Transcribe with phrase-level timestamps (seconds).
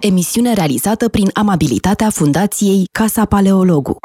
[0.00, 3.96] Emisiune realizată prin amabilitatea Fundației Casa Paleologu.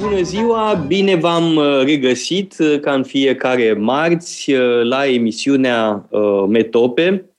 [0.00, 6.08] Bună ziua, bine v-am uh, regăsit uh, ca în fiecare marți uh, la emisiunea
[6.48, 7.30] Metope.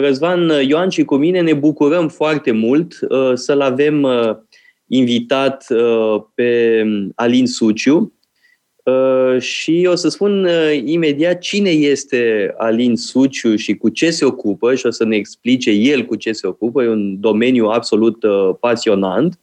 [0.00, 2.98] Răzvan Ioan și cu mine ne bucurăm foarte mult
[3.34, 4.06] să-l avem
[4.90, 5.66] invitat
[6.34, 6.82] pe
[7.14, 8.12] Alin Suciu
[9.38, 10.48] și o să spun
[10.84, 15.70] imediat cine este Alin Suciu și cu ce se ocupă și o să ne explice
[15.70, 16.82] el cu ce se ocupă.
[16.82, 18.24] E un domeniu absolut
[18.60, 19.38] pasionant.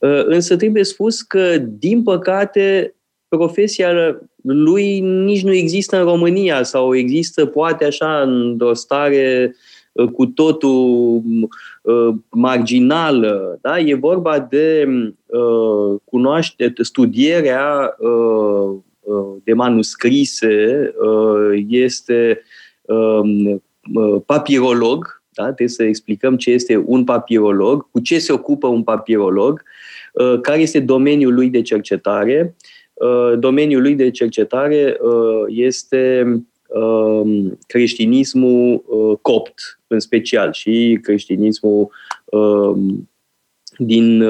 [0.00, 2.94] Uh, însă trebuie spus că, din păcate,
[3.28, 9.54] profesia lui nici nu există în România sau există poate așa într-o stare
[9.92, 11.48] uh, cu totul uh,
[12.30, 13.58] marginală.
[13.60, 13.78] Da?
[13.78, 14.88] E vorba de
[16.04, 17.96] cunoaște, studierea
[19.44, 20.94] de manuscrise,
[21.68, 22.42] este
[22.82, 23.62] um,
[24.26, 25.44] papirolog, da?
[25.44, 29.62] trebuie să explicăm ce este un papirolog, cu ce se ocupă un papirolog,
[30.12, 32.56] Uh, care este domeniul lui de cercetare.
[32.92, 36.24] Uh, domeniul lui de cercetare uh, este
[36.68, 38.84] um, creștinismul
[39.22, 41.90] copt în special și creștinismul
[42.24, 43.10] um,
[43.76, 44.22] din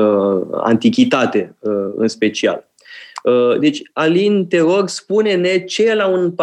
[0.52, 1.56] antichitate
[1.96, 2.68] în special.
[3.60, 6.34] Deci, Alin, te rog, spune-ne ce la un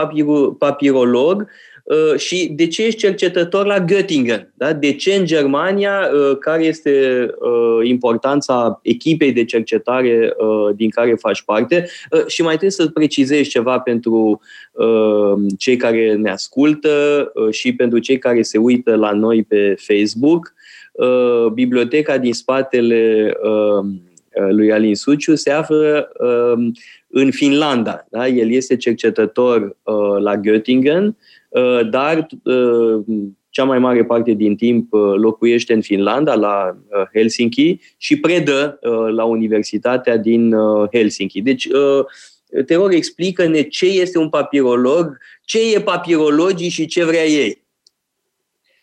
[0.58, 1.48] papirolog Uh,
[2.18, 4.50] și de ce ești cercetător la Göttingen?
[4.54, 4.74] Da?
[4.74, 6.10] De ce în Germania?
[6.14, 10.36] Uh, care este uh, importanța echipei de cercetare
[10.76, 11.90] din care faci parte?
[12.28, 14.42] Și mai trebuie să precizezi ceva pentru
[15.58, 20.54] cei care ne ascultă și pentru cei care se uită la noi pe Facebook.
[21.54, 23.34] Biblioteca din spatele
[24.50, 26.12] lui Alin Suciu se află
[27.08, 28.06] în Finlanda.
[28.10, 28.28] Da?
[28.28, 29.78] El este cercetător
[30.20, 31.14] la Göttingen Uh,
[31.90, 33.04] dar uh,
[33.50, 36.78] cea mai mare parte din timp uh, locuiește în Finlanda, la
[37.14, 38.80] Helsinki, și predă
[39.16, 40.56] la Universitatea din
[40.92, 41.42] Helsinki.
[41.42, 41.68] Deci,
[42.66, 47.66] te rog, explică-ne ce este un papirolog, ce e papirologii și ce vrea ei.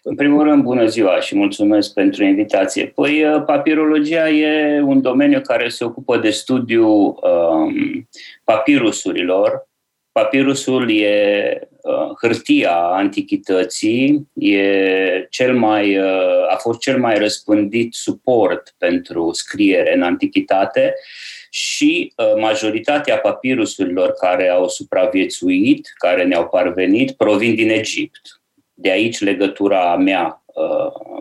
[0.02, 2.86] În primul rând, bună ziua și mulțumesc pentru invitație.
[2.86, 8.08] Păi, papirologia e un domeniu care se ocupă de studiu um,
[8.44, 9.68] papirusurilor.
[10.14, 18.74] Papirusul e Uh, hârtia antichității e cel mai, uh, a fost cel mai răspândit suport
[18.78, 20.94] pentru scriere în antichitate
[21.50, 28.40] și uh, majoritatea papirusurilor care au supraviețuit, care ne-au parvenit, provin din Egipt.
[28.74, 30.44] De aici legătura mea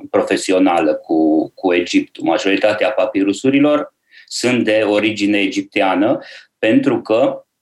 [0.10, 2.26] profesională cu, cu Egiptul.
[2.26, 3.94] Majoritatea papirusurilor
[4.28, 6.20] sunt de origine egipteană
[6.60, 7.53] pentru că uh,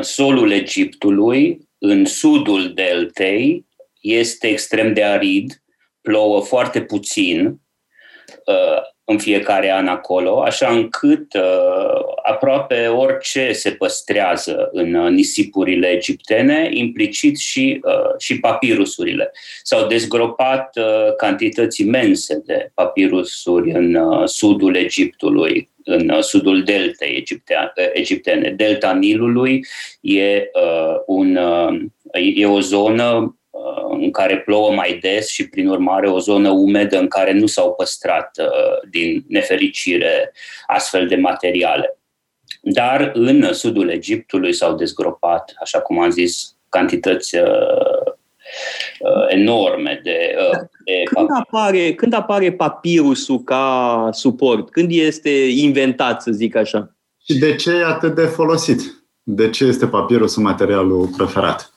[0.00, 3.66] solul Egiptului în sudul deltei
[4.00, 5.62] este extrem de arid,
[6.00, 7.60] plouă foarte puțin.
[8.44, 8.80] Uh,
[9.10, 16.68] în fiecare an acolo, așa încât uh, aproape orice se păstrează în uh, nisipurile egiptene,
[16.72, 17.80] implicit și,
[18.18, 19.32] și papirusurile.
[19.62, 20.78] S-au dezgropat
[21.16, 27.24] cantități imense de papirusuri în sudul Egiptului, în sudul deltei
[27.92, 28.50] egiptene.
[28.56, 29.64] Delta Nilului
[30.00, 31.80] e, uh, un, uh,
[32.34, 33.39] e o zonă uh,
[34.00, 37.74] în care plouă mai des și, prin urmare, o zonă umedă în care nu s-au
[37.74, 40.32] păstrat, uh, din nefericire,
[40.66, 41.98] astfel de materiale.
[42.62, 47.42] Dar în sudul Egiptului s-au dezgropat, așa cum am zis, cantități uh,
[49.00, 54.70] uh, enorme de, uh, de când, apare, când apare papirusul ca suport?
[54.70, 56.94] Când este inventat, să zic așa?
[57.24, 58.80] Și de ce e atât de folosit?
[59.22, 61.72] De ce este papirusul materialul preferat?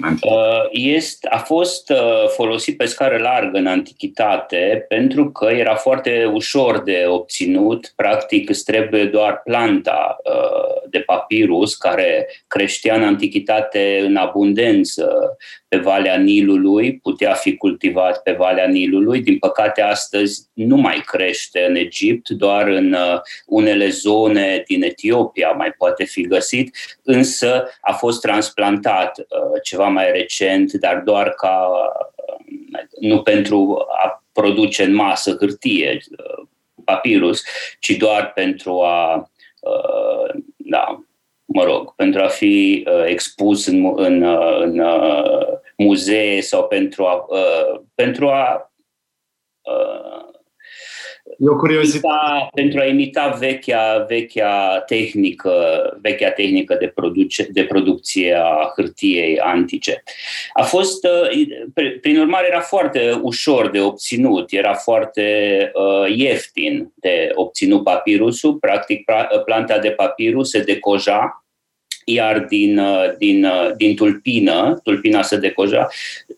[0.00, 6.30] Uh, este, a fost uh, folosit pe scară largă în antichitate pentru că era foarte
[6.32, 7.92] ușor de obținut.
[7.96, 15.36] Practic îți trebuie doar planta uh, de papirus care creștea în antichitate în abundență
[15.72, 19.20] pe Valea Nilului, putea fi cultivat pe Valea Nilului.
[19.20, 22.96] Din păcate, astăzi nu mai crește în Egipt, doar în
[23.46, 30.12] unele zone din Etiopia mai poate fi găsit, însă a fost transplantat ceva ceva mai
[30.12, 31.70] recent, dar doar ca
[33.00, 35.98] nu pentru a produce în masă hârtie,
[36.84, 37.42] papirus,
[37.80, 39.30] ci doar pentru a,
[40.56, 41.04] da,
[41.44, 44.22] mă rog, pentru a fi expus în, în,
[44.60, 44.80] în
[45.82, 47.26] muzee sau pentru a,
[47.94, 48.72] pentru a
[51.38, 52.48] E o curiozitate.
[52.54, 55.52] Pentru a imita vechea, vechea tehnică,
[56.02, 60.02] vechea tehnică de, produce, de producție a hârtiei antice.
[60.52, 61.46] A fost, uh,
[62.00, 68.54] prin urmare, era foarte ușor de obținut, era foarte uh, ieftin de obținut papirusul.
[68.54, 69.04] Practic,
[69.44, 71.41] planta de papirus se decoja
[72.04, 73.46] iar din, uh, din,
[73.76, 75.88] din tulpină, tulpina se decoja,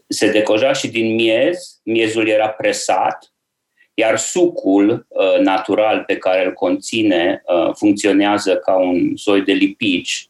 [0.09, 3.35] se decoja și din miez, miezul era presat
[3.95, 10.29] iar sucul uh, natural pe care îl conține uh, funcționează ca un soi de lipici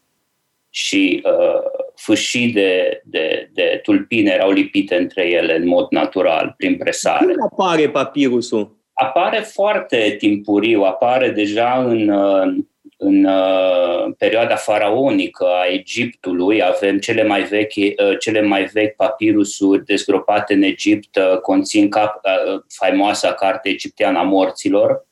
[0.69, 1.61] și uh,
[1.95, 7.25] fâșii de, de, de tulpine erau lipite între ele în mod natural, prin presare.
[7.25, 8.77] Când apare papirusul?
[8.93, 12.55] Apare foarte timpuriu, apare deja în, uh,
[12.97, 19.85] în uh, perioada faraonică a Egiptului avem cele mai vechi, uh, cele mai vechi papirusuri
[19.85, 25.05] dezgropate în Egipt, uh, conțin cap, uh, faimoasa carte egipteană a morților,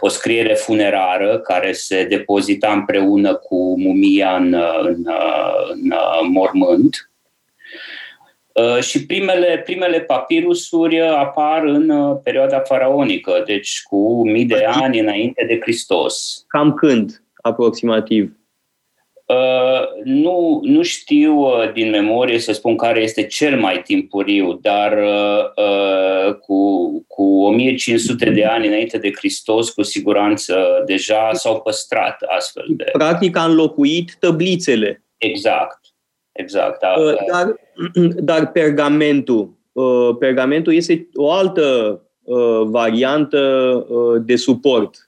[0.00, 5.78] o scriere funerară care se depozita împreună cu mumia în, uh, în, uh,
[6.22, 6.94] în mormânt.
[6.94, 7.11] Uh,
[8.80, 14.98] și primele, primele papirusuri uh, apar în uh, perioada faraonică, deci cu mii de ani
[14.98, 16.44] înainte de Hristos.
[16.48, 18.36] Cam când, aproximativ?
[19.26, 24.98] Uh, nu, nu știu uh, din memorie să spun care este cel mai timpuriu, dar
[24.98, 32.64] uh, cu, cu 1500 de ani înainte de Hristos, cu siguranță deja s-au păstrat astfel
[32.68, 32.84] de.
[32.92, 35.04] Practic a înlocuit tăblițele.
[35.18, 35.81] Exact.
[36.32, 36.80] Exact.
[36.80, 36.94] Da.
[36.98, 37.54] Uh, dar,
[38.30, 43.86] dar pergamentul, uh, pergamentul este o altă uh, variantă
[44.24, 45.06] de suport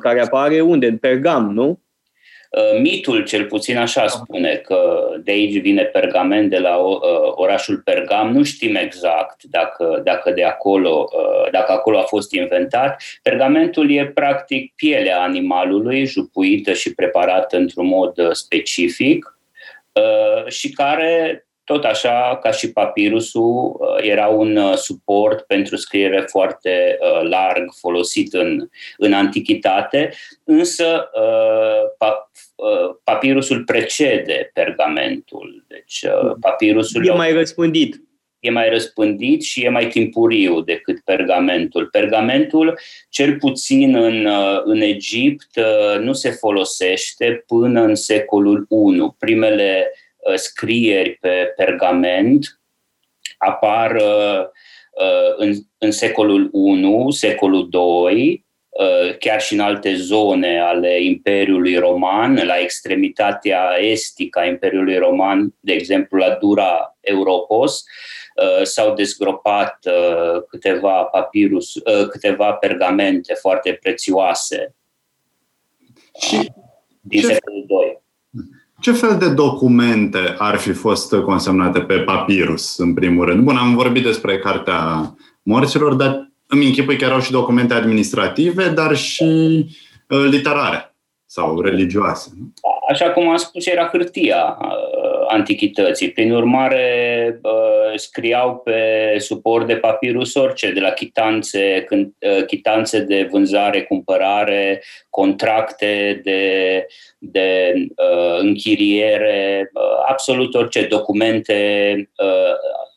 [0.00, 0.86] care apare unde?
[0.86, 1.80] În pergam, nu?
[2.80, 6.76] Mitul, cel puțin așa spune, că de aici vine pergament de la
[7.34, 8.32] orașul Pergam.
[8.32, 11.08] Nu știm exact dacă, dacă de acolo,
[11.50, 13.02] dacă acolo a fost inventat.
[13.22, 19.39] Pergamentul e practic pielea animalului, jupuită și preparată într-un mod specific Uh,
[20.46, 26.98] și care, tot așa ca și papirusul, uh, era un uh, suport pentru scriere foarte
[27.22, 30.12] larg folosit în, în antichitate,
[30.44, 31.10] însă
[33.04, 35.64] papirusul precede pergamentul.
[35.68, 36.04] Deci
[36.40, 38.09] papirusul e mai răspândit
[38.40, 41.86] e mai răspândit și e mai timpuriu decât pergamentul.
[41.86, 42.78] Pergamentul,
[43.08, 44.28] cel puțin în,
[44.64, 45.60] în Egipt,
[46.00, 49.14] nu se folosește până în secolul I.
[49.18, 52.60] Primele uh, scrieri pe pergament
[53.38, 54.40] apar uh,
[54.90, 58.48] uh, în, în secolul I, secolul II,
[59.18, 65.72] chiar și în alte zone ale Imperiului Roman, la extremitatea estică a Imperiului Roman, de
[65.72, 67.84] exemplu la Dura Europos,
[68.29, 68.29] Uh,
[68.62, 74.74] s-au dezgropat uh, câteva papirus, uh, câteva pergamente foarte prețioase
[76.20, 76.52] și
[77.00, 78.02] din secolul II.
[78.80, 83.44] Ce fel de documente ar fi fost consemnate pe papirus, în primul rând?
[83.44, 88.96] Bun, am vorbit despre Cartea Morților, dar îmi închipui că erau și documente administrative, dar
[88.96, 89.66] și
[90.30, 90.94] literare
[91.26, 92.30] sau religioase.
[92.88, 94.58] Așa cum am spus, era hârtia
[95.30, 96.10] antichității.
[96.10, 97.40] Prin urmare,
[97.96, 101.86] scriau pe suport de papirus orice, de la chitanțe,
[102.46, 106.86] chitanțe de vânzare, cumpărare, contracte de,
[107.18, 112.54] de uh, închiriere, uh, absolut orice, documente uh,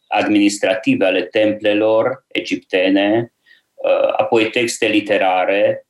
[0.08, 3.34] administrative ale templelor egiptene,
[3.74, 5.88] uh, apoi texte literare,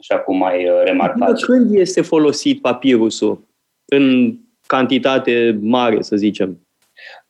[0.00, 1.40] așa cum ai remarcat.
[1.40, 3.48] Când este folosit papirusul?
[3.84, 6.66] În cantitate mare, să zicem.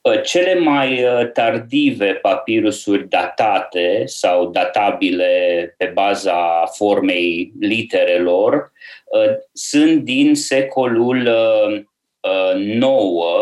[0.01, 8.73] Uh, cele mai uh, tardive papirusuri datate sau databile pe baza formei literelor
[9.05, 12.81] uh, sunt din secolul IX,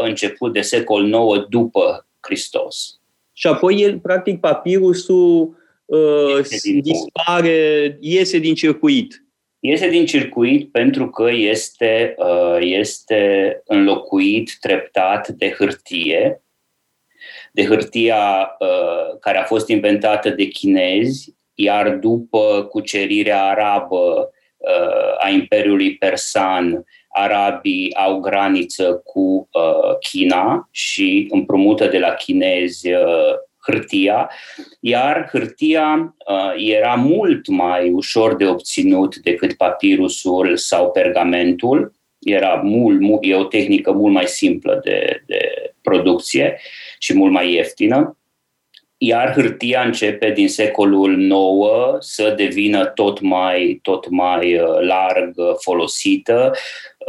[0.05, 3.01] început de secol IX după Hristos.
[3.33, 5.59] Și apoi el, practic, papirusul
[6.83, 9.25] dispare, iese din circuit
[9.61, 16.43] iese din circuit pentru că este, uh, este înlocuit treptat de hârtie,
[17.53, 25.29] de hârtia uh, care a fost inventată de chinezi, iar după cucerirea arabă uh, a
[25.29, 29.49] Imperiului Persan, arabii au graniță cu
[30.01, 32.89] China și împrumută de la chinezi
[33.61, 34.31] hârtia,
[34.81, 41.93] iar hârtia uh, era mult mai ușor de obținut decât papirusul sau pergamentul.
[42.19, 46.61] Era mult, mult, e o tehnică mult mai simplă de, de producție
[46.99, 48.17] și mult mai ieftină.
[49.03, 56.53] iar hârtia începe din secolul IX să devină tot mai, tot mai larg folosită,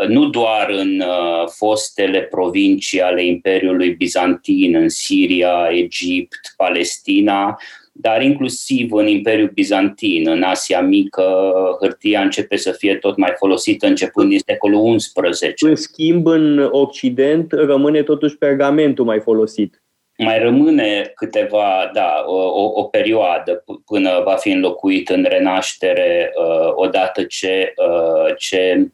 [0.08, 1.04] nu doar în
[1.48, 7.58] fostele provincii ale Imperiului Bizantin, în Siria, Egipt, Palestina,
[7.94, 13.88] dar inclusiv în Imperiul Bizantin, în Asia Mică, hârtia începe să fie tot mai folosită
[13.88, 15.66] începând din secolul XI.
[15.66, 19.84] În schimb, în Occident rămâne totuși pergamentul mai folosit.
[20.18, 27.24] Mai rămâne câteva, da, o, o perioadă până va fi înlocuit în renaștere uh, odată
[27.24, 28.88] ce, uh, ce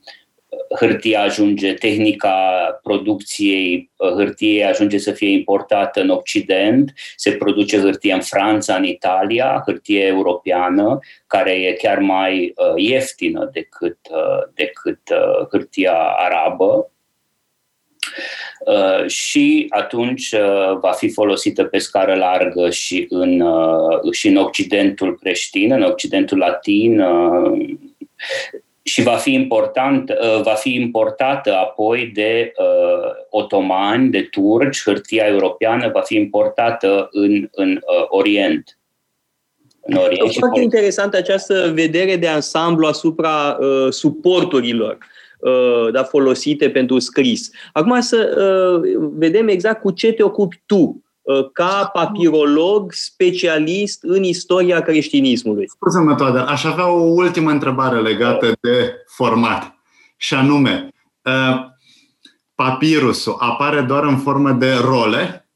[0.80, 2.36] hârtia ajunge, tehnica
[2.84, 8.84] producției uh, hârtiei ajunge să fie importată în Occident, se produce hârtie în Franța, în
[8.84, 15.02] Italia, hârtie europeană, care e chiar mai uh, ieftină decât, uh, decât
[15.52, 16.92] hârtia arabă.
[18.66, 24.36] Uh, și atunci uh, va fi folosită pe scară largă și în, uh, și în
[24.36, 27.04] Occidentul creștin, în Occidentul latin,
[28.88, 35.26] și va fi, important, uh, va fi importată apoi de uh, otomani, de turci, hârtia
[35.26, 38.78] europeană va fi importată în, în uh, Orient.
[39.82, 40.30] În Orient.
[40.30, 44.98] E foarte interesantă această vedere de ansamblu asupra uh, suporturilor
[45.40, 47.50] uh, da, folosite pentru scris.
[47.74, 48.18] Acum să
[48.84, 51.07] uh, vedem exact cu ce te ocupi tu Uh,
[51.54, 55.70] ca papirolog specialist în istoria creștinismului.
[55.70, 59.78] Scuze-mă, Toader, aș avea o ultimă întrebare legată de format.
[60.18, 60.90] Și anume,
[61.22, 61.66] uh,
[62.56, 65.50] papirusul apare doar în formă de role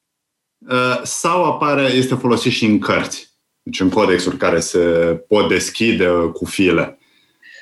[0.57, 3.29] uh, sau apare, este folosit și în cărți?
[3.63, 4.79] Deci în codexuri care se
[5.27, 6.99] pot deschide cu file.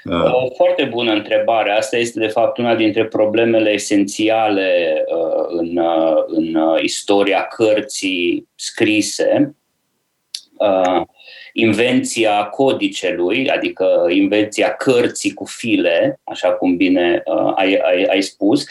[0.03, 0.33] Da.
[0.55, 1.71] Foarte bună întrebare.
[1.71, 8.47] Asta este, de fapt, una dintre problemele esențiale uh, în, uh, în uh, istoria cărții
[8.55, 9.55] scrise.
[11.53, 17.23] Invenția codicelui, adică invenția cărții cu file, așa cum bine
[17.55, 18.65] ai, ai, ai spus,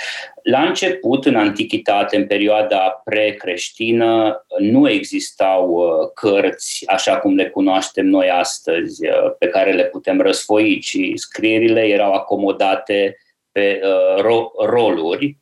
[0.51, 8.07] la început, în antichitate, în perioada precreștină, nu existau uh, cărți așa cum le cunoaștem
[8.07, 13.17] noi astăzi, uh, pe care le putem răsfoi, ci scrierile erau acomodate
[13.53, 15.37] pe uh, ro- roluri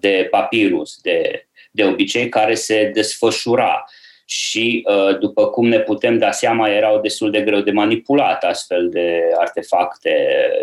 [0.00, 3.84] de papirus, de, de obicei, care se desfășura
[4.30, 4.84] și,
[5.20, 10.16] după cum ne putem da seama, erau destul de greu de manipulat astfel de artefacte.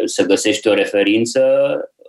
[0.05, 1.41] Să găsești o referință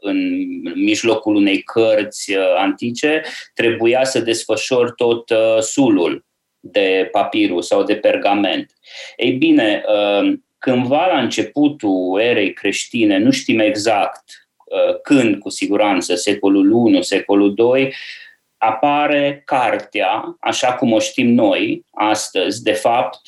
[0.00, 3.22] în mijlocul unei cărți uh, antice,
[3.54, 6.26] trebuia să desfășor tot uh, sulul
[6.60, 8.72] de papirus sau de pergament.
[9.16, 14.24] Ei bine, uh, cândva la începutul erei creștine, nu știm exact
[15.02, 17.94] când, cu siguranță, secolul I, secolul II,
[18.58, 23.20] apare cartea, așa cum o știm noi astăzi, de fapt,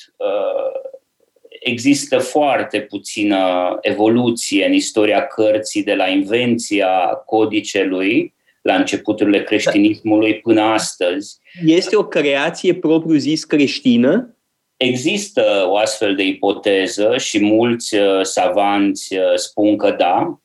[1.61, 10.61] există foarte puțină evoluție în istoria cărții de la invenția codicelui la începuturile creștinismului până
[10.61, 11.39] astăzi.
[11.67, 14.35] Este o creație propriu-zis creștină?
[14.77, 20.41] Există o astfel de ipoteză și mulți uh, savanți uh, spun că da.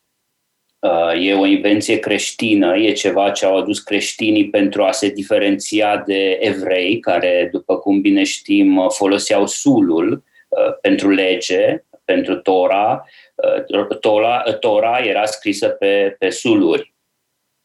[0.85, 6.03] Uh, e o invenție creștină, e ceva ce au adus creștinii pentru a se diferenția
[6.05, 10.23] de evrei, care, după cum bine știm, foloseau sulul
[10.55, 13.05] Uh, pentru lege, pentru Tora.
[13.35, 16.93] Uh, Tora, Tora era scrisă pe, pe suluri.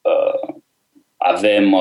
[0.00, 0.55] Uh,
[1.17, 1.77] avem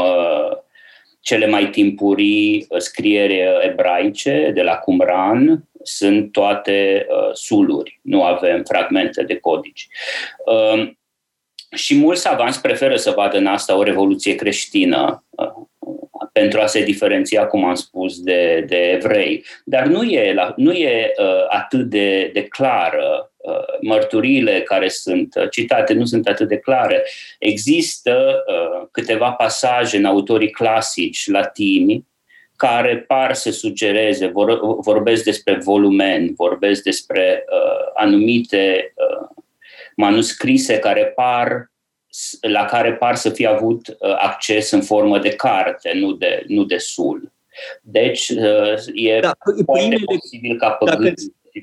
[1.19, 9.37] cele mai timpurii scrieri ebraice de la Qumran, sunt toate suluri, nu avem fragmente de
[9.37, 9.87] codici.
[11.75, 15.23] Și mulți savanți preferă să vadă în asta o revoluție creștină,
[16.31, 19.45] pentru a se diferenția, cum am spus, de, de evrei.
[19.65, 23.31] Dar nu e, la, nu e uh, atât de, de clară.
[23.37, 27.03] Uh, mărturile care sunt uh, citate nu sunt atât de clare.
[27.39, 32.07] Există uh, câteva pasaje în autorii clasici latini
[32.55, 39.27] care par să sugereze, vor, vorbesc despre volumen, vorbesc despre uh, anumite uh,
[39.99, 41.71] manuscrise care par
[42.41, 46.63] la care par să fie avut uh, acces în formă de carte, nu de, nu
[46.63, 47.31] de sul.
[47.81, 49.31] Deci uh, e da,
[49.65, 51.13] primele, posibil ca păgânii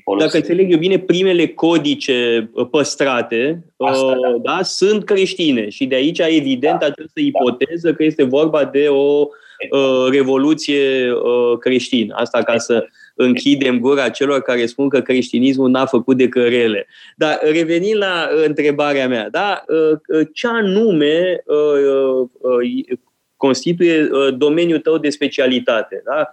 [0.05, 4.55] dacă, dacă înțeleg eu bine, primele codice uh, păstrate Asta, da.
[4.55, 7.21] Da, sunt creștine și de aici evident da, această da.
[7.21, 7.95] ipoteză da.
[7.95, 9.27] că este vorba de o
[9.71, 12.15] uh, revoluție uh, creștină.
[12.17, 12.87] Asta ca să
[13.17, 16.87] închidem gura celor care spun că creștinismul n-a făcut de cărele.
[17.15, 22.97] Dar revenind la întrebarea mea, da, uh, uh, ce anume uh,
[23.35, 26.01] constituie domeniul tău de specialitate.
[26.05, 26.31] Da?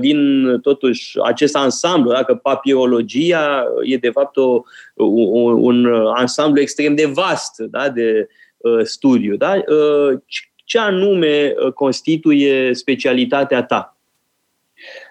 [0.00, 0.18] Din,
[0.62, 4.62] totuși, acest ansamblu, dacă papirologia e, de fapt, o,
[5.04, 7.88] un, un ansamblu extrem de vast da?
[7.88, 8.28] de
[8.82, 9.36] studiu.
[9.36, 9.62] Da?
[10.64, 13.95] Ce anume constituie specialitatea ta?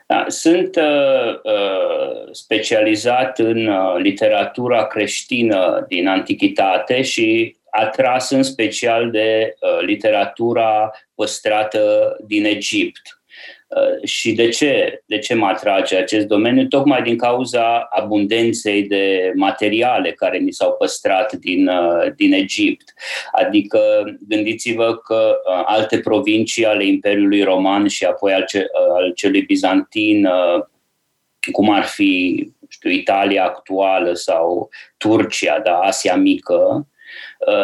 [0.07, 9.11] Da, sunt uh, uh, specializat în uh, literatura creștină din antichitate și atras în special
[9.11, 13.21] de uh, literatura păstrată din Egipt.
[13.75, 15.01] Uh, și de ce?
[15.05, 16.67] De ce mă atrage acest domeniu?
[16.67, 22.93] Tocmai din cauza abundenței de materiale care mi s-au păstrat din, uh, din Egipt.
[23.31, 23.79] Adică
[24.27, 28.65] gândiți-vă că uh, alte provincii ale Imperiului Roman și apoi al, ce,
[28.97, 30.27] al celui bizantin,
[31.51, 36.87] cum ar fi știu, Italia actuală sau Turcia, da, Asia Mică,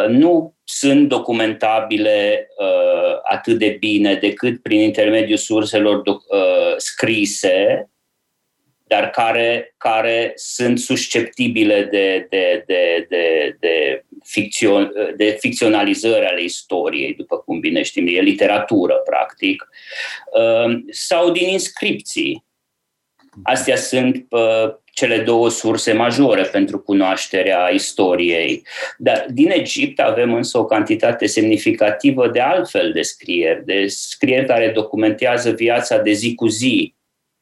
[0.08, 7.90] nu sunt documentabile uh, atât de bine decât prin intermediul surselor uh, scrise,
[8.86, 17.14] dar care, care sunt susceptibile de, de, de, de, de, ficțion, de ficționalizări ale istoriei,
[17.14, 19.68] după cum bine știm, e literatură, practic,
[20.32, 22.44] uh, sau din inscripții.
[23.42, 28.66] Astea sunt uh, cele două surse majore pentru cunoașterea istoriei.
[28.98, 34.68] Dar din Egipt avem însă o cantitate semnificativă de altfel de scrieri, de scrieri care
[34.68, 36.94] documentează viața de zi cu zi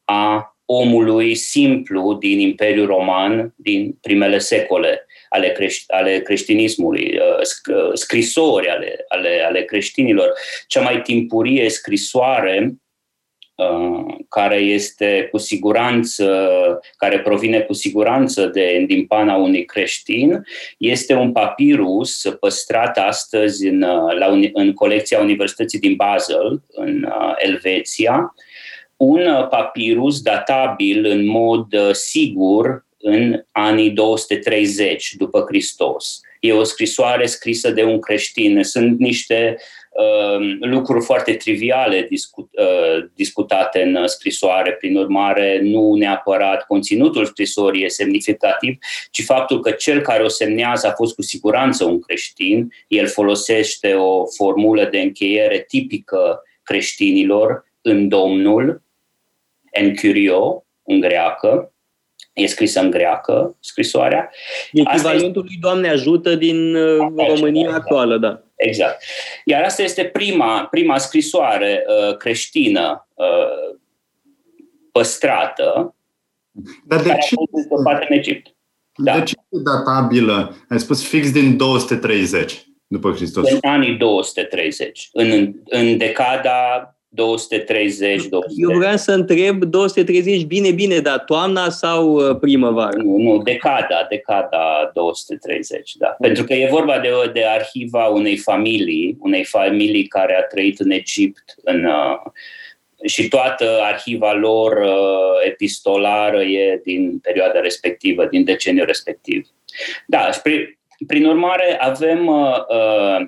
[0.03, 8.69] a omului simplu din Imperiul Roman din primele secole ale, creș- ale creștinismului, uh, scrisori
[8.69, 10.33] ale, ale, ale creștinilor.
[10.67, 12.90] Cea mai timpurie scrisoare Uh,
[14.29, 16.25] care este cu siguranță,
[16.97, 20.43] care provine cu siguranță de, din pana unui creștin,
[20.77, 27.33] este un papirus păstrat astăzi în, uh, la, în colecția Universității din Basel, în uh,
[27.37, 28.35] Elveția,
[28.95, 36.19] un papirus databil în mod sigur în anii 230 după Hristos.
[36.39, 38.63] E o scrisoare scrisă de un creștin.
[38.63, 39.63] Sunt niște uh,
[40.59, 47.87] lucruri foarte triviale discut, uh, discutate în scrisoare, prin urmare nu neapărat conținutul scrisorii e
[47.87, 48.77] semnificativ,
[49.11, 53.93] ci faptul că cel care o semnează a fost cu siguranță un creștin, el folosește
[53.93, 58.83] o formulă de încheiere tipică creștinilor în Domnul,
[59.71, 61.73] în curio, în greacă,
[62.33, 64.29] e scrisă în greacă, scrisoarea.
[64.71, 67.75] Echivalentul lui Doamne ajută din uh, România da.
[67.75, 68.43] actuală, da.
[68.55, 69.03] Exact.
[69.45, 73.77] Iar asta este prima, prima scrisoare uh, creștină uh,
[74.91, 75.95] păstrată,
[76.85, 77.35] Dar de care ce?
[77.35, 78.55] a fost în Egipt.
[78.95, 79.19] Da.
[79.19, 80.55] De ce e databilă?
[80.69, 83.51] Ai spus fix din 230 după Hristos.
[83.51, 88.53] În anii 230, în, în decada 230, 200.
[88.57, 92.97] Eu vreau să întreb 230, bine, bine, dar toamna sau uh, primăvară?
[92.97, 96.07] Nu, nu, decada, decada 230, da.
[96.07, 100.91] Pentru că e vorba de, de arhiva unei familii, unei familii care a trăit în
[100.91, 102.31] Egipt în, uh,
[103.05, 109.47] și toată arhiva lor uh, epistolară e din perioada respectivă, din deceniul respectiv.
[110.07, 113.27] Da, și prin, prin urmare avem uh,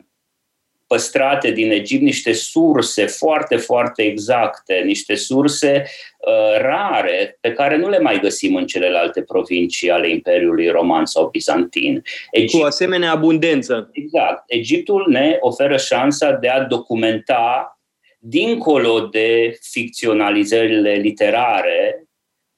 [0.93, 5.83] păstrate din Egipt niște surse foarte, foarte exacte, niște surse
[6.17, 11.29] uh, rare pe care nu le mai găsim în celelalte provincii ale Imperiului Roman sau
[11.29, 12.03] Bizantin.
[12.31, 13.89] Egipt, Cu asemenea abundență.
[13.91, 14.43] Exact.
[14.47, 17.79] Egiptul ne oferă șansa de a documenta
[18.19, 22.07] dincolo de ficționalizările literare,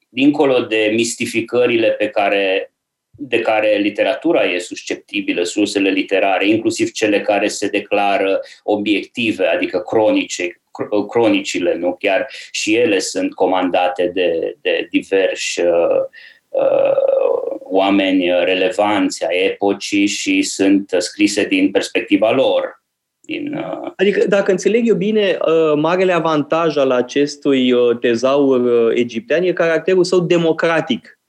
[0.10, 2.75] dincolo de mistificările pe care
[3.18, 10.62] de care literatura e susceptibilă, sursele literare, inclusiv cele care se declară obiective, adică cronice,
[11.10, 11.96] cronicile, nu?
[12.00, 16.02] Chiar și ele sunt comandate de, de diversi uh,
[16.50, 22.84] uh, oameni relevanți ai epocii și sunt scrise din perspectiva lor.
[23.20, 23.92] Din, uh...
[23.96, 29.52] Adică, dacă înțeleg eu bine, uh, marele avantaj al acestui uh, tezaur uh, egiptean e
[29.52, 31.20] caracterul său democratic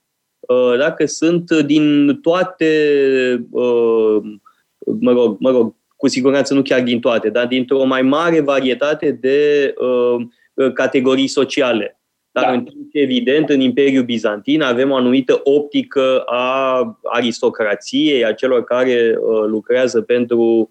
[0.47, 2.71] Uh, dacă sunt din toate,
[3.51, 4.21] uh,
[4.99, 9.11] mă rog, mă rog, cu siguranță nu chiar din toate, dar dintr-o mai mare varietate
[9.11, 11.99] de uh, categorii sociale.
[12.31, 12.51] Dar, da.
[12.51, 19.17] în timp evident, în Imperiul Bizantin avem o anumită optică a aristocrației, a celor care
[19.47, 20.69] lucrează pentru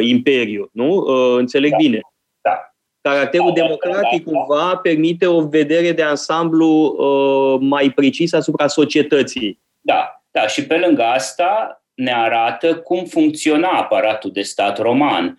[0.00, 0.70] Imperiu.
[0.72, 1.06] Nu?
[1.38, 1.76] Înțeleg da.
[1.76, 2.00] bine.
[3.02, 8.66] Caracterul da, democratic da, da, cumva permite o vedere de ansamblu uh, mai precis asupra
[8.66, 9.60] societății.
[9.80, 15.38] Da, da, și pe lângă asta ne arată cum funcționa aparatul de stat roman.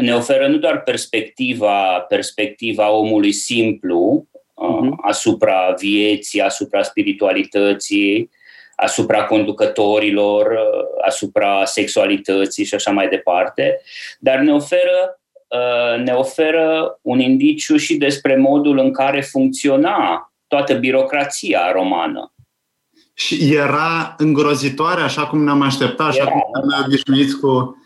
[0.00, 4.90] Ne oferă nu doar perspectiva, perspectiva omului simplu uh-huh.
[5.02, 8.30] asupra vieții, asupra spiritualității,
[8.76, 13.80] asupra conducătorilor, uh, asupra sexualității și așa mai departe,
[14.18, 15.17] dar ne oferă, uh,
[16.04, 22.32] ne oferă un indiciu și despre modul în care funcționa toată birocrația romană.
[23.14, 27.76] Și era îngrozitoare, așa cum ne-am așteptat, așa era, cum ne-am obișnuit cu...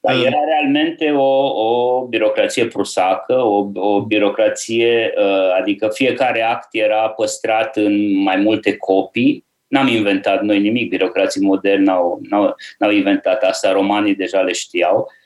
[0.00, 5.14] Dar uh, era realmente o, o birocrație prusacă, o, o birocrație,
[5.58, 11.84] adică fiecare act era păstrat în mai multe copii, N-am inventat noi nimic, birocrații moderni
[11.84, 14.96] n-au, n-au, n-au inventat asta, romanii deja le știau.
[14.96, 15.21] Uh,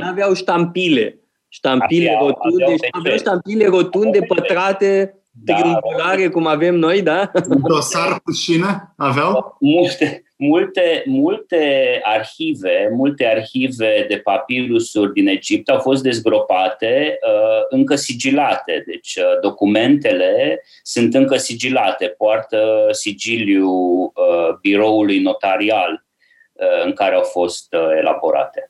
[0.00, 7.02] N-aveau ștampile, ștampile aveau, rotunde, aveau, aveau ștampile rotunde, pătrate, da, triungulare, cum avem noi,
[7.02, 7.30] da?
[7.68, 9.56] Dosar cu șine aveau?
[9.60, 17.94] Multe, multe, multe arhive, multe arhive de papirusuri din Egipt au fost dezgropate, uh, încă
[17.94, 18.82] sigilate.
[18.86, 26.06] Deci uh, documentele sunt încă sigilate, poartă sigiliu uh, biroului notarial
[26.52, 28.68] uh, în care au fost uh, elaborate.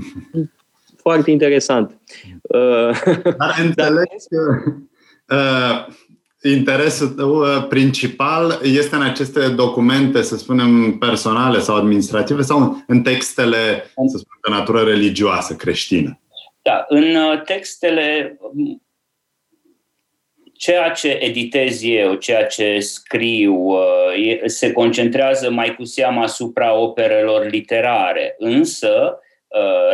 [1.02, 2.00] Foarte interesant.
[2.42, 3.02] Uh,
[3.38, 4.62] Dar înțeleg că
[5.34, 5.86] uh,
[6.52, 13.02] interesul tău uh, principal este în aceste documente, să spunem, personale sau administrative sau în
[13.02, 16.20] textele, să spunem, de natură religioasă, creștină?
[16.62, 18.38] Da, în uh, textele
[20.52, 27.46] ceea ce editez eu, ceea ce scriu, uh, se concentrează mai cu seamă asupra operelor
[27.50, 29.30] literare, însă Uh,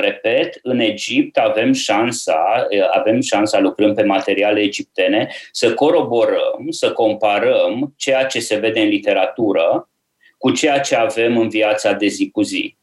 [0.00, 6.92] repet, în Egipt avem șansa, uh, avem șansa lucrând pe materiale egiptene, să coroborăm, să
[6.92, 9.88] comparăm ceea ce se vede în literatură
[10.38, 12.76] cu ceea ce avem în viața de zi cu zi.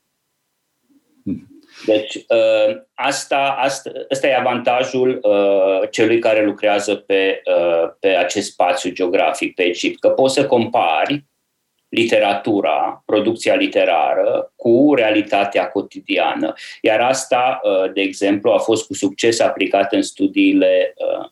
[1.85, 5.21] Deci, uh, asta, asta, asta e avantajul
[5.91, 7.41] celui care lucrează pe,
[7.99, 11.25] pe acest spațiu geografic, pe Egipt, că poți să compari
[11.89, 16.53] literatura, producția literară, cu realitatea cotidiană.
[16.81, 21.27] Iar asta, uh, de exemplu, a fost cu succes aplicat în studiile, uh,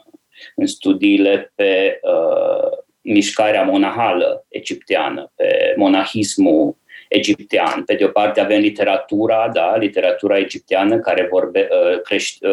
[0.56, 6.78] în studiile pe uh, mișcarea monahală egipteană, pe monahismul
[7.10, 7.84] egiptean.
[7.84, 11.68] Pe de o parte avem literatura, da, literatura egipteană care vorbe,
[12.04, 12.48] crește,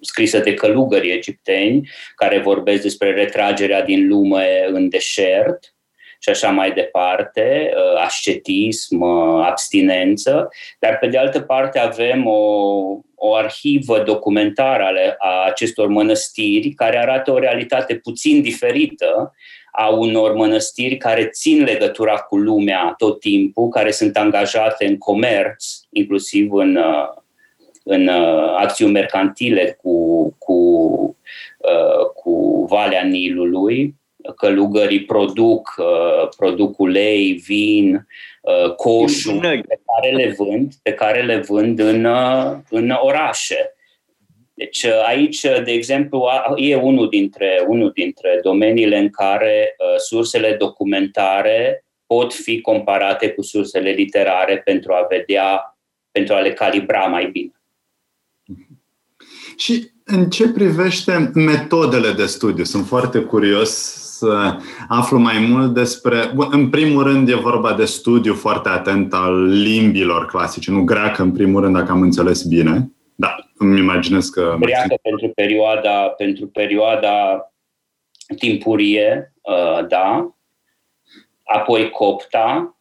[0.00, 5.74] scrisă de călugări egipteni, care vorbesc despre retragerea din lume în deșert,
[6.22, 12.40] și așa mai departe, uh, ascetism, uh, abstinență, dar pe de altă parte avem o,
[13.14, 19.34] o arhivă documentară ale, a acestor mănăstiri care arată o realitate puțin diferită
[19.72, 25.64] a unor mănăstiri care țin legătura cu lumea tot timpul, care sunt angajate în comerț,
[25.90, 27.08] inclusiv în, uh,
[27.84, 28.08] în
[28.56, 31.16] acțiuni mercantile cu, cu,
[32.14, 33.99] cu Valea Nilului
[34.36, 38.06] călugării produc, uh, produc ulei, vin,
[38.40, 43.74] uh, coșuri pe care le vând, pe care le vând în, uh, în orașe.
[44.54, 52.34] Deci aici, de exemplu, e unul dintre, unul dintre domeniile în care sursele documentare pot
[52.34, 55.78] fi comparate cu sursele literare pentru a vedea,
[56.10, 57.60] pentru a le calibra mai bine.
[59.56, 62.64] Și în ce privește metodele de studiu?
[62.64, 64.56] Sunt foarte curios să
[64.88, 66.30] aflu mai mult despre...
[66.50, 71.32] În primul rând e vorba de studiu foarte atent al limbilor clasice, nu greacă în
[71.32, 72.90] primul rând, dacă am înțeles bine.
[73.14, 74.56] Da, îmi imaginez că...
[74.60, 77.44] Greacă pentru perioada, pentru perioada
[78.38, 80.34] timpurie, uh, da.
[81.42, 82.76] Apoi copta,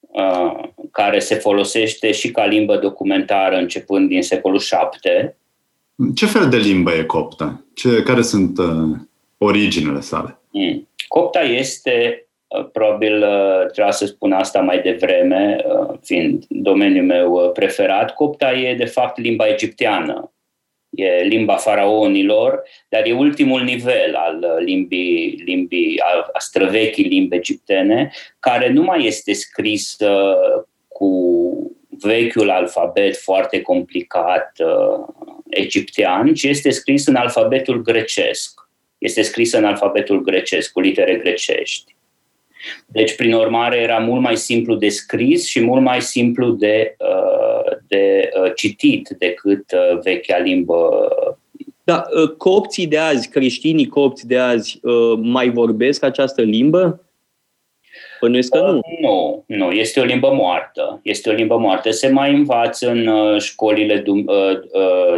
[0.00, 5.34] uh, care se folosește și ca limbă documentară începând din secolul VII.
[6.14, 7.64] Ce fel de limbă e copta?
[7.74, 8.96] Ce, care sunt uh,
[9.38, 10.38] originele sale?
[10.54, 10.88] Mm.
[11.08, 17.50] Copta este, uh, probabil uh, trebuia să spun asta mai devreme, uh, fiind domeniul meu
[17.52, 20.28] preferat, copta e de fapt limba egipteană.
[20.90, 26.00] E limba faraonilor, dar e ultimul nivel al limbii, limbii
[26.32, 29.96] a străvechii limbi egiptene, care nu mai este scris
[30.88, 31.10] cu
[32.00, 34.52] vechiul alfabet foarte complicat
[35.48, 38.63] egiptean, ci este scris în alfabetul grecesc
[39.04, 41.96] este scrisă în alfabetul grecesc, cu litere grecești.
[42.86, 47.76] Deci, prin urmare, era mult mai simplu de scris și mult mai simplu de, uh,
[47.88, 51.08] de uh, citit decât uh, vechea limbă.
[51.84, 52.04] Da,
[52.36, 54.80] copții de azi, creștinii copți de azi,
[55.16, 57.04] mai vorbesc această limbă?
[58.24, 58.80] Bănuiesc că nu.
[59.00, 61.00] Nu, nu, este o limbă moartă.
[61.02, 61.90] Este o limbă moartă.
[61.90, 64.04] Se mai învață în școlile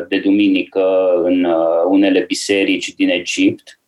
[0.09, 1.47] de duminică, în
[1.89, 3.79] unele biserici din Egipt,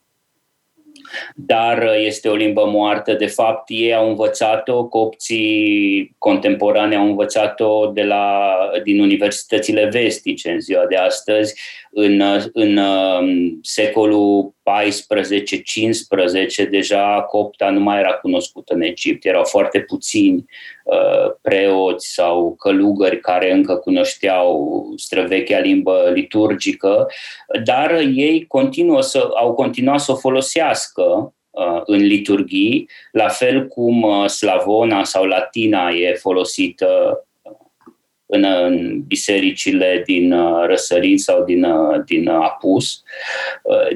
[1.35, 3.13] dar uh, este o limbă moartă.
[3.13, 10.61] De fapt, ei au învățat-o, copții contemporane au învățat-o de la, din universitățile vestice în
[10.61, 11.61] ziua de astăzi.
[11.91, 14.55] În, uh, în um, secolul
[16.65, 20.45] 14-15 deja copta nu mai era cunoscută în Egipt, erau foarte puțini
[20.85, 27.07] uh, preoți sau călugări care încă cunoșteau străvechea limbă liturgică,
[27.65, 34.03] dar ei continuă să, au continuat să o folosească uh, în liturghii, la fel cum
[34.03, 37.23] uh, slavona sau latina e folosită
[38.31, 43.03] în, în bisericile din uh, Răsărit sau din, uh, din uh, Apus.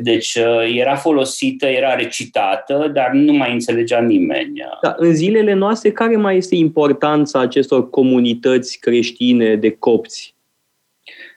[0.00, 0.38] Deci
[0.74, 4.52] era folosită, era recitată, dar nu mai înțelegea nimeni.
[4.82, 10.34] Da, în zilele noastre, care mai este importanța acestor comunități creștine de copți?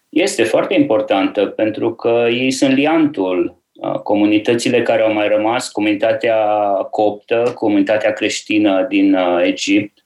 [0.09, 3.63] Este foarte importantă pentru că ei sunt liantul
[4.03, 6.37] comunitățile care au mai rămas, comunitatea
[6.89, 10.03] coptă, comunitatea creștină din Egipt,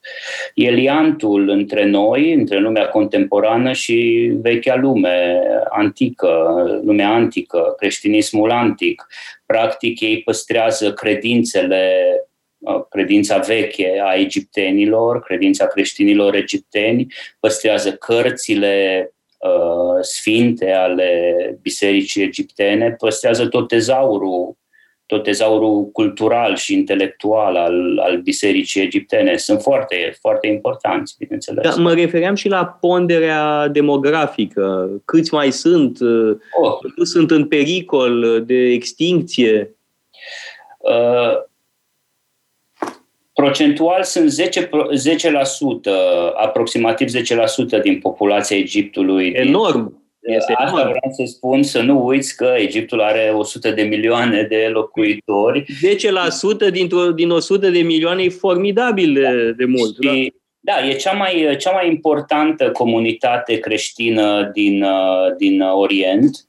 [0.54, 6.54] e liantul între noi, între lumea contemporană și vechea lume antică,
[6.84, 9.06] lumea antică, creștinismul antic.
[9.46, 12.04] Practic, ei păstrează credințele
[12.88, 17.06] credința veche a egiptenilor, credința creștinilor egipteni,
[17.40, 24.58] păstrează cărțile Uh, sfinte ale bisericii egiptene, păstrează tot tezaurul
[25.06, 29.36] tot tezaurul cultural și intelectual al, al bisericii egiptene.
[29.36, 31.74] Sunt foarte, foarte importanți, bineînțeles.
[31.74, 34.90] Da, mă refeream și la ponderea demografică.
[35.04, 36.00] Câți mai sunt?
[36.00, 36.78] Uh, oh.
[36.94, 39.74] Câți sunt în pericol de extincție?
[40.78, 41.49] Uh,
[43.40, 45.90] Procentual sunt 10%, 10%
[46.36, 49.32] aproximativ 10% din populația Egiptului.
[49.34, 50.02] Enorm!
[50.20, 50.88] Este Asta enorm.
[50.88, 55.64] vreau să spun, să nu uiți că Egiptul are 100 de milioane de locuitori.
[56.68, 59.96] 10% dintr-o, din 100 de milioane e formidabil de, de mult.
[60.00, 60.72] Și, da?
[60.72, 64.84] da, e cea mai, cea mai importantă comunitate creștină din,
[65.38, 66.48] din Orient.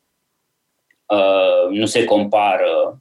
[1.05, 2.97] Uh, nu se compară Uh,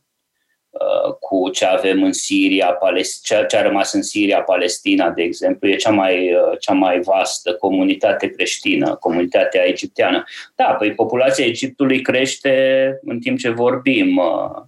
[1.21, 2.79] cu ce avem în Siria,
[3.23, 7.01] ce, ce a rămas în Siria, Palestina, de exemplu, e cea mai, uh, cea mai
[7.01, 10.25] vastă comunitate creștină, comunitatea egipteană.
[10.55, 14.17] Da, păi populația Egiptului crește în timp ce vorbim.
[14.17, 14.63] Uh,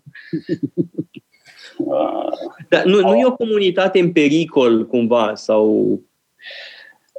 [2.68, 6.00] Dar nu, nu e o comunitate în pericol, cumva, sau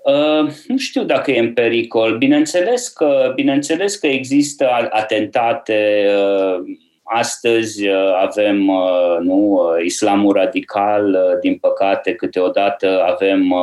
[0.04, 2.18] Uh, nu știu dacă e în pericol.
[2.18, 11.18] Bineînțeles că, bineînțeles că există atentate uh, Astăzi uh, avem uh, nu, uh, islamul radical,
[11.42, 13.54] din păcate câteodată avem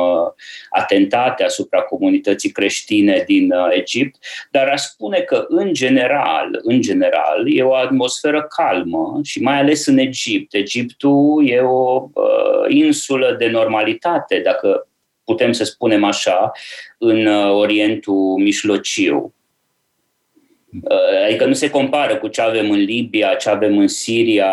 [0.69, 4.15] atentate asupra comunității creștine din Egipt,
[4.51, 9.85] dar aș spune că în general, în general e o atmosferă calmă și mai ales
[9.85, 10.53] în Egipt.
[10.53, 12.09] Egiptul e o
[12.67, 14.87] insulă de normalitate, dacă
[15.23, 16.51] putem să spunem așa,
[16.97, 19.33] în Orientul Mijlociu.
[20.71, 24.49] Uh, adică nu se compară cu ce avem în Libia, ce avem în Siria.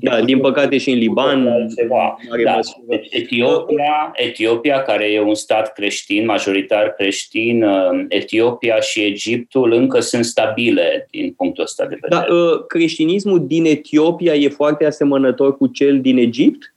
[0.00, 1.68] Da, din păcate și în Liban.
[1.76, 2.18] Ceva.
[2.44, 2.58] Da.
[2.88, 10.00] Deci Etiopia, Etiopia, care e un stat creștin, majoritar creștin, uh, Etiopia și Egiptul încă
[10.00, 12.26] sunt stabile din punctul ăsta de vedere.
[12.28, 16.76] Da, uh, creștinismul din Etiopia e foarte asemănător cu cel din Egipt?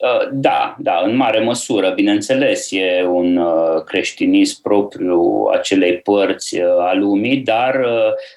[0.00, 6.78] Uh, da, da, în mare măsură, bineînțeles, e un uh, creștinism propriu acelei părți uh,
[6.78, 7.86] a lumii, dar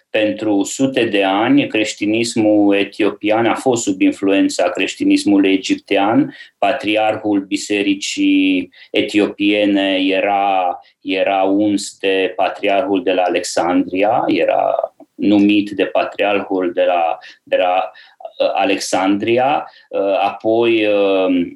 [0.09, 6.35] pentru sute de ani creștinismul etiopian a fost sub influența creștinismului egiptean.
[6.57, 16.71] Patriarhul bisericii etiopiene era, era uns de patriarhul de la Alexandria, era numit de patriarhul
[16.73, 18.12] de la, de la Uh,
[18.53, 21.51] Alexandria, uh, apoi uh,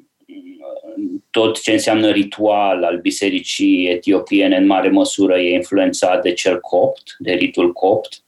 [1.30, 7.16] tot ce înseamnă ritual al bisericii etiopiene în mare măsură e influențat de cel copt,
[7.18, 8.22] de ritul copt.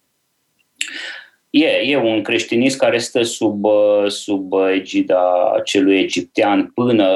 [1.50, 3.66] E, e un creștinism care stă sub,
[4.06, 5.22] sub egida
[5.64, 7.08] celui egiptean până,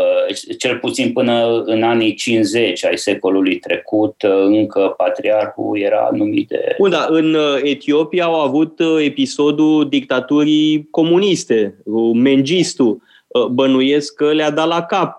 [0.58, 4.14] cel puțin până în anii 50 ai secolului trecut,
[4.46, 6.74] încă patriarhul era numit de...
[6.78, 11.74] Bun, da, în Etiopia au avut episodul dictaturii comuniste,
[12.14, 13.02] Mengistu.
[13.50, 15.16] Bănuiesc că le-a dat la cap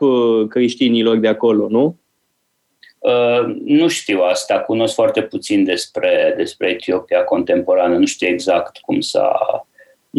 [0.50, 2.00] creștinilor de acolo, nu?
[3.06, 9.00] Uh, nu știu asta, cunosc foarte puțin despre, despre Etiopia contemporană, nu știu exact cum
[9.00, 9.38] s-a,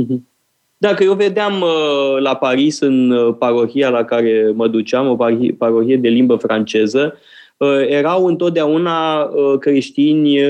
[0.01, 0.35] uh-huh.
[0.79, 5.17] Dacă eu vedeam uh, la Paris, în uh, parohia la care mă duceam, o
[5.59, 7.19] parohie de limbă franceză,
[7.57, 10.41] uh, erau întotdeauna creștini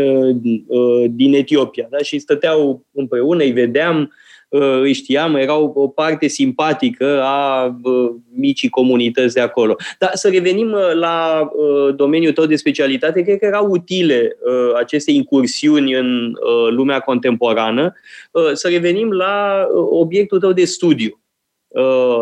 [1.09, 1.99] din Etiopia da?
[1.99, 4.13] și stăteau împreună, îi vedeam,
[4.81, 7.77] îi știam, erau o parte simpatică a
[8.35, 9.77] micii comunități de acolo.
[9.99, 11.49] Dar să revenim la
[11.97, 14.37] domeniul tău de specialitate, cred că erau utile
[14.77, 16.33] aceste incursiuni în
[16.71, 17.93] lumea contemporană.
[18.53, 21.21] Să revenim la obiectul tău de studiu,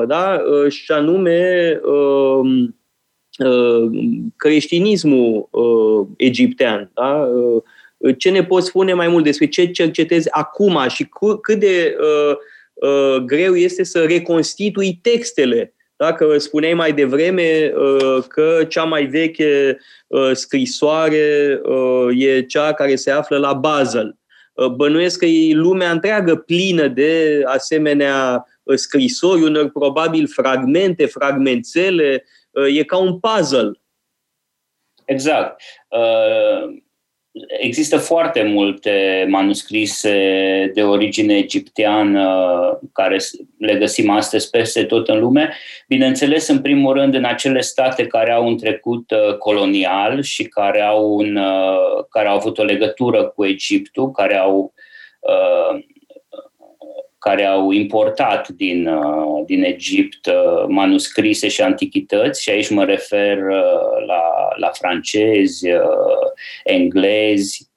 [0.06, 0.40] da?
[0.68, 1.80] și anume
[4.36, 5.48] creștinismul
[6.16, 6.90] egiptean.
[6.94, 7.28] Da?
[8.12, 12.36] Ce ne poți spune mai mult despre ce cercetezi acum și cu, cât de uh,
[12.74, 15.74] uh, greu este să reconstitui textele.
[15.96, 22.96] Dacă spuneai mai devreme uh, că cea mai veche uh, scrisoare uh, e cea care
[22.96, 24.18] se află la Basel.
[24.52, 32.24] Uh, bănuiesc că e lumea întreagă plină de asemenea uh, scrisori, unor probabil fragmente, fragmentele,
[32.50, 33.70] uh, e ca un puzzle.
[35.04, 35.60] Exact.
[35.88, 36.82] Uh,
[37.60, 42.28] Există foarte multe manuscrise de origine egipteană
[42.92, 43.16] care
[43.58, 45.54] le găsim astăzi peste tot în lume.
[45.88, 50.80] Bineînțeles, în primul rând, în acele state care au un trecut uh, colonial și care
[50.80, 54.74] au, un, uh, care au avut o legătură cu Egiptul, care au
[55.20, 55.84] uh,
[57.24, 63.36] care au importat din, uh, din Egipt uh, manuscrise și antichități și aici mă refer
[63.36, 64.22] uh, la,
[64.56, 65.66] la francezi,
[66.64, 67.72] englezi.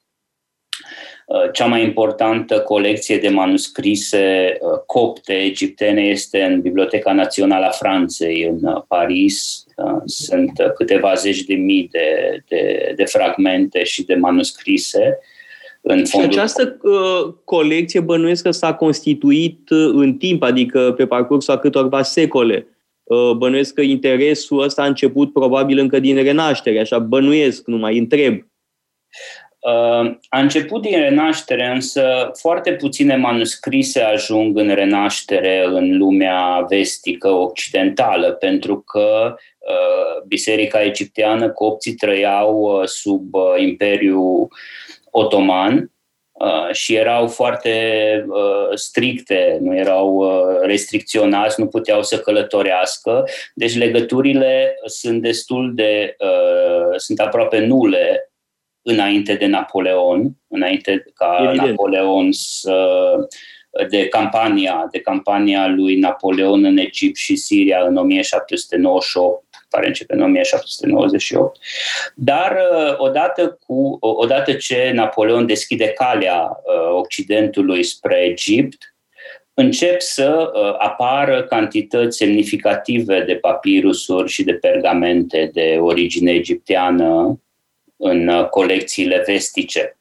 [1.52, 8.82] Cea mai importantă colecție de manuscrise copte egiptene este în Biblioteca Națională a Franței, în
[8.88, 9.64] Paris.
[10.04, 15.18] Sunt câteva zeci de mii de, de, de fragmente și de manuscrise
[15.88, 16.30] în fondul...
[16.30, 21.58] Și această uh, colecție bănuiesc că s-a constituit uh, în timp, adică pe parcursul a
[21.58, 22.66] câtorva secole.
[23.02, 27.98] Uh, bănuiesc că interesul ăsta a început probabil încă din renaștere, așa bănuiesc, nu mai
[27.98, 28.46] întreb.
[29.60, 37.28] Uh, a început din renaștere, însă foarte puține manuscrise ajung în renaștere în lumea vestică
[37.28, 44.48] occidentală, pentru că uh, biserica egipteană, copții trăiau uh, sub uh, Imperiul
[45.10, 45.92] otoman
[46.32, 47.74] uh, și erau foarte
[48.28, 53.24] uh, stricte, nu erau uh, restricționați, nu puteau să călătorească.
[53.54, 58.32] Deci legăturile sunt destul de, uh, sunt aproape nule
[58.82, 61.68] înainte de Napoleon, înainte ca Evident.
[61.68, 62.88] Napoleon să
[63.88, 70.22] de campania, de campania lui Napoleon în Egipt și Siria în 1798 care începe în
[70.22, 71.58] 1798.
[72.14, 78.94] Dar uh, odată, cu, odată ce Napoleon deschide calea uh, Occidentului spre Egipt,
[79.54, 87.40] încep să uh, apară cantități semnificative de papirusuri și de pergamente de origine egipteană
[87.96, 89.98] în colecțiile vestice.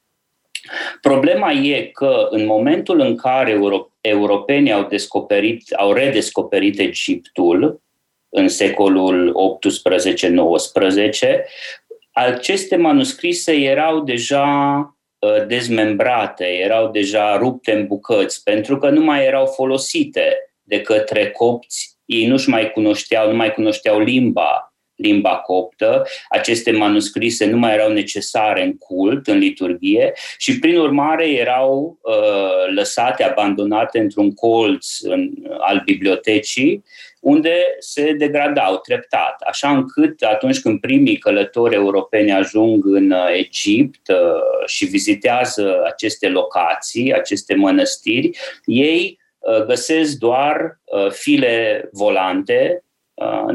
[1.02, 3.60] Problema e că în momentul în care
[4.02, 7.82] europenii au descoperit, au redescoperit Egiptul,
[8.38, 9.36] în secolul
[11.30, 11.38] 18-19,
[12.12, 14.46] aceste manuscrise erau deja
[15.20, 21.32] uh, dezmembrate, erau deja rupte în bucăți, pentru că nu mai erau folosite de către
[21.32, 21.98] copți.
[22.06, 27.92] Ei nu-și mai cunoșteau, nu mai cunoșteau limba, limba coptă, aceste manuscrise nu mai erau
[27.92, 35.30] necesare în cult, în liturghie și prin urmare erau uh, lăsate, abandonate într-un colț în,
[35.60, 36.84] al bibliotecii
[37.28, 44.08] unde se degradau treptat, așa încât atunci când primii călători europeni ajung în uh, Egipt
[44.08, 48.30] uh, și vizitează aceste locații, aceste mănăstiri,
[48.66, 52.84] ei uh, găsesc doar file volante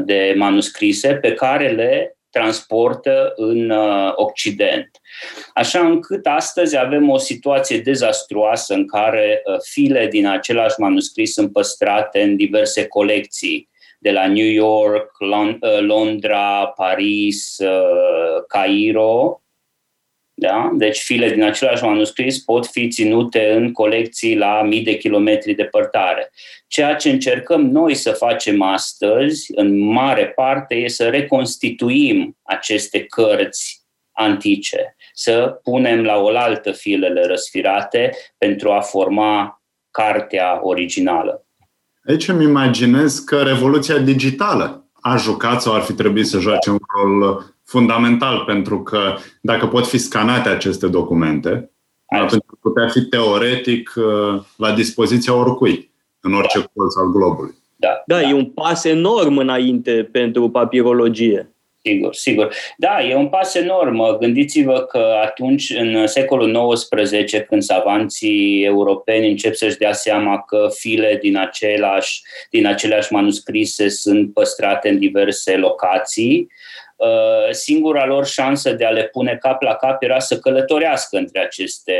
[0.05, 4.89] de manuscrise pe care le transportă în uh, Occident.
[5.53, 11.51] Așa încât astăzi avem o situație dezastruoasă în care uh, file din același manuscris sunt
[11.51, 13.69] păstrate în diverse colecții,
[13.99, 17.57] de la New York, uh, Londra, Paris,
[18.47, 19.42] Cairo,
[20.47, 20.69] da?
[20.73, 26.31] Deci file din același manuscris pot fi ținute în colecții la mii de kilometri departare.
[26.67, 33.81] Ceea ce încercăm noi să facem astăzi, în mare parte, e să reconstituim aceste cărți
[34.11, 41.45] antice, să punem la oaltă filele răsfirate pentru a forma cartea originală.
[42.07, 46.79] Aici îmi imaginez că revoluția digitală a jucat sau ar fi trebuit să joace un
[46.95, 51.71] rol fundamental, pentru că dacă pot fi scanate aceste documente,
[52.05, 55.91] atunci putea fi teoretic uh, la dispoziția oricui.
[56.19, 56.65] în orice da.
[56.73, 57.53] colț al globului.
[57.75, 61.47] Da, da, da, e un pas enorm înainte pentru papirologie.
[61.81, 62.53] Sigur, sigur.
[62.77, 64.17] Da, e un pas enorm.
[64.19, 71.19] Gândiți-vă că atunci, în secolul XIX, când savanții europeni încep să-și dea seama că file
[71.21, 76.72] din, același, din aceleași manuscrise sunt păstrate în diverse locații, uh,
[77.51, 81.93] singura lor șansă de a le pune cap la cap era să călătorească între aceste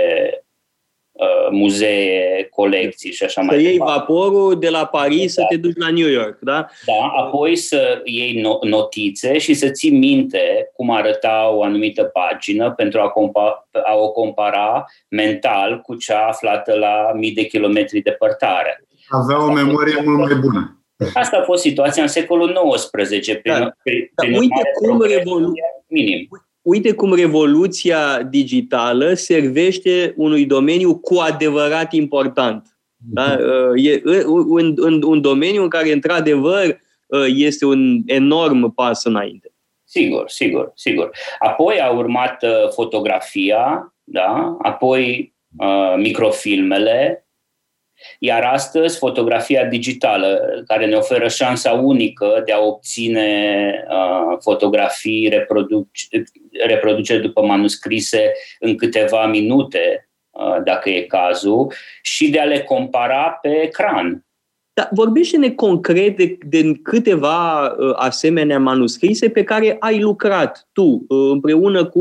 [1.13, 3.77] Uh, muzee, colecții și așa să mai departe.
[3.77, 5.41] Să iei vaporul de la Paris da.
[5.41, 6.67] să te duci la New York, da?
[6.85, 12.99] Da, apoi să iei notițe și să ții minte cum arăta o anumită pagină pentru
[12.99, 18.85] a, compa- a o compara mental cu cea aflată la mii de kilometri departare.
[19.07, 20.82] Avea o memorie mult mai bună.
[21.13, 22.89] Asta a fost situația în secolul XIX.
[22.91, 23.75] Prin, da.
[23.83, 26.27] prin, prin da, uite cum revoluția minim
[26.63, 32.77] uite cum revoluția digitală servește unui domeniu cu adevărat important.
[32.97, 33.37] Da?
[33.39, 39.47] Uh, e un, un, un domeniu în care, într-adevăr, uh, este un enorm pas înainte.
[39.83, 41.09] Sigur, sigur, sigur.
[41.39, 44.57] Apoi a urmat uh, fotografia, da?
[44.61, 47.22] apoi uh, microfilmele,
[48.19, 56.23] iar astăzi, fotografia digitală, care ne oferă șansa unică de a obține uh, fotografii reproduce,
[56.65, 63.37] reproduce după manuscrise în câteva minute, uh, dacă e cazul, și de a le compara
[63.41, 64.25] pe ecran.
[64.75, 71.29] Da, vorbește-ne concret de, de câteva uh, asemenea manuscrise pe care ai lucrat tu uh,
[71.31, 71.99] împreună cu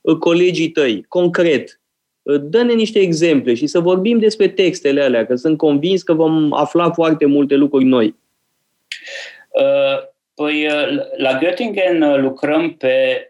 [0.00, 1.79] uh, colegii tăi, concret.
[2.22, 6.90] Dă-ne niște exemple și să vorbim despre textele alea, că sunt convins că vom afla
[6.90, 8.14] foarte multe lucruri noi.
[9.48, 13.26] Uh, păi, uh, la Göttingen uh, lucrăm pe,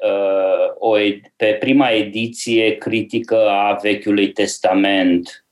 [0.78, 0.96] o,
[1.36, 5.44] pe prima ediție critică a Vechiului Testament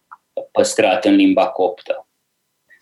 [0.52, 2.02] păstrat în limba coptă.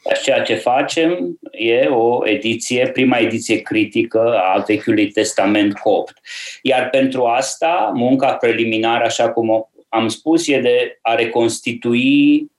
[0.08, 6.20] Deci ceea ce facem e o ediție, prima ediție critică a Vechiului Testament copt.
[6.62, 12.50] Iar pentru asta, munca preliminară, așa cum am spus, e de a reconstitui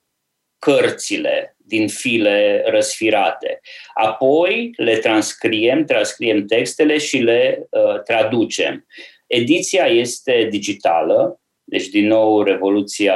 [0.60, 3.60] cărțile din file răsfirate.
[3.94, 8.86] Apoi le transcriem, transcriem textele și le uh, traducem.
[9.28, 13.16] Ediția este digitală, deci, din nou, revoluția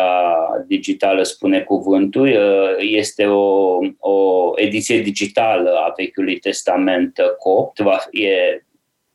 [0.68, 2.28] digitală spune cuvântul.
[2.28, 7.80] Uh, este o, o ediție digitală a Vechiului Testament copt.
[7.80, 8.64] Va, e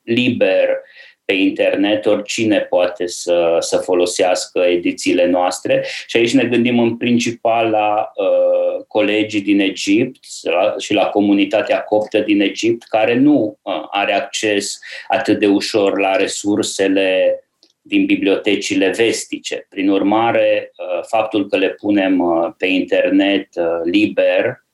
[0.02, 0.68] liber
[1.26, 7.70] pe internet, oricine poate să, să folosească edițiile noastre și aici ne gândim în principal
[7.70, 13.84] la uh, colegii din Egipt la, și la comunitatea coptă din Egipt care nu uh,
[13.90, 17.40] are acces atât de ușor la resursele
[17.82, 19.66] din bibliotecile vestice.
[19.68, 24.64] Prin urmare, uh, faptul că le punem uh, pe internet uh, liber,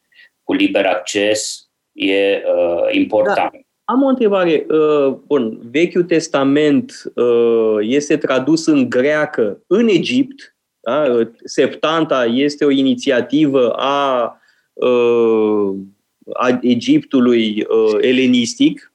[0.42, 3.52] cu liber acces, e uh, important.
[3.52, 3.58] Da.
[3.84, 4.66] Am o întrebare.
[4.68, 10.56] Uh, bun, Vechiul Testament uh, este tradus în greacă în Egipt.
[10.80, 11.28] Da?
[11.44, 14.36] Septanta este o inițiativă a,
[14.72, 15.74] uh,
[16.32, 17.66] a Egiptului
[18.00, 18.92] elenistic.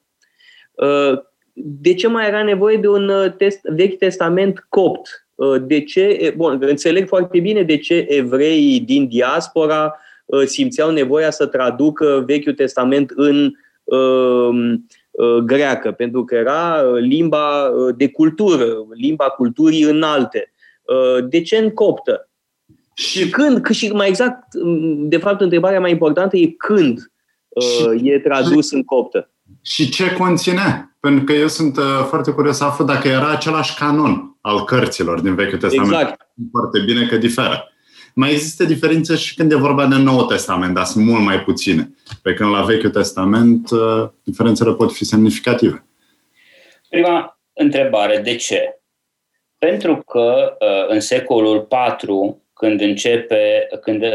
[1.54, 5.28] De ce mai era nevoie de un test, Vechi Testament copt?
[5.62, 6.34] De ce?
[6.38, 9.96] Bun, înțeleg foarte bine de ce evreii din diaspora
[10.46, 13.52] simțeau nevoia să traducă Vechiul Testament în Um, uh,
[15.44, 20.52] greacă, pentru că era uh, limba uh, de cultură, limba culturii înalte.
[21.30, 22.30] De ce în coptă?
[22.94, 27.12] Și când, și mai exact, um, de fapt, întrebarea mai importantă e când
[27.60, 29.30] și, e tradus în coptă.
[29.62, 30.96] Și ce conține?
[31.00, 35.36] Pentru că eu sunt foarte curios să aflu dacă era același canon al cărților din
[35.36, 35.94] Vechiul Testament.
[35.94, 36.28] Exact.
[36.52, 37.72] Foarte bine că diferă.
[38.20, 41.90] Mai există diferențe și când e vorba de Noul Testament, dar sunt mult mai puține.
[42.22, 45.86] Pe când la Vechiul Testament, uh, diferențele pot fi semnificative.
[46.90, 48.80] Prima întrebare, de ce?
[49.58, 52.10] Pentru că uh, în secolul IV,
[52.54, 54.10] când începe, când uh,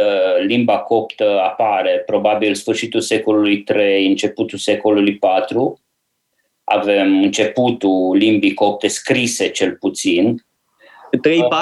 [0.47, 5.19] limba coptă apare, probabil sfârșitul secolului III, începutul secolului
[5.51, 5.57] IV,
[6.65, 10.45] avem începutul limbii copte scrise cel puțin,
[11.17, 11.21] 3-4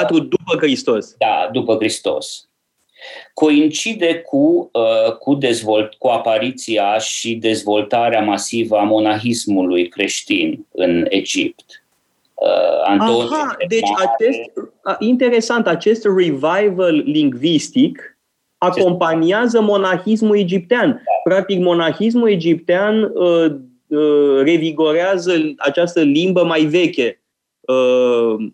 [0.09, 1.15] după Hristos.
[1.19, 2.49] Da, după Hristos.
[3.35, 11.85] Coincide cu, uh, cu, dezvolt, cu apariția și dezvoltarea masivă a monahismului creștin în Egipt.
[12.35, 14.51] Uh, Aha, deci acest,
[14.99, 18.19] interesant, acest revival lingvistic
[18.59, 20.89] acompaniază monahismul egiptean.
[20.91, 21.33] Da.
[21.35, 23.55] Practic, monahismul egiptean uh,
[23.87, 27.20] uh, revigorează această limbă mai veche uh,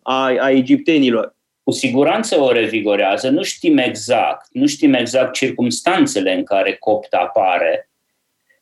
[0.03, 1.35] a, a egiptenilor.
[1.63, 7.91] cu siguranță o revigorează, nu știm exact, nu știm exact circumstanțele în care copt apare,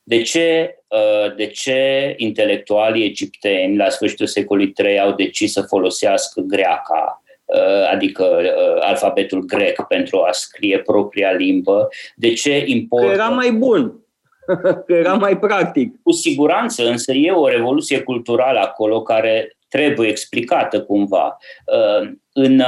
[0.02, 6.40] de ce, uh, de ce intelectualii egipteni la sfârșitul secolului III au decis să folosească
[6.40, 11.88] greaca, uh, adică uh, alfabetul grec pentru a scrie propria limbă?
[12.16, 13.07] De ce importă...
[13.07, 14.03] Că era mai bun,
[14.86, 16.03] că era mai practic.
[16.03, 21.36] Cu siguranță, însă e o revoluție culturală acolo care trebuie explicată cumva.
[22.32, 22.62] În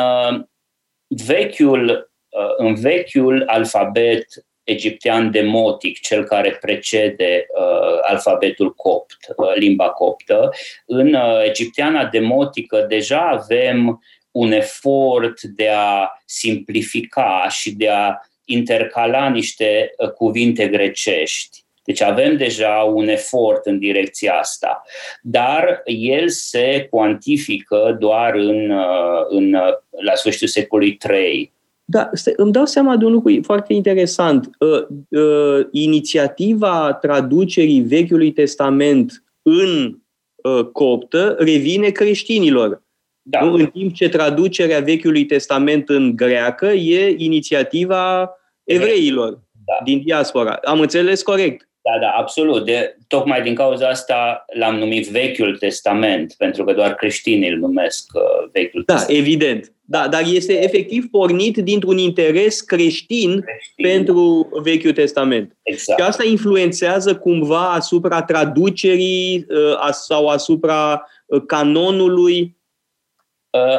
[1.08, 2.10] vechiul,
[2.56, 4.26] în vechiul alfabet
[4.66, 10.50] egiptean demotic, cel care precede uh, alfabetul copt, uh, limba coptă.
[10.86, 18.14] În uh, egipteana demotică deja avem un efort de a simplifica și de a
[18.44, 21.64] intercala niște uh, cuvinte grecești.
[21.86, 24.82] Deci avem deja un efort în direcția asta,
[25.22, 29.72] dar el se cuantifică doar în, uh, în, uh,
[30.04, 31.54] la sfârșitul secolului III
[31.88, 34.50] da, îmi dau seama de un lucru foarte interesant.
[34.58, 34.86] Uh,
[35.20, 39.98] uh, inițiativa traducerii Vechiului Testament în
[40.36, 42.84] uh, coptă revine creștinilor.
[43.22, 43.50] Da.
[43.50, 48.30] În timp ce traducerea Vechiului Testament în greacă e inițiativa
[48.64, 49.84] evreilor da.
[49.84, 50.58] din diaspora.
[50.64, 51.68] Am înțeles corect?
[51.92, 52.64] Da, da, absolut.
[52.64, 58.10] De, tocmai din cauza asta l-am numit Vechiul Testament, pentru că doar creștinii îl numesc
[58.14, 59.18] uh, Vechiul da, Testament.
[59.18, 59.72] Da, evident.
[59.88, 63.74] Da, dar este efectiv pornit dintr-un interes creștin, creștin.
[63.76, 65.56] pentru Vechiul Testament.
[65.62, 66.00] Exact.
[66.00, 72.65] Și asta influențează cumva asupra traducerii uh, sau asupra uh, canonului Uh,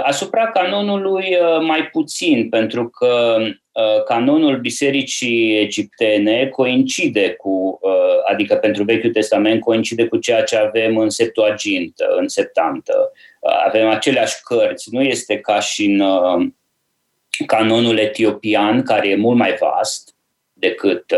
[0.04, 7.80] asupra canonului uh, mai puțin, pentru că uh, canonul Bisericii Egiptene coincide cu,
[8.32, 13.12] adică pentru Vechiul Testament coincide cu ceea ce avem în Septuagintă, în Septantă.
[13.66, 16.02] Avem aceleași cărți, nu este ca și în
[17.46, 20.16] canonul etiopian, care e mult mai vast
[20.54, 21.14] decât,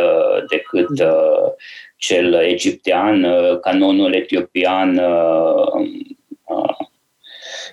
[0.50, 0.90] decât
[1.98, 3.28] cel egiptean,
[3.62, 5.02] canonul etiopian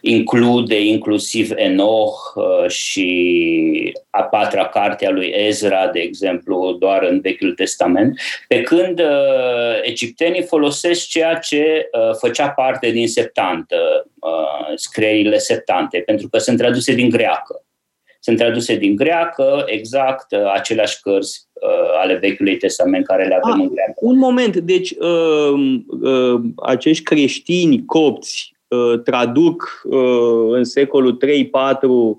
[0.01, 7.21] include inclusiv Enoch uh, și a patra carte a lui Ezra, de exemplu, doar în
[7.21, 13.77] Vechiul Testament, pe când uh, egiptenii folosesc ceea ce uh, făcea parte din septantă,
[14.75, 17.65] scrierile septante, pentru că sunt traduse din greacă.
[18.21, 21.49] Sunt traduse din greacă, exact aceleași cărți
[22.03, 23.93] ale Vechiului Testament care le avem ah, în greacă.
[23.97, 28.56] Un moment, deci uh, uh, acești creștini copți Uh,
[29.05, 32.19] traduc uh, în secolul 3-4 uh,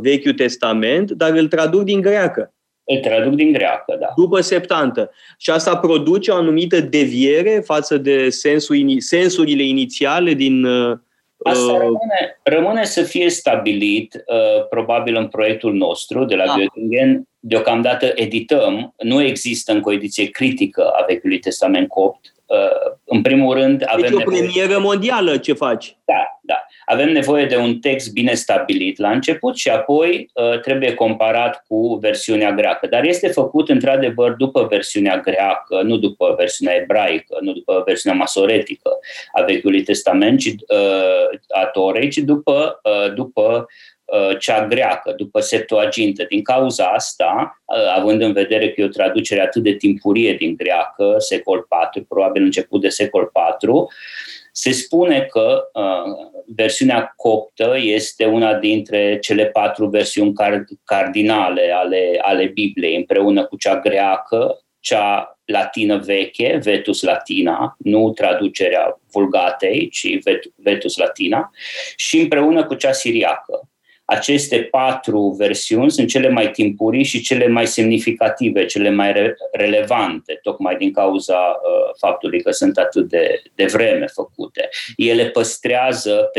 [0.00, 2.52] Vechiul Testament, dar îl traduc din greacă.
[2.84, 4.06] Îl traduc din greacă, da.
[4.16, 5.10] După septantă.
[5.38, 10.66] Și asta produce o anumită deviere față de sensul, sensurile inițiale din
[11.42, 16.54] Asta rămâne, rămâne să fie stabilit, uh, probabil în proiectul nostru de la da.
[16.54, 17.20] Göttingen.
[17.40, 22.37] Deocamdată edităm, nu există încă o ediție critică a Vechiului Testament copt, Uh,
[23.04, 24.10] în primul rând, avem.
[24.10, 24.78] Deci o premieră nevoie...
[24.78, 25.96] mondială ce faci.
[26.04, 26.66] Da, da.
[26.84, 31.98] Avem nevoie de un text bine stabilit la început și apoi uh, trebuie comparat cu
[32.00, 32.86] versiunea greacă.
[32.86, 38.90] Dar este făcut într-adevăr după versiunea greacă, nu după versiunea ebraică, nu după versiunea masoretică
[39.32, 43.64] a Vechiului Testament, ci, uh, a Torei, ci după, uh, după Uh,
[44.38, 46.24] cea greacă, după Septuagintă.
[46.24, 50.56] Din cauza asta, uh, având în vedere că e o traducere atât de timpurie din
[50.56, 53.88] greacă, secol 4, probabil început de secol 4,
[54.52, 62.18] se spune că uh, versiunea coptă este una dintre cele patru versiuni card- cardinale ale,
[62.22, 70.18] ale Bibliei, împreună cu cea greacă, cea latină veche, Vetus Latina, nu traducerea Vulgatei, ci
[70.56, 71.50] Vetus Latina,
[71.96, 73.68] și împreună cu cea siriacă.
[74.10, 80.38] Aceste patru versiuni sunt cele mai timpurii și cele mai semnificative, cele mai re- relevante,
[80.42, 84.68] tocmai din cauza uh, faptului că sunt atât de, de vreme făcute.
[84.96, 86.30] Ele păstrează,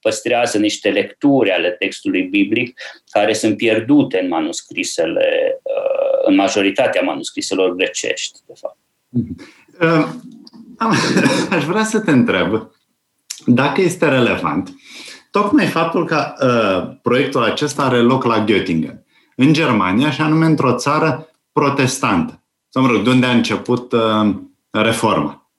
[0.00, 7.74] păstrează niște lecturi ale textului biblic care sunt pierdute în manuscrisele, uh, în majoritatea manuscriselor
[7.74, 8.78] grecești, de fapt.
[9.80, 10.08] Uh,
[11.56, 12.70] aș vrea să te întreb
[13.46, 14.70] dacă este relevant
[15.30, 19.04] tocmai faptul că uh, proiectul acesta are loc la Göttingen,
[19.36, 22.42] în Germania, și anume într-o țară protestantă.
[22.68, 24.34] Sau, mă rog, de unde a început uh,
[24.70, 25.50] reforma.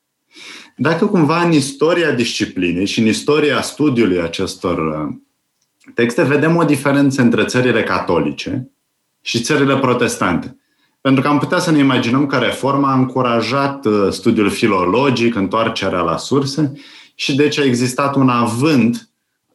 [0.76, 5.16] Dacă cumva în istoria disciplinei și în istoria studiului acestor uh,
[5.94, 8.72] texte vedem o diferență între țările catolice
[9.22, 10.58] și țările protestante.
[11.02, 16.02] Pentru că am putea să ne imaginăm că reforma a încurajat uh, studiul filologic, întoarcerea
[16.02, 16.74] la surse
[17.16, 19.09] și deci a existat un avânt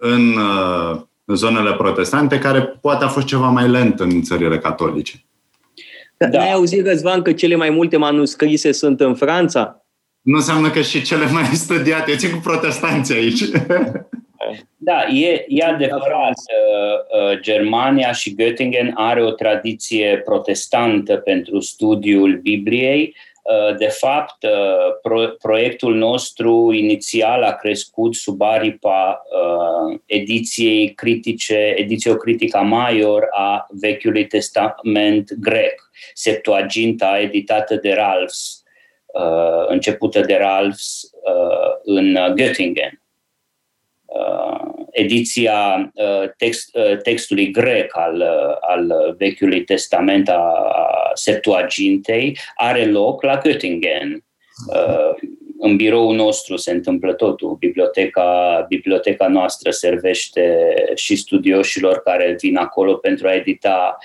[0.07, 5.25] în uh, zonele protestante, care poate a fost ceva mai lent în țările catolice.
[6.17, 6.29] Da.
[6.29, 9.85] N-ai auzit, Răzvan, că cele mai multe manuscrise sunt în Franța?
[10.21, 12.11] Nu înseamnă că și cele mai studiate.
[12.11, 13.43] Eu țin cu protestanții aici.
[14.77, 16.39] Da, e, e adevărat.
[16.39, 23.17] Uh, uh, Germania și Göttingen are o tradiție protestantă pentru studiul Bibliei.
[23.45, 24.47] Uh, de fapt,
[25.43, 29.23] proiectul nostru inițial a crescut sub aripa
[30.07, 38.63] ediției critice, edițio critica major a Vechiului Testament grec, Septuaginta editată de Ralphs,
[39.69, 41.11] începută de Ralphs
[41.85, 42.93] în Göttingen.
[42.93, 43.04] Uh,
[44.91, 48.23] ediția uh, text, uh, textului grec al,
[48.61, 50.53] al Vechiului Testament a
[51.15, 54.19] Septuagintei are loc la Göttingen.
[55.67, 57.57] În biroul nostru se întâmplă totul.
[57.59, 63.97] Biblioteca, biblioteca noastră servește și studioșilor care vin acolo pentru a edita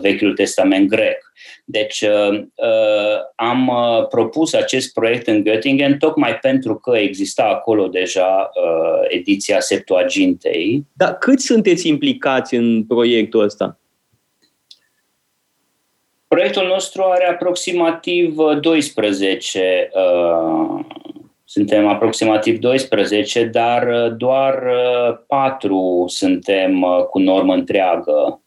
[0.00, 1.32] Vechiul Testament grec.
[1.64, 7.88] Deci uh, uh, am uh, propus acest proiect în Göttingen tocmai pentru că exista acolo
[7.88, 8.50] deja
[9.08, 10.84] ediția Septuagintei.
[10.92, 13.78] Dar cât sunteți implicați în proiectul ăsta?
[16.36, 19.90] Proiectul nostru are aproximativ 12
[21.44, 24.62] suntem aproximativ 12, dar doar
[25.26, 26.80] 4 suntem
[27.10, 28.40] cu normă întreagă.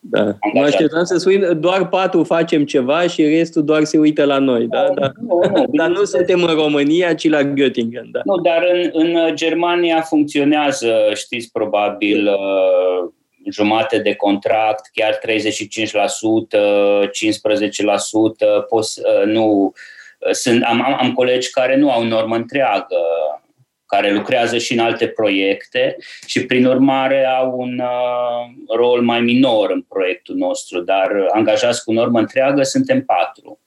[0.00, 0.38] Da.
[0.52, 4.66] Mă așteptam să spui doar patru facem ceva și restul doar se uită la noi.
[4.66, 4.86] Da?
[4.94, 5.10] Da.
[5.20, 8.10] Nu, nu, dar nu suntem în România, ci la Göttingen.
[8.10, 8.20] Da.
[8.24, 13.10] Nu, dar în, în Germania funcționează, știți probabil, uh,
[13.50, 15.22] jumate de contract, chiar 35%,
[17.08, 19.72] 15%, pos, uh, nu,
[20.30, 22.96] sunt, am, am colegi care nu au normă întreagă
[23.86, 29.70] care lucrează și în alte proiecte și prin urmare au un uh, rol mai minor
[29.70, 33.60] în proiectul nostru, dar angajați cu normă întreagă suntem patru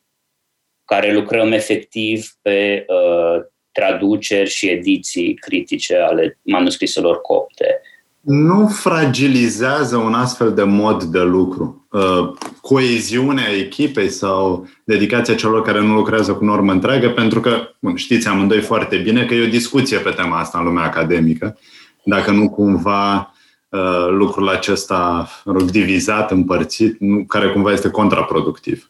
[0.86, 7.82] care lucrăm efectiv pe uh, traduceri și ediții critice ale manuscriselor copte
[8.26, 11.88] nu fragilizează un astfel de mod de lucru.
[11.92, 17.96] Uh, coeziunea echipei sau dedicația celor care nu lucrează cu normă întreagă, pentru că, bun,
[17.96, 21.58] știți amândoi foarte bine că e o discuție pe tema asta în lumea academică,
[22.04, 23.34] dacă nu cumva
[23.70, 28.90] uh, lucrul acesta rog, divizat, împărțit, nu, care cumva este contraproductiv.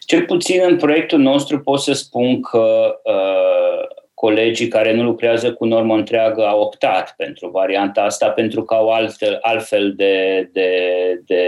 [0.00, 5.64] Cel puțin în proiectul nostru pot să spun că uh, colegii care nu lucrează cu
[5.64, 10.70] normă întreagă au optat pentru varianta asta pentru că au altfel, altfel de, de,
[11.26, 11.42] de,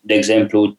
[0.00, 0.78] de exemplu,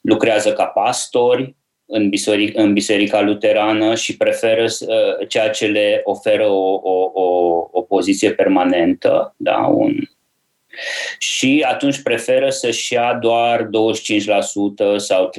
[0.00, 1.56] lucrează ca pastori
[1.86, 7.68] în, biseric, în biserica luterană și preferă uh, ceea ce le oferă o, o, o,
[7.70, 9.56] o poziție permanentă, da?
[9.56, 9.94] un,
[11.18, 13.68] și atunci preferă să-și ia doar 25%
[14.96, 15.30] sau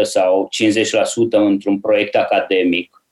[0.00, 3.03] 30% sau 50% într-un proiect academic Uh,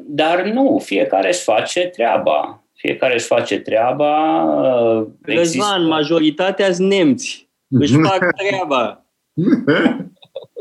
[0.00, 2.64] dar nu, fiecare își face treaba.
[2.74, 4.42] Fiecare își face treaba.
[4.42, 5.86] Uh, Răzvan, există...
[5.88, 7.48] majoritatea sunt nemți.
[7.68, 9.04] Își fac treaba.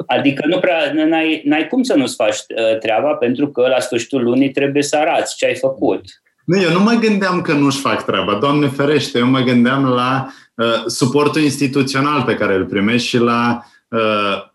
[0.05, 4.23] Adică nu prea, n-ai, n-ai cum să nu-ți faci uh, treaba pentru că la sfârșitul
[4.23, 6.01] lunii trebuie să arăți ce ai făcut.
[6.45, 10.27] Nu, eu nu mă gândeam că nu-și fac treaba, Doamne ferește, eu mă gândeam la
[10.55, 14.51] uh, suportul instituțional pe care îl primești și la uh,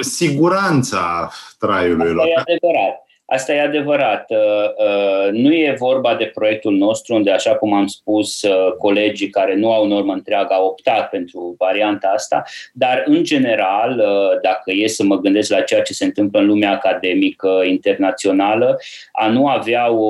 [0.00, 2.26] siguranța traiului lor.
[2.26, 3.02] E adevărat.
[3.32, 4.30] Asta e adevărat.
[4.30, 9.30] Uh, uh, nu e vorba de proiectul nostru unde, așa cum am spus, uh, colegii
[9.30, 14.02] care nu au normă întreagă au optat pentru varianta asta, dar în general,
[14.42, 18.78] dacă e să mă gândesc la ceea ce se întâmplă în lumea academică internațională,
[19.12, 20.06] a nu avea o,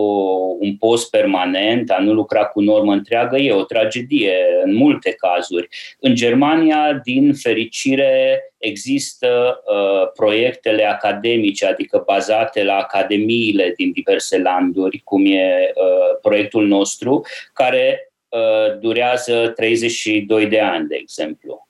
[0.59, 5.69] un post permanent, a nu lucra cu normă întreagă, e o tragedie în multe cazuri.
[6.01, 15.01] În Germania, din fericire, există uh, proiectele academice, adică bazate la academiile din diverse landuri,
[15.05, 21.69] cum e uh, proiectul nostru, care uh, durează 32 de ani, de exemplu.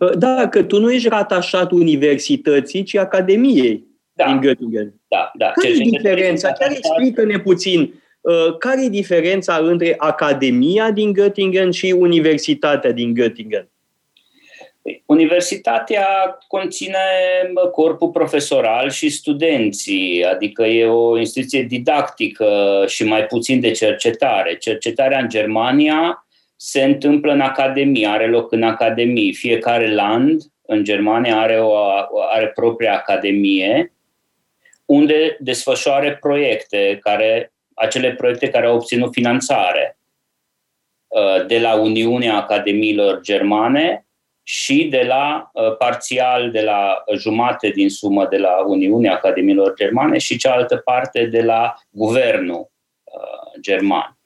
[0.00, 4.24] Uh, da, că tu nu ești ratașat universității, ci academiei da.
[4.24, 4.92] din Göttingen.
[5.08, 5.50] Da, da.
[5.50, 6.52] Care e diferența?
[6.52, 13.75] Chiar explică-ne puțin uh, care e diferența între Academia din Göttingen și Universitatea din Göttingen?
[15.06, 16.98] Universitatea conține
[17.72, 24.56] corpul profesoral și studenții, adică e o instituție didactică și mai puțin de cercetare.
[24.56, 26.26] Cercetarea în Germania
[26.56, 29.32] se întâmplă în academie, are loc în academie.
[29.32, 31.74] Fiecare land în Germania are, o,
[32.32, 33.90] are propria academie
[34.86, 39.98] unde desfășoare proiecte care, acele proiecte care au obținut finanțare
[41.06, 44.05] uh, de la Uniunea Academiilor Germane
[44.48, 50.36] și de la parțial de la jumate din sumă de la Uniunea Academiilor Germane și
[50.36, 52.70] cealaltă parte de la guvernul
[53.60, 54.18] german.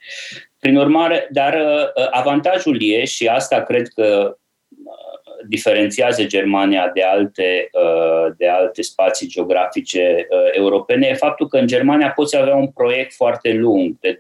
[0.59, 1.63] Prin urmare, dar
[2.11, 4.37] avantajul e, și asta cred că
[5.49, 11.67] diferențiază Germania de alte, uh, de alte spații geografice uh, europene e faptul că în
[11.67, 14.17] Germania poți avea un proiect foarte lung, de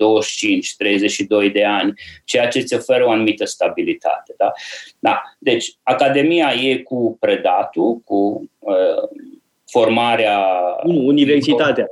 [1.48, 1.92] 25-32 de ani,
[2.24, 4.34] ceea ce îți oferă o anumită stabilitate.
[4.36, 4.52] Da?
[4.98, 5.22] Da.
[5.38, 9.08] Deci, Academia e cu predatul, cu uh,
[9.66, 10.46] formarea...
[10.84, 11.86] Universitatea.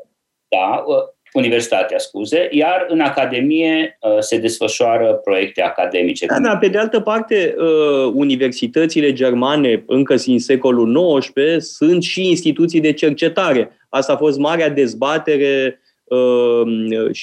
[0.49, 0.97] Da, uh,
[1.39, 6.27] universitatea, scuze, iar în academie uh, se desfășoară proiecte academice.
[6.27, 12.29] Da, da, pe de altă parte, uh, universitățile germane, încă din secolul XIX, sunt și
[12.29, 13.71] instituții de cercetare.
[13.89, 16.63] Asta a fost marea dezbatere uh,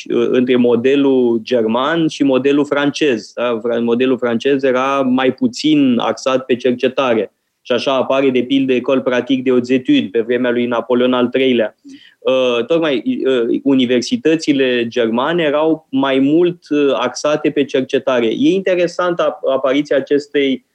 [0.07, 3.31] între modelul german și modelul francez.
[3.35, 3.59] Da?
[3.79, 7.31] Modelul francez era mai puțin axat pe cercetare.
[7.65, 11.29] Și așa apare, de pildă, Ecole Pratique de Hautes Etudes, pe vremea lui Napoleon al
[11.33, 11.75] III-lea.
[12.19, 18.25] Uh, tocmai uh, universitățile germane erau mai mult uh, axate pe cercetare.
[18.25, 20.65] E interesant apariția acestei,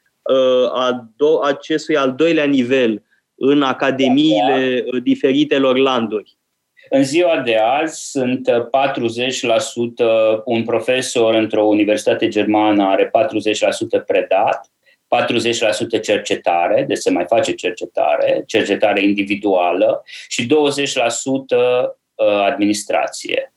[1.43, 3.03] acestui al doilea nivel
[3.35, 6.37] în academiile diferitelor landuri.
[6.91, 8.53] În ziua de azi sunt 40%,
[10.45, 13.11] un profesor într-o universitate germană are
[14.01, 14.71] 40% predat,
[15.99, 23.53] 40% cercetare, deci se mai face cercetare, cercetare individuală și 20% uh, administrație.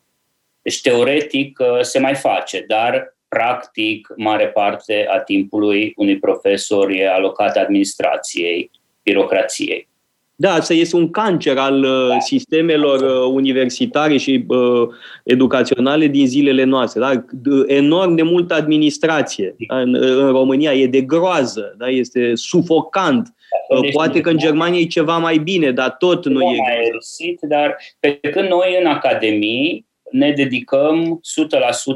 [0.61, 7.09] Deci, teoretic, uh, se mai face, dar practic, mare parte a timpului unui profesor e
[7.09, 8.71] alocat administrației,
[9.03, 9.87] birocrației.
[10.35, 12.19] Da, asta este un cancer al uh, da.
[12.19, 14.87] sistemelor uh, universitare și uh,
[15.23, 16.99] educaționale din zilele noastre.
[16.99, 17.25] Da?
[17.67, 19.55] Enorm de multă administrație.
[19.67, 19.79] Da?
[19.79, 21.87] În, în România e de groază, da?
[21.87, 23.35] este sufocant.
[23.69, 26.57] Da, deci Poate că în Germania e ceva mai bine, dar tot nu, nu e.
[26.57, 31.21] Mai erosit, dar pe când noi în academii ne dedicăm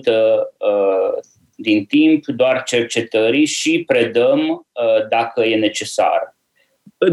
[0.05, 0.11] 100%
[1.55, 4.67] din timp doar cercetării și predăm
[5.09, 6.36] dacă e necesar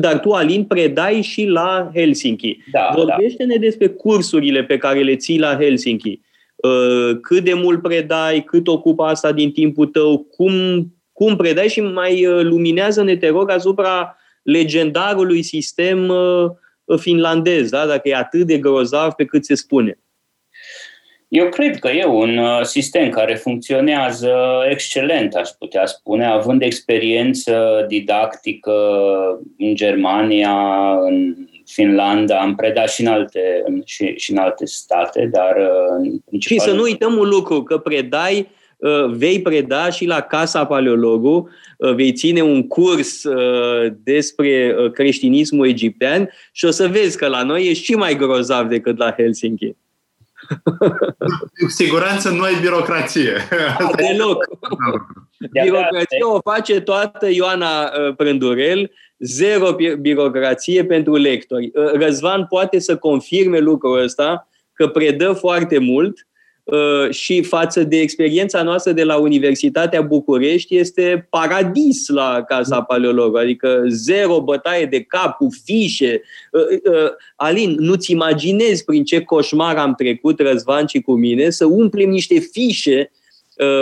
[0.01, 2.59] dar tu, Alin, predai și la Helsinki.
[2.73, 3.61] Da, Vorbește-ne da.
[3.61, 6.21] despre cursurile pe care le ții la Helsinki.
[6.57, 10.53] Uh, cât de mult predai, cât ocupă asta din timpul tău, cum,
[11.13, 17.87] cum predai și mai uh, luminează-ne, te rog, asupra legendarului sistem uh, finlandez, da?
[17.87, 19.99] dacă e atât de grozav pe cât se spune.
[21.37, 24.35] Eu cred că e un uh, sistem care funcționează
[24.71, 28.73] excelent, aș putea spune, având experiență didactică
[29.59, 30.55] în Germania,
[31.01, 31.35] în
[31.67, 36.19] Finlanda, am predat și în alte, în, și, și în alte state, dar uh, în
[36.25, 36.59] principal...
[36.59, 41.49] Și să nu uităm un lucru, că predai uh, vei preda și la Casa Paleologu,
[41.79, 43.23] vei ține un curs
[44.03, 48.99] despre creștinismul egiptean și o să vezi că la noi e și mai grozav decât
[48.99, 49.75] la Helsinki.
[51.63, 53.33] Cu siguranță nu ai birocrație.
[53.79, 54.45] Asta Deloc.
[55.63, 61.71] Birocrație o face toată Ioana uh, Prândurel, zero birocrație pentru lectori.
[61.75, 66.34] Uh, Răzvan poate să confirme lucrul ăsta, că predă foarte mult Uh,
[67.11, 73.85] și față de experiența noastră de la Universitatea București este paradis la Casa Paleolog, adică
[73.89, 76.23] zero bătaie de cap cu fișe.
[76.53, 81.65] Uh, uh, Alin, nu-ți imaginezi prin ce coșmar am trecut Răzvan și cu mine să
[81.65, 83.11] umplem niște fișe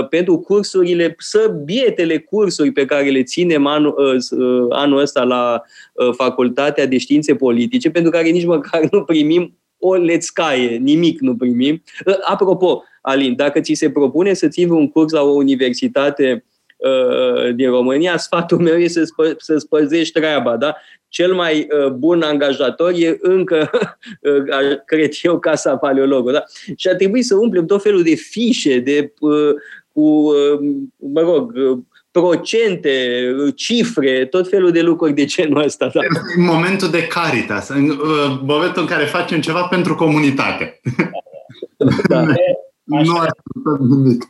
[0.08, 4.18] pentru cursurile, să bietele cursuri pe care le ținem anul,
[4.70, 5.62] anul ăsta la
[6.16, 11.82] Facultatea de Științe Politice, pentru care nici măcar nu primim o lețcaie, nimic nu primim.
[12.06, 16.44] Ă, apropo, Alin, dacă ți se propune să ții un curs la o universitate
[16.76, 20.76] uh, din România, sfatul meu este să, spă, să spăzești treaba, da?
[21.08, 23.70] Cel mai uh, bun angajator e încă,
[24.20, 26.44] uh, cred eu, Casa Paleologului, da?
[26.76, 29.12] Și a trebuit să umplem tot felul de fișe, de
[29.92, 30.32] cu,
[30.96, 31.52] mă rog,
[32.12, 33.24] procente,
[33.56, 35.90] cifre, tot felul de lucruri de genul ăsta.
[35.94, 36.00] Da.
[36.36, 40.80] În momentul de caritas, în uh, momentul în care facem ceva pentru comunitate.
[42.08, 42.24] Da.
[42.84, 43.30] nu ar
[43.78, 44.22] nimic.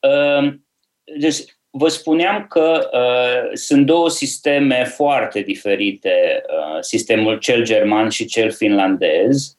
[0.00, 0.54] Uh,
[1.18, 8.24] deci, vă spuneam că uh, sunt două sisteme foarte diferite, uh, sistemul cel german și
[8.24, 9.55] cel finlandez.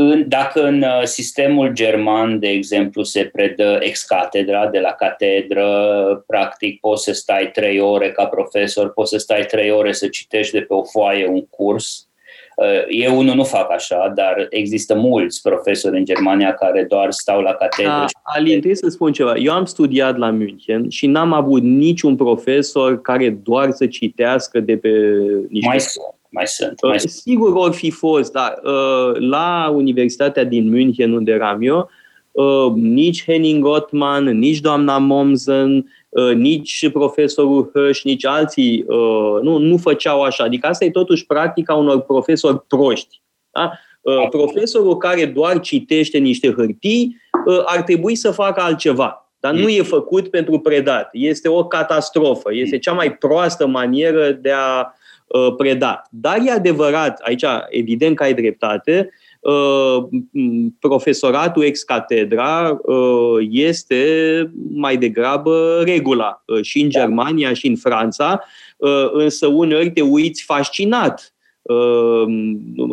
[0.00, 6.24] În, dacă în uh, sistemul german, de exemplu, se predă ex catedra, de la catedră,
[6.26, 10.52] practic poți să stai trei ore ca profesor, poți să stai trei ore să citești
[10.52, 12.07] de pe o foaie un curs,
[12.88, 17.52] Eu unul nu fac așa, dar există mulți profesori în Germania care doar stau la
[17.52, 17.90] catedră.
[17.90, 19.36] Da, Alin, trebuie să spun ceva.
[19.36, 24.76] Eu am studiat la München și n-am avut niciun profesor care doar să citească de
[24.76, 24.88] pe
[25.48, 25.68] niște...
[25.68, 26.82] Mai sunt, mai sunt.
[26.82, 27.12] Mai sunt.
[27.12, 28.60] Sigur or fi fost, dar
[29.18, 31.90] la Universitatea din München, unde eram eu,
[32.74, 35.94] nici Henning Gottman, nici doamna Momsen, Uh,
[36.34, 40.44] nici profesorul Hăș, nici alții uh, nu, nu făceau așa.
[40.44, 43.22] Adică asta e totuși practica unor profesori proști.
[43.50, 43.72] Da?
[44.00, 47.16] Uh, profesorul care doar citește niște hârtii
[47.64, 49.32] ar trebui să facă altceva.
[49.40, 51.08] Dar nu e făcut pentru predat.
[51.12, 52.54] Este o catastrofă.
[52.54, 54.92] Este cea mai proastă manieră de a
[55.56, 56.02] preda.
[56.10, 59.17] Dar e adevărat, aici evident că ai dreptate, Uh,
[60.78, 67.00] profesoratul ex catedra uh, este mai degrabă regula uh, și în da.
[67.00, 68.40] Germania și în Franța,
[69.12, 71.32] însă uneori te uiți fascinat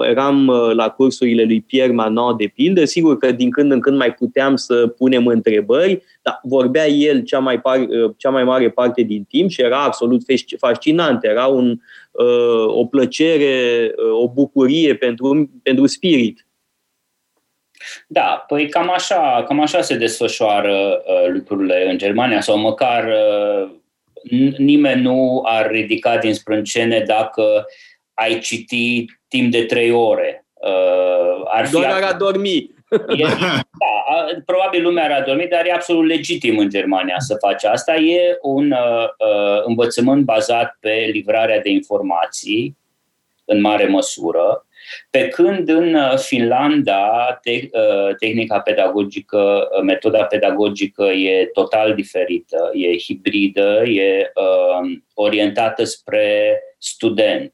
[0.07, 4.13] eram la cursurile lui Pierre Manon de pildă, sigur că din când în când mai
[4.13, 9.23] puteam să punem întrebări, dar vorbea el cea mai, par, cea mai mare parte din
[9.23, 10.21] timp și era absolut
[10.59, 11.80] fascinant, era un,
[12.67, 16.45] o plăcere, o bucurie pentru, pentru spirit.
[18.07, 23.69] Da, păi cam așa, cam așa se desfășoară uh, lucrurile în Germania sau măcar uh,
[24.57, 27.65] nimeni nu ar ridica din sprâncene dacă
[28.16, 30.45] ai citi timp de trei ore.
[30.53, 32.74] Uh, ar fi Doar ar adormi.
[33.07, 37.95] E, da, probabil lumea ar adormi, dar e absolut legitim în Germania să faci asta.
[37.95, 42.78] E un uh, uh, învățământ bazat pe livrarea de informații,
[43.45, 44.66] în mare măsură,
[45.09, 52.72] pe când în uh, Finlanda te, uh, tehnica pedagogică, uh, metoda pedagogică e total diferită,
[52.74, 54.32] e hibridă, e
[55.13, 57.53] orientată spre student.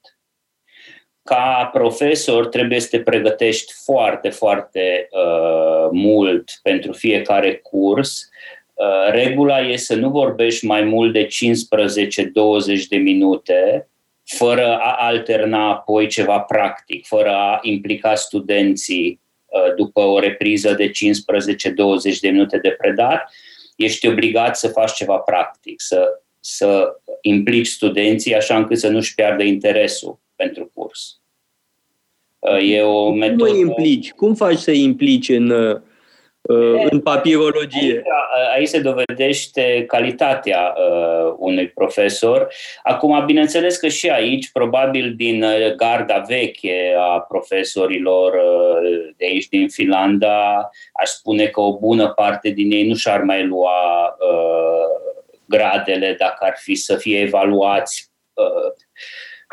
[1.24, 8.30] Ca profesor trebuie să te pregătești foarte, foarte uh, mult pentru fiecare curs.
[8.74, 11.28] Uh, regula e să nu vorbești mai mult de 15-20
[12.90, 13.90] de minute,
[14.24, 20.90] fără a alterna apoi ceva practic, fără a implica studenții uh, după o repriză de
[20.90, 20.92] 15-20
[22.22, 23.32] de minute de predat,
[23.76, 26.08] ești obligat să faci ceva practic, să,
[26.40, 31.22] să implici studenții așa încât să nu-și piardă interesul pentru curs.
[32.40, 33.52] Uh, e o metodă...
[33.52, 34.12] Cum implici?
[34.12, 35.82] Cum faci să implici în uh,
[36.42, 37.94] Uh, în papirologie.
[37.94, 42.54] Aici, aici se dovedește calitatea uh, unui profesor.
[42.84, 49.48] Acum, bineînțeles că și aici, probabil din uh, garda veche a profesorilor uh, de aici
[49.48, 55.12] din Finlanda, aș spune că o bună parte din ei nu și-ar mai lua uh,
[55.46, 58.74] gradele dacă ar fi să fie evaluați uh,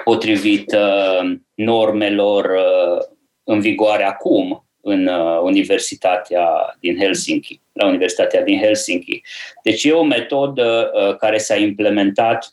[0.04, 3.04] potrivit uh, normelor uh,
[3.44, 9.22] în vigoare acum în uh, Universitatea din Helsinki, la Universitatea din Helsinki.
[9.62, 12.52] Deci e o metodă uh, care s-a implementat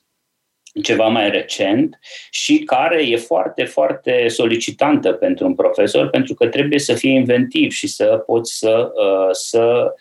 [0.84, 6.80] ceva mai recent și care e foarte, foarte solicitantă pentru un profesor pentru că trebuie
[6.80, 9.94] să fie inventiv și să poți să, uh, să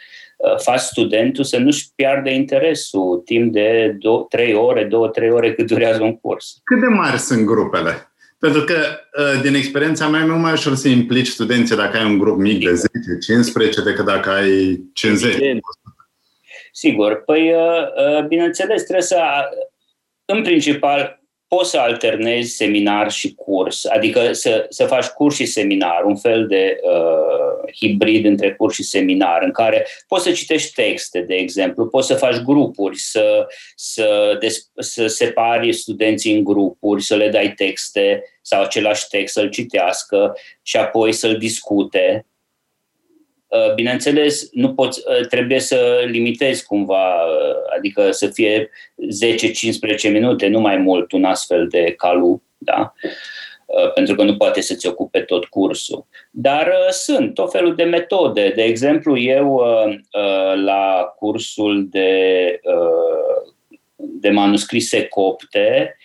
[0.59, 4.89] faci studentul să nu-și piardă interesul timp de 3 ore, 2-3
[5.31, 6.61] ore cât durează un curs.
[6.65, 8.09] Cât de mari sunt grupele?
[8.45, 8.75] Pentru că,
[9.19, 12.65] uh, din experiența mea, e mai ușor să implici studenții dacă ai un grup mic
[12.65, 15.63] de 10-15 decât dacă ai 50.
[16.73, 17.23] Sigur.
[17.25, 19.21] Păi, uh, uh, bineînțeles, trebuie să,
[20.25, 21.24] în principal,
[21.55, 26.47] poți să alternezi seminar și curs, adică să, să faci curs și seminar, un fel
[26.47, 31.87] de uh, hibrid între curs și seminar, în care poți să citești texte, de exemplu,
[31.87, 37.53] poți să faci grupuri, să, să, des, să separi studenții în grupuri, să le dai
[37.57, 42.27] texte sau același text să-l citească și apoi să-l discute.
[42.27, 42.34] Uh,
[43.75, 48.71] bineînțeles, nu poți, uh, trebuie să limitezi cumva, uh, adică să fie
[50.09, 52.93] 10-15 minute, nu mai mult, un astfel de calu, da?
[53.95, 56.07] pentru că nu poate să-ți ocupe tot cursul.
[56.31, 58.53] Dar sunt tot felul de metode.
[58.55, 59.63] De exemplu, eu
[60.65, 62.61] la cursul de,
[63.97, 66.04] de manuscrise copte, Uh,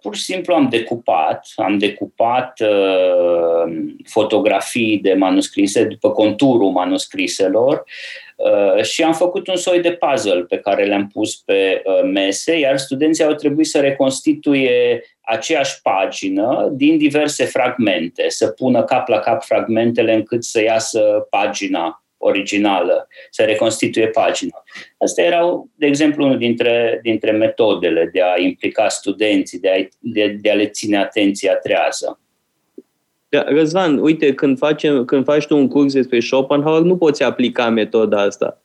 [0.00, 3.72] pur și simplu am decupat, am decupat uh,
[4.04, 7.84] fotografii de manuscrise după conturul manuscriselor
[8.36, 12.58] uh, și am făcut un soi de puzzle pe care le-am pus pe uh, mese,
[12.58, 19.18] iar studenții au trebuit să reconstituie aceeași pagină din diverse fragmente, să pună cap la
[19.18, 24.64] cap fragmentele încât să iasă pagina originală, să reconstituie pagina.
[24.98, 30.36] Astea erau, de exemplu, unul dintre, dintre metodele de a implica studenții, de a, de,
[30.40, 32.20] de a le ține atenția trează.
[33.28, 37.68] Da, Răzvan, uite, când, facem, când faci tu un curs despre Schopenhauer, nu poți aplica
[37.68, 38.62] metoda asta.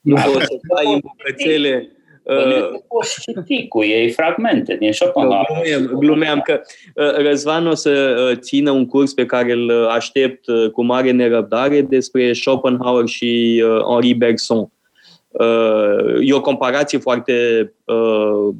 [0.00, 1.88] Nu poți să dai în bucățele
[2.24, 5.46] Uh, poți citi cu ei fragmente din Schopenhauer.
[5.48, 6.60] Glumeam, glumeam că
[6.94, 11.80] uh, Răzvan o să uh, țină un curs pe care îl aștept cu mare nerăbdare
[11.80, 14.68] despre Schopenhauer și Henri Bergson.
[16.20, 17.72] E o comparație foarte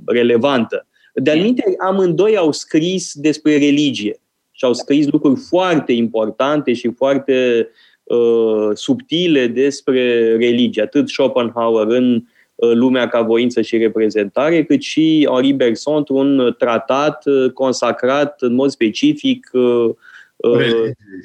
[0.07, 0.87] relevantă.
[1.15, 1.55] De-al
[1.89, 7.69] amândoi au scris despre religie și au scris lucruri foarte importante și foarte
[8.03, 10.83] uh, subtile despre religie.
[10.83, 17.27] Atât Schopenhauer în Uh, lumea ca voință și reprezentare, cât și Henri Bergson într-un tratat
[17.27, 19.91] uh, consacrat în mod specific uh,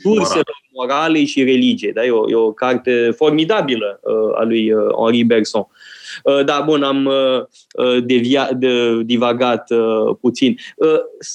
[0.02, 1.92] surselor morale și religie.
[1.96, 2.06] Da?
[2.06, 4.00] E, o, e o carte formidabilă
[4.36, 5.68] a lui Henri Bergson.
[6.46, 7.10] Da, bun, am
[8.04, 9.68] devia, de, divagat
[10.22, 10.58] puțin.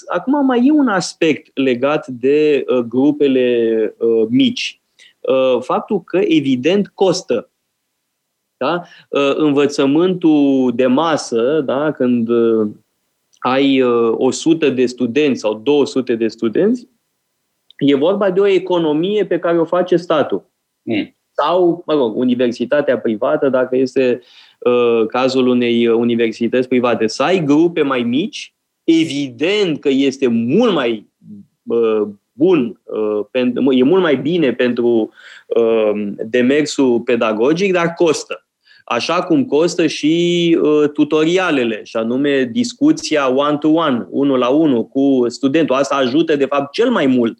[0.07, 3.97] Acum mai e un aspect legat de grupele
[4.29, 4.81] mici.
[5.61, 7.51] Faptul că, evident, costă
[8.57, 8.83] da?
[9.09, 11.93] Uh, învățământul de masă, da?
[11.93, 12.71] când uh,
[13.39, 16.89] ai 100 uh, de studenți sau 200 de studenți,
[17.77, 20.51] e vorba de o economie pe care o face statul.
[20.83, 21.17] Mm.
[21.33, 24.21] Sau, mă rog, universitatea privată, dacă este
[24.59, 27.07] uh, cazul unei universități private.
[27.07, 31.11] Să ai grupe mai mici, evident că este mult mai
[31.63, 32.03] uh,
[32.33, 35.13] bun, uh, e mult mai bine pentru
[35.47, 38.44] uh, demersul pedagogic, dar costă
[38.85, 45.77] așa cum costă și uh, tutorialele, și anume discuția one-to-one, unul la unul cu studentul.
[45.77, 47.39] Asta ajută, de fapt, cel mai mult.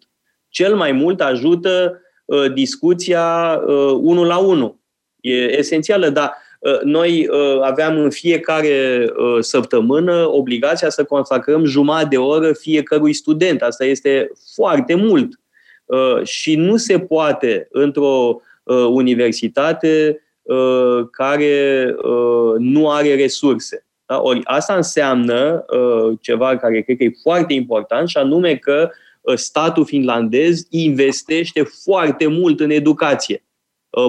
[0.49, 4.79] Cel mai mult ajută uh, discuția uh, unul la unul.
[5.21, 12.07] E esențială, dar uh, noi uh, aveam în fiecare uh, săptămână obligația să consacrăm jumătate
[12.07, 13.61] de oră fiecărui student.
[13.61, 15.39] Asta este foarte mult.
[15.85, 23.85] Uh, și nu se poate într-o uh, universitate Uh, care uh, nu are resurse.
[24.05, 24.21] Da?
[24.21, 28.89] Ori asta înseamnă uh, ceva care cred că e foarte important și anume că
[29.35, 33.43] statul finlandez investește foarte mult în educație.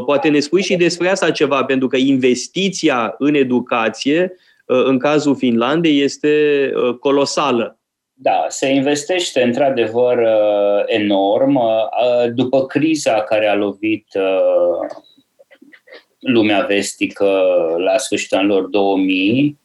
[0.06, 4.32] Poate ne spui și despre asta ceva, pentru că investiția în educație,
[4.64, 7.78] în cazul Finlandei, este colosală.
[8.12, 10.18] Da, se investește într-adevăr
[10.86, 11.60] enorm.
[12.34, 14.06] După criza care a lovit
[16.26, 17.26] lumea vestică
[17.78, 19.58] la sfârșitul anilor 2000,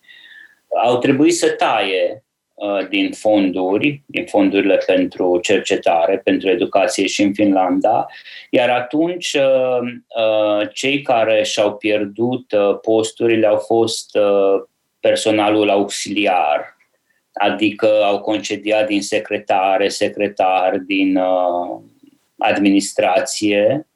[0.84, 7.34] au trebuit să taie uh, din fonduri, din fondurile pentru cercetare, pentru educație și în
[7.34, 8.06] Finlanda,
[8.50, 9.80] iar atunci uh,
[10.18, 14.18] uh, cei care și-au pierdut posturile au fost
[15.00, 16.78] personalul auxiliar,
[17.34, 21.20] adică au concediat din secretare, secretar, din
[22.38, 23.88] administrație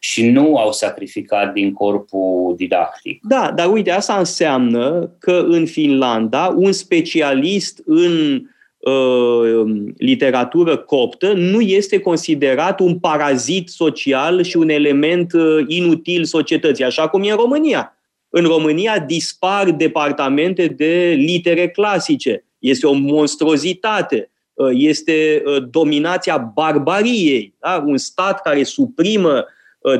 [0.00, 3.20] și nu au sacrificat din corpul didactic.
[3.22, 8.42] Da, dar uite, asta înseamnă că în Finlanda un specialist în
[8.78, 16.84] uh, literatură coptă nu este considerat un parazit social și un element uh, inutil societății,
[16.84, 17.96] așa cum e în România.
[18.28, 22.44] În România dispar departamente de litere clasice.
[22.58, 27.54] Este o monstruozitate uh, este uh, dominația barbariei.
[27.60, 27.82] Da?
[27.86, 29.44] Un stat care suprimă Uh,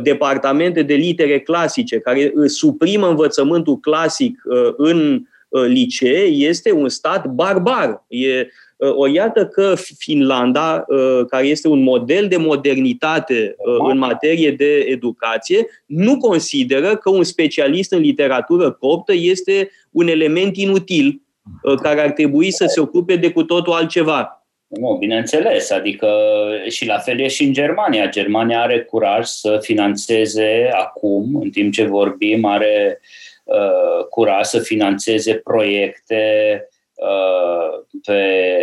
[0.02, 5.22] departamente de litere clasice, care uh, suprimă învățământul clasic uh, în
[5.66, 8.04] licee, este un stat barbar.
[8.08, 8.46] E,
[8.78, 10.84] o iată că Finlanda,
[11.28, 13.56] care este un model de modernitate
[13.90, 20.56] în materie de educație, nu consideră că un specialist în literatură coptă este un element
[20.56, 21.22] inutil
[21.82, 24.41] care ar trebui să se ocupe de cu totul altceva.
[24.80, 26.08] Nu, bineînțeles, adică
[26.68, 28.08] și la fel e și în Germania.
[28.08, 33.00] Germania are curaj să financeze acum, în timp ce vorbim, are
[33.44, 36.22] uh, curaj să financeze proiecte
[36.94, 38.22] uh, pe,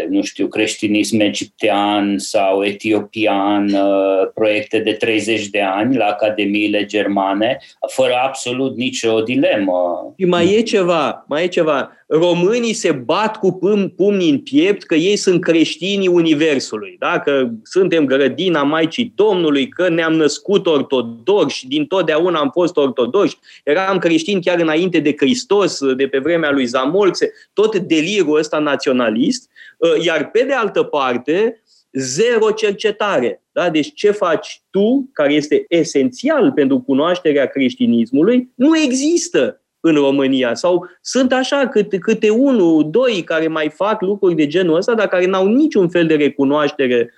[0.10, 7.60] nu știu, creștinism egiptean sau etiopian, uh, proiecte de 30 de ani la academiile germane,
[7.88, 10.14] fără absolut nicio dilemă.
[10.18, 13.60] Și mai e ceva, mai e ceva românii se bat cu
[13.96, 17.20] pumnii în piept că ei sunt creștinii Universului, da?
[17.20, 23.98] că suntem grădina Maicii Domnului, că ne-am născut ortodoxi, din totdeauna am fost ortodoxi, eram
[23.98, 29.50] creștini chiar înainte de Hristos, de pe vremea lui Zamolxe, tot delirul ăsta naționalist,
[29.82, 33.44] ă, iar pe de altă parte, zero cercetare.
[33.52, 33.70] Da?
[33.70, 40.54] Deci ce faci tu, care este esențial pentru cunoașterea creștinismului, nu există în România.
[40.56, 45.08] Sau sunt așa câte, câte unul, doi care mai fac lucruri de genul ăsta, dar
[45.08, 47.14] care n-au niciun fel de recunoaștere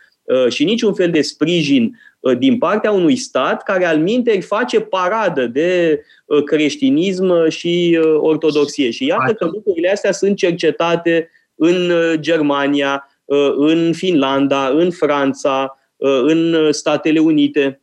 [0.49, 1.99] și niciun fel de sprijin
[2.38, 6.01] din partea unui stat care al minteri face paradă de
[6.45, 8.89] creștinism și ortodoxie.
[8.89, 13.09] Și iată că lucrurile astea sunt cercetate în Germania,
[13.57, 15.78] în Finlanda, în Franța,
[16.24, 17.82] în Statele Unite.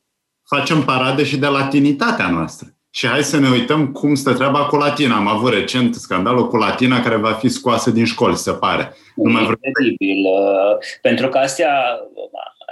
[0.48, 2.77] Facem paradă și de latinitatea noastră.
[2.90, 5.16] Și hai să ne uităm cum stă treaba cu latina.
[5.16, 8.92] Am avut recent scandalul cu latina care va fi scoasă din școli, se pare.
[9.14, 10.24] Nu mai Incredibil.
[10.24, 11.70] Uh, pentru că astea,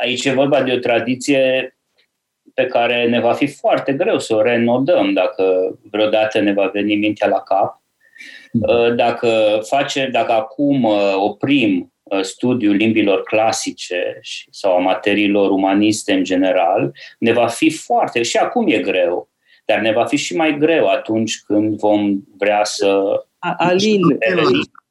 [0.00, 1.70] aici e vorba de o tradiție
[2.54, 5.44] pe care ne va fi foarte greu să o renodăm dacă
[5.90, 7.82] vreodată ne va veni mintea la cap.
[8.52, 11.90] Uh, dacă, face, dacă acum uh, oprim
[12.20, 18.68] studiul limbilor clasice sau a materiilor umaniste în general, ne va fi foarte, și acum
[18.68, 19.28] e greu,
[19.66, 23.02] dar ne va fi și mai greu atunci când vom vrea să...
[23.38, 24.00] Alin,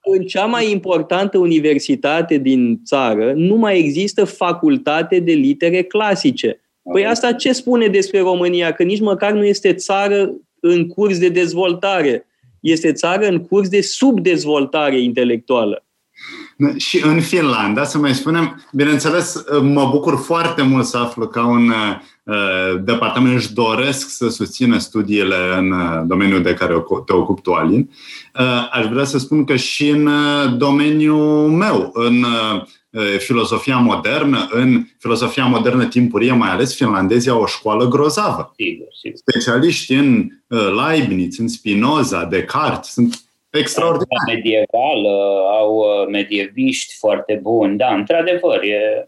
[0.04, 6.60] în cea mai importantă universitate din țară nu mai există facultate de litere clasice.
[6.92, 8.72] Păi asta ce spune despre România?
[8.72, 12.28] Că nici măcar nu este țară în curs de dezvoltare.
[12.60, 15.86] Este țară în curs de subdezvoltare intelectuală.
[16.78, 21.72] Și în Finlanda, să mai spunem, bineînțeles, mă bucur foarte mult să aflu că un
[22.26, 27.52] uh, departament își doresc să susțină studiile în uh, domeniul de care te ocupi tu,
[27.52, 27.90] Alin.
[28.40, 30.10] Uh, aș vrea să spun că și în
[30.58, 32.26] domeniul meu, în
[33.18, 38.54] filozofia modernă, în filozofia modernă timpurie, mai ales finlandezii au o școală grozavă.
[38.56, 39.20] Sigur, sigur.
[39.28, 43.26] Specialiști în Leibniz, în Spinoza, Descartes, sunt
[43.58, 44.24] extraordinar.
[44.28, 45.14] Medievală,
[45.60, 47.78] au uh, medieviști foarte buni.
[47.78, 49.08] Da, într-adevăr, e,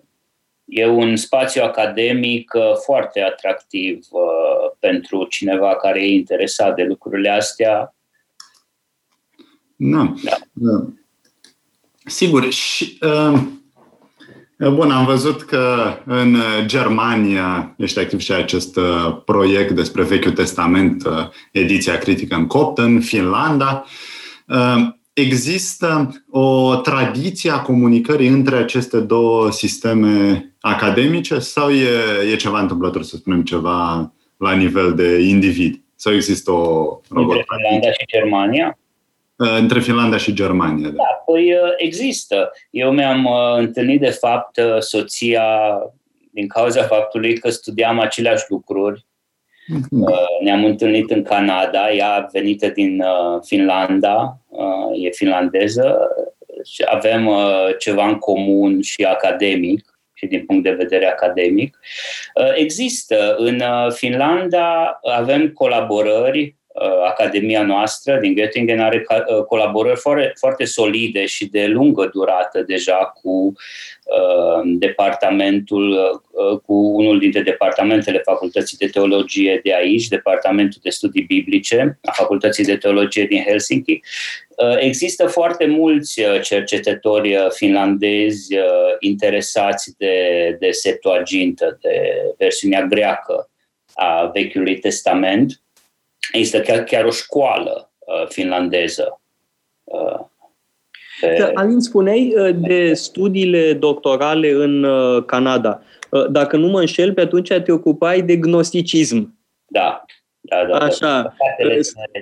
[0.68, 7.30] e un spațiu academic uh, foarte atractiv uh, pentru cineva care e interesat de lucrurile
[7.30, 7.96] astea.
[9.76, 10.14] Da.
[10.24, 10.38] da.
[10.54, 10.86] da.
[12.06, 12.52] Sigur.
[12.52, 13.40] Și, uh,
[14.72, 18.80] Bun, am văzut că în Germania ești activ și acest
[19.26, 21.04] proiect despre Vechiul Testament,
[21.52, 23.86] ediția critică în copt, în Finlanda.
[23.86, 23.92] Uh,
[24.48, 32.60] Ehm, există o tradiție a comunicării între aceste două sisteme academice sau e, e ceva
[32.60, 35.82] întâmplător, să spunem, ceva la nivel de individ?
[35.96, 38.78] Sau există o Între Finlanda și Germania?
[39.38, 40.96] Ehm, între Finlanda și Germania, da.
[40.96, 42.52] Da, păi există.
[42.70, 45.44] Eu mi-am întâlnit, de fapt, soția
[46.32, 49.07] din cauza faptului că studiam aceleași lucruri Mhm.
[49.07, 49.07] Uh,
[50.42, 55.98] ne-am întâlnit în Canada, ea venită din uh, Finlanda, uh, e finlandeză
[56.64, 57.30] și avem
[57.80, 61.80] ceva în comun și academic și din punct de vedere academic.
[62.56, 66.57] Există în Finlanda, avem colaborări
[67.06, 69.06] Academia noastră din Göttingen are
[69.48, 73.54] colaborări foarte, foarte solide și de lungă durată deja cu
[74.08, 75.92] Uh, departamentul,
[76.32, 82.12] uh, cu unul dintre departamentele Facultății de Teologie de aici, Departamentul de Studii Biblice a
[82.12, 84.00] Facultății de Teologie din Helsinki.
[84.50, 88.56] Uh, există foarte mulți cercetători finlandezi
[89.00, 90.16] interesați de,
[90.60, 93.50] de Septuagintă, de versiunea greacă
[93.94, 95.62] a Vechiului Testament.
[96.32, 97.92] Există chiar, chiar o școală
[98.28, 99.20] finlandeză
[101.22, 101.52] pe...
[101.54, 105.82] Alin, spuneai uh, de studiile doctorale în uh, Canada.
[106.10, 109.38] Uh, dacă nu mă înșel, pe atunci te ocupai de gnosticism.
[109.66, 110.06] Da.
[110.40, 110.86] Da, da, da.
[110.86, 111.36] Așa.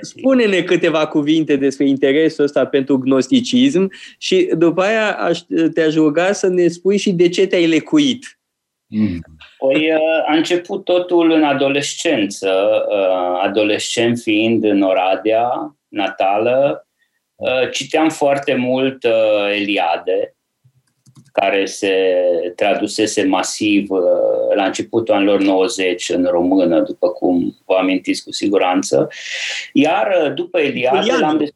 [0.01, 5.39] Spune-ne câteva cuvinte despre interesul ăsta pentru gnosticism și după aia aș,
[5.73, 8.39] te-aș ruga să ne spui și de ce te-ai lecuit.
[8.87, 9.19] Mm.
[9.57, 9.91] Păi
[10.27, 12.85] a început totul în adolescență,
[13.41, 16.85] adolescent fiind în Oradea natală,
[17.35, 20.35] Uh, citeam foarte mult uh, Eliade,
[21.31, 22.15] care se
[22.55, 29.07] tradusese masiv uh, la începutul anilor 90 în română, după cum vă amintiți cu siguranță.
[29.73, 31.49] Iar după Eliade l-am, des-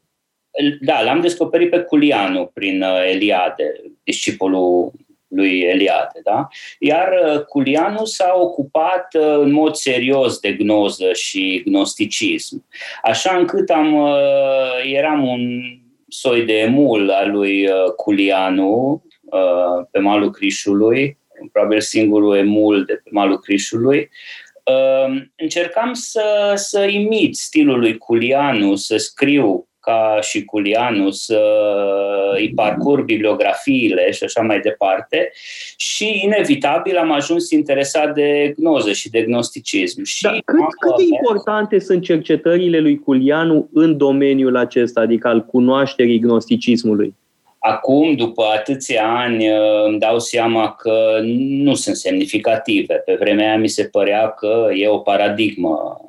[0.80, 4.92] da, l-am descoperit pe Culianu prin Eliade, discipolul
[5.30, 6.20] lui Eliade.
[6.24, 6.48] Da?
[6.78, 12.64] Iar uh, Culianu s-a ocupat uh, în mod serios de gnoză și gnosticism,
[13.02, 15.60] așa încât am, uh, eram un
[16.08, 19.02] soi de emul al lui Culianu
[19.90, 21.18] pe malul Crișului,
[21.52, 24.10] probabil singurul emul de pe malul Crișului,
[25.36, 31.40] încercam să, să imit stilul lui Culianu, să scriu ca și Culianu să
[32.36, 35.32] îi parcurg bibliografiile și așa mai departe
[35.76, 40.02] și inevitabil am ajuns interesat de gnoză și de gnosticism.
[40.02, 45.44] Și Dar cât, cât de importante sunt cercetările lui Culianu în domeniul acesta, adică al
[45.44, 47.14] cunoașterii gnosticismului?
[47.58, 49.46] Acum, după atâția ani,
[49.86, 52.94] îmi dau seama că nu sunt semnificative.
[52.94, 56.00] Pe vremea aia mi se părea că e o paradigmă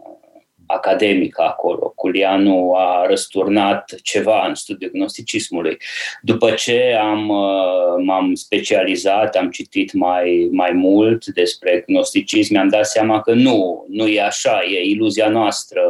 [0.76, 1.94] academică acolo.
[1.96, 5.78] Culianu a răsturnat ceva în studiul gnosticismului.
[6.22, 12.86] După ce am, uh, m-am specializat, am citit mai, mai mult despre gnosticism, mi-am dat
[12.86, 15.82] seama că nu, nu e așa, e iluzia noastră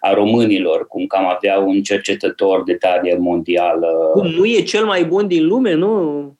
[0.00, 4.10] a românilor, cum că am avea un cercetător de talie mondială.
[4.12, 6.36] Cum, nu e cel mai bun din lume, nu?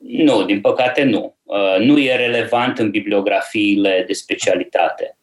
[0.00, 1.36] Nu, din păcate nu.
[1.42, 5.16] Uh, nu e relevant în bibliografiile de specialitate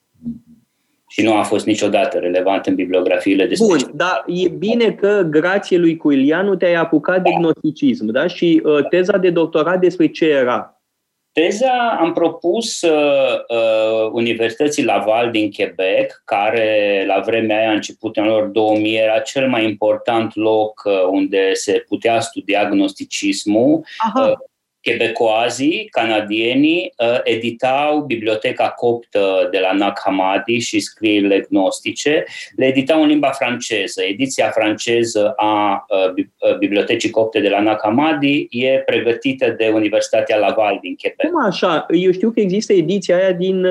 [1.11, 5.77] și nu a fost niciodată relevant în bibliografiile de Bun, dar e bine că, grație
[5.77, 8.27] lui Cuilianu, te-ai apucat de gnosticism, da?
[8.27, 10.81] Și uh, teza de doctorat despre ce era?
[11.31, 18.23] Teza am propus uh, uh, Universității Laval din Quebec, care la vremea aia, început în
[18.23, 23.83] anul 2000, era cel mai important loc uh, unde se putea studia gnosticismul.
[23.97, 24.27] Aha.
[24.27, 24.37] Uh,
[24.81, 32.23] Quebecoazii, canadienii, uh, editau Biblioteca Coptă de la Nag Hammadi și scrierile gnostice,
[32.55, 34.03] le editau în limba franceză.
[34.03, 40.37] Ediția franceză a uh, uh, Bibliotecii Copte de la Nag Hammadi e pregătită de Universitatea
[40.37, 41.31] Laval din Quebec.
[41.31, 41.85] Cum așa?
[41.89, 43.61] Eu știu că există ediția aia din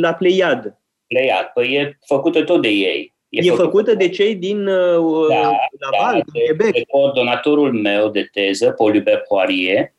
[0.00, 0.78] la Pleiad.
[1.06, 1.50] Pleiad.
[1.54, 3.14] Păi e făcută tot de ei.
[3.28, 5.50] E, e făcută, făcută de cei din uh, da,
[5.90, 6.72] Laval, da, din Quebec.
[6.72, 9.92] De coordonatorul meu de teză, Paul Hubert Poirier,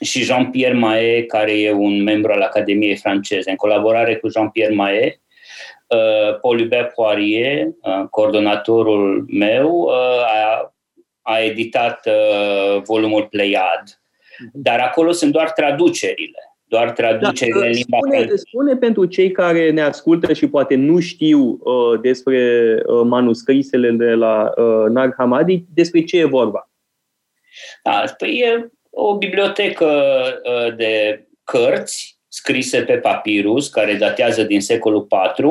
[0.00, 3.50] și Jean-Pierre Mae, care e un membru al Academiei franceze.
[3.50, 5.20] În colaborare cu Jean-Pierre Mae,
[5.86, 10.74] uh, Paul Hubert Poirier, uh, coordonatorul meu, uh, a,
[11.22, 12.08] a editat
[12.84, 14.00] volumul Pleiad.
[14.38, 14.50] Mhm.
[14.52, 19.70] Dar acolo sunt doar traducerile doar traducerile da, în limba spune, spune pentru cei care
[19.70, 25.64] ne ascultă și poate nu știu uh, despre uh, manuscrisele de la uh, Nag Hammadi,
[25.74, 26.70] despre ce e vorba.
[27.82, 28.70] Da, păi e
[29.00, 29.86] o bibliotecă
[30.44, 35.06] uh, de cărți scrise pe papirus, care datează din secolul
[35.38, 35.46] IV,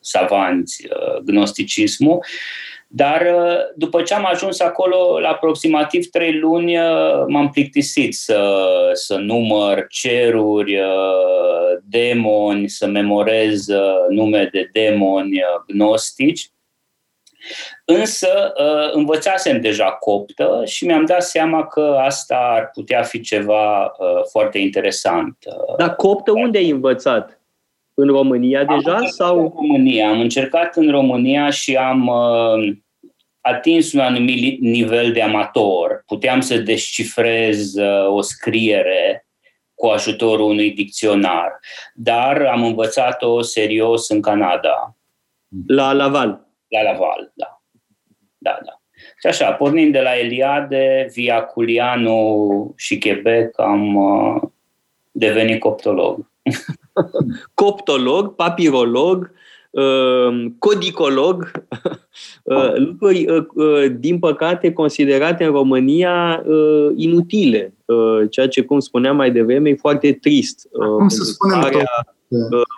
[0.00, 2.24] savanți uh, gnosticismul
[2.94, 8.68] dar uh, după ce am ajuns acolo, la aproximativ trei luni, uh, m-am plictisit să,
[8.92, 13.66] să număr ceruri, uh, demoni, să memorez
[14.08, 16.50] nume de demoni gnostici.
[17.84, 18.52] Însă
[18.92, 23.96] învățasem deja coptă și mi-am dat seama că asta ar putea fi ceva
[24.30, 25.36] foarte interesant.
[25.78, 27.41] Dar coptă unde ai învățat?
[27.94, 29.06] În România am deja?
[29.06, 29.38] sau?
[29.40, 30.08] În România.
[30.08, 32.76] Am încercat în România și am uh,
[33.40, 36.02] atins un anumit nivel de amator.
[36.06, 39.26] Puteam să descifrez uh, o scriere
[39.74, 41.60] cu ajutorul unui dicționar,
[41.94, 44.96] dar am învățat-o serios în Canada.
[45.66, 46.48] La Laval?
[46.68, 47.62] La Laval, da.
[48.38, 48.80] Da, da.
[49.20, 54.42] Și așa, pornind de la Eliade, via Culianu și Quebec, am uh,
[55.10, 56.30] devenit coptolog.
[57.54, 59.30] coptolog, papirolog,
[59.70, 61.50] uh, codicolog,
[62.42, 66.44] uh, lucruri, uh, din păcate, considerate în România
[66.96, 67.74] inutile,
[68.30, 70.68] ceea ce, cum spuneam mai devreme, e foarte trist.
[70.98, 71.86] Cum să spunem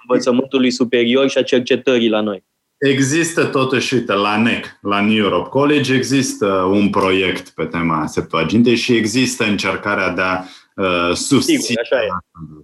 [0.08, 2.44] învățământului superior și a cercetării la noi.
[2.78, 8.74] Există totuși, uite, la NEC, la New Europe College, există un proiect pe tema Septuagintei
[8.74, 10.42] și există încercarea de a
[10.74, 12.08] uh, susține Sigur, așa e.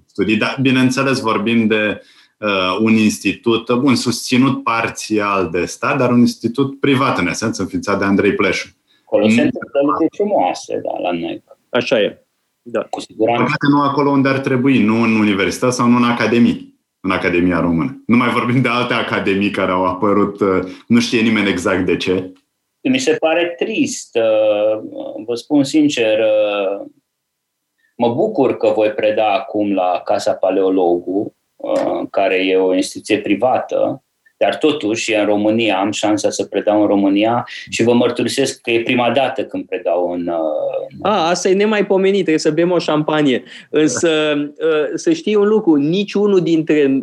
[0.07, 0.37] studii.
[0.37, 2.03] Dar, bineînțeles, vorbim de
[2.39, 7.99] uh, un institut, bun, susținut parțial de stat, dar un institut privat, în esență, înființat
[7.99, 8.69] de Andrei Pleșu.
[9.05, 11.43] Acolo se întâmplă lucruri frumoase, da, la NEC.
[11.69, 12.25] Așa e.
[12.63, 12.81] Da.
[12.81, 13.43] Cu siguranță.
[13.43, 16.71] Poate nu acolo unde ar trebui, nu în universitate sau nu în academie
[17.01, 18.03] în Academia Română.
[18.07, 21.97] Nu mai vorbim de alte academii care au apărut, uh, nu știe nimeni exact de
[21.97, 22.33] ce.
[22.83, 24.17] Mi se pare trist.
[24.17, 24.83] Uh,
[25.27, 26.87] vă spun sincer, uh,
[28.01, 31.35] mă bucur că voi preda acum la Casa Paleologu,
[32.11, 34.03] care e o instituție privată,
[34.37, 38.83] dar totuși, în România, am șansa să predau în România și vă mărturisesc că e
[38.83, 40.29] prima dată când predau în...
[41.03, 43.43] A, asta e nemaipomenit, trebuie să bem o șampanie.
[43.71, 44.11] Însă,
[44.95, 46.99] să știi un lucru, niciunul dintre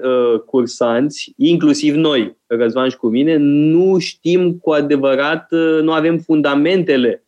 [0.45, 5.47] cursanți, inclusiv noi, Răzvan și cu mine, nu știm cu adevărat,
[5.81, 7.26] nu avem fundamentele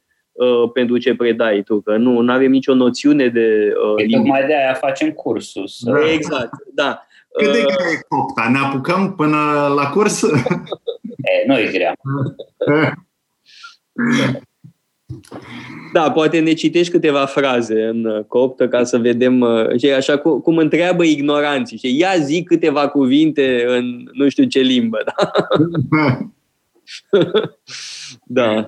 [0.73, 3.73] pentru ce predai tu, că nu, nu avem nicio noțiune de...
[3.97, 5.67] Uh, tocmai de aia facem cursul.
[5.67, 6.09] Să...
[6.13, 7.07] Exact, da.
[7.31, 8.49] Cât de greu e copta?
[8.51, 9.37] Ne apucăm până
[9.75, 10.23] la curs?
[10.23, 11.93] e, nu e grea.
[15.93, 19.45] Da, poate ne citești câteva fraze în coptă ca să vedem,
[19.77, 21.77] și așa cum întreabă ignoranții.
[21.77, 24.97] Și ia zi câteva cuvinte în nu știu ce limbă.
[25.89, 26.19] Da.
[28.39, 28.67] da.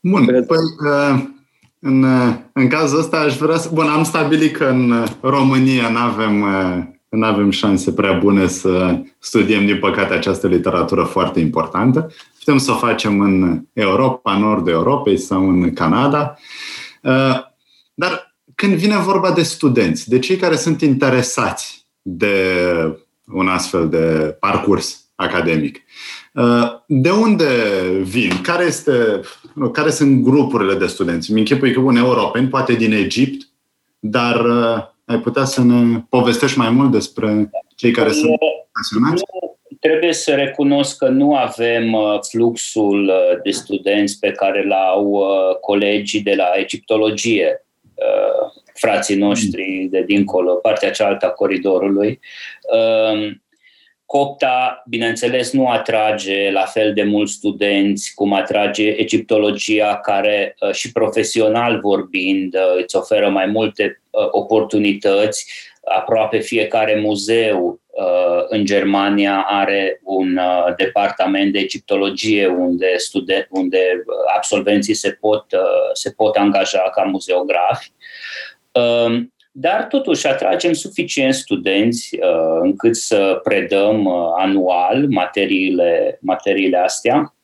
[0.00, 0.58] Bun, păi,
[1.80, 2.04] în,
[2.52, 3.70] în cazul ăsta aș vrea să...
[3.72, 6.44] Bun, am stabilit că în România nu avem,
[7.08, 12.12] nu avem șanse prea bune să studiem, din păcate, această literatură foarte importantă.
[12.38, 16.38] Putem să o facem în Europa, în nordul Europei sau în Canada.
[17.94, 22.34] Dar când vine vorba de studenți, de cei care sunt interesați de
[23.24, 25.80] un astfel de parcurs academic,
[26.86, 27.44] de unde
[28.02, 28.30] vin?
[28.42, 29.20] Care, este,
[29.72, 31.32] care sunt grupurile de studenți?
[31.32, 33.48] Mi închipui că un europeni, poate din Egipt,
[33.98, 38.38] dar uh, ai putea să ne povestești mai mult despre cei care sunt
[38.72, 39.24] pasionați?
[39.80, 45.22] Trebuie să recunosc că nu avem uh, fluxul uh, de studenți pe care l-au
[45.60, 47.62] colegii de la egiptologie,
[48.74, 52.20] frații noștri de dincolo, partea cealaltă a coridorului.
[54.08, 60.92] Copta, bineînțeles, nu atrage la fel de mulți studenți cum atrage egiptologia, care uh, și
[60.92, 65.52] profesional vorbind uh, îți oferă mai multe uh, oportunități.
[65.84, 67.80] Aproape fiecare muzeu
[68.48, 70.38] în Germania are un
[70.76, 74.04] departament de egiptologie unde, studen- unde
[74.36, 75.44] absolvenții se pot,
[75.92, 77.92] se pot angaja ca muzeografi
[79.60, 87.34] dar totuși atragem suficient studenți uh, încât să predăm uh, anual materiile, materiile astea.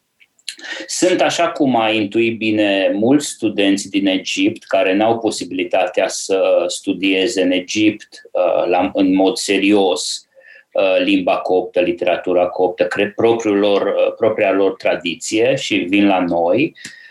[0.86, 7.43] Sunt, așa cum a intuit bine, mulți studenți din Egipt care n-au posibilitatea să studieze
[7.43, 10.28] în Egipt uh, la, în mod serios
[10.73, 16.20] uh, limba coptă, literatura coptă, cred propriul lor, uh, propria lor tradiție și vin la
[16.20, 16.74] noi.
[16.74, 17.03] Uh, Ehm,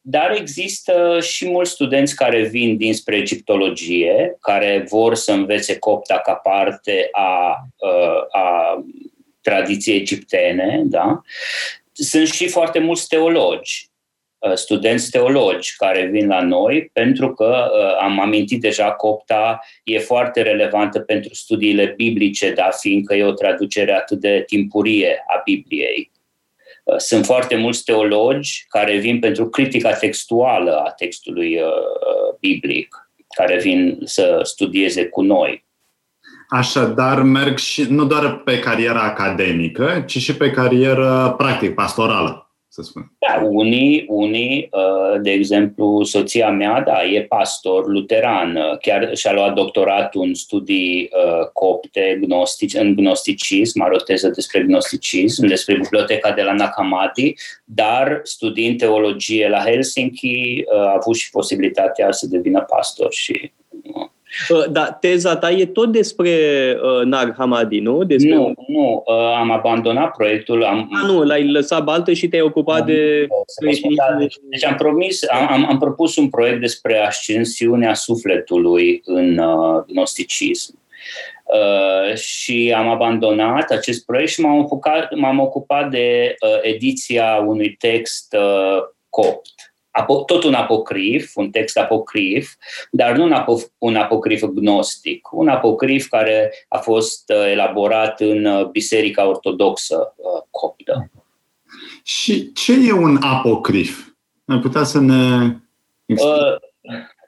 [0.00, 6.32] dar există și mulți studenți care vin dinspre egiptologie, care vor să învețe copta ca
[6.32, 8.78] parte a, eh, a
[9.40, 10.82] tradiției egiptene.
[10.84, 11.22] Da?
[11.92, 13.88] Sunt și foarte mulți teologi,
[14.38, 19.98] eh, studenți teologi care vin la noi, pentru că eh, am amintit deja copta e
[19.98, 26.12] foarte relevantă pentru studiile biblice, da, fiindcă e o traducere atât de timpurie a Bibliei.
[26.84, 33.08] Uh, sunt foarte mulți teologi care vin pentru critica textuală a textului uh, uh, biblic,
[33.36, 35.64] care vin să studieze cu noi.
[36.48, 42.43] Așadar, merg și nu doar pe cariera academică, ci și pe carieră practic pastorală
[42.74, 43.12] să spun.
[43.18, 49.32] Da, unii, unii, uh, de exemplu, soția mea, da, e pastor luteran, uh, chiar și-a
[49.32, 55.74] luat doctoratul în studii uh, copte gnostici, în gnosticism, are o teză despre gnosticism, despre
[55.74, 57.34] biblioteca de la Nakamati,
[57.64, 63.52] dar studiind teologie la Helsinki, a avut și posibilitatea să devină pastor și
[64.70, 66.30] da, teza ta e tot despre
[66.82, 68.04] uh, Nag Hammadi, nu?
[68.04, 68.34] Despre...
[68.34, 70.64] Nu, nu, uh, am abandonat proiectul.
[70.64, 70.88] Am...
[71.02, 73.26] A, nu, l-ai lăsat baltă și te-ai ocupat am, de...
[73.60, 73.80] Deci,
[74.50, 80.82] deci am promis, am, am, am propus un proiect despre ascensiunea sufletului în uh, gnosticism.
[81.44, 87.76] Uh, și am abandonat acest proiect și m-am ocupat, m-am ocupat de uh, ediția unui
[87.78, 89.53] text uh, copt
[90.02, 92.54] tot un apocrif, un text apocrif,
[92.90, 98.44] dar nu un, apo- un apocrif gnostic, un apocrif care a fost uh, elaborat în
[98.44, 101.10] uh, Biserica Ortodoxă uh, coptă.
[102.02, 104.08] Și ce e un apocrif?
[104.44, 105.44] Ai putea să ne
[106.06, 106.56] uh,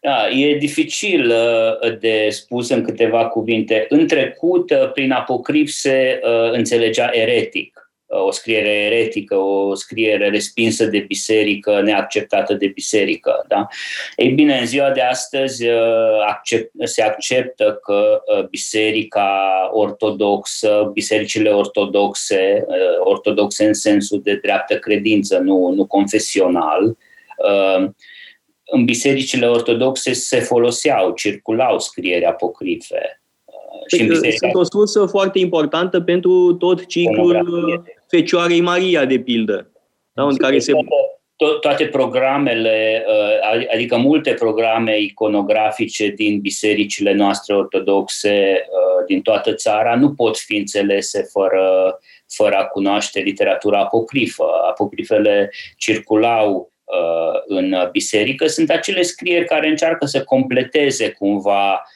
[0.07, 3.87] da, e dificil uh, de spus în câteva cuvinte.
[3.89, 7.76] În trecut, uh, prin apocrif se uh, înțelegea eretic
[8.09, 13.45] o scriere eretică, o scriere respinsă de biserică, neacceptată de biserică.
[13.49, 13.66] Da?
[14.16, 21.51] Ei bine, în ziua de astăzi uh, accept, se acceptă că uh, biserica ortodoxă, bisericile
[21.51, 26.97] ortodoxe, uh, ortodoxe în sensul de dreaptă credință, nu, nu confesional,
[28.65, 33.20] în bisericile ortodoxe se foloseau, circulau scrieri apocrife.
[33.87, 34.37] Și în biserica...
[34.37, 37.33] Sunt o sursă foarte importantă pentru tot ciclul
[38.17, 39.71] Fecioarei Maria, de pildă,
[40.13, 40.73] da, în care se
[41.37, 49.55] to- toate programele, uh, adică multe programe iconografice din bisericile noastre ortodoxe uh, din toată
[49.55, 51.99] țara nu pot fi înțelese fără,
[52.29, 54.45] fără a cunoaște literatura apocrifă.
[54.69, 61.95] Apocrifele circulau uh, în biserică, sunt acele scrieri care încearcă să completeze cumva Uh,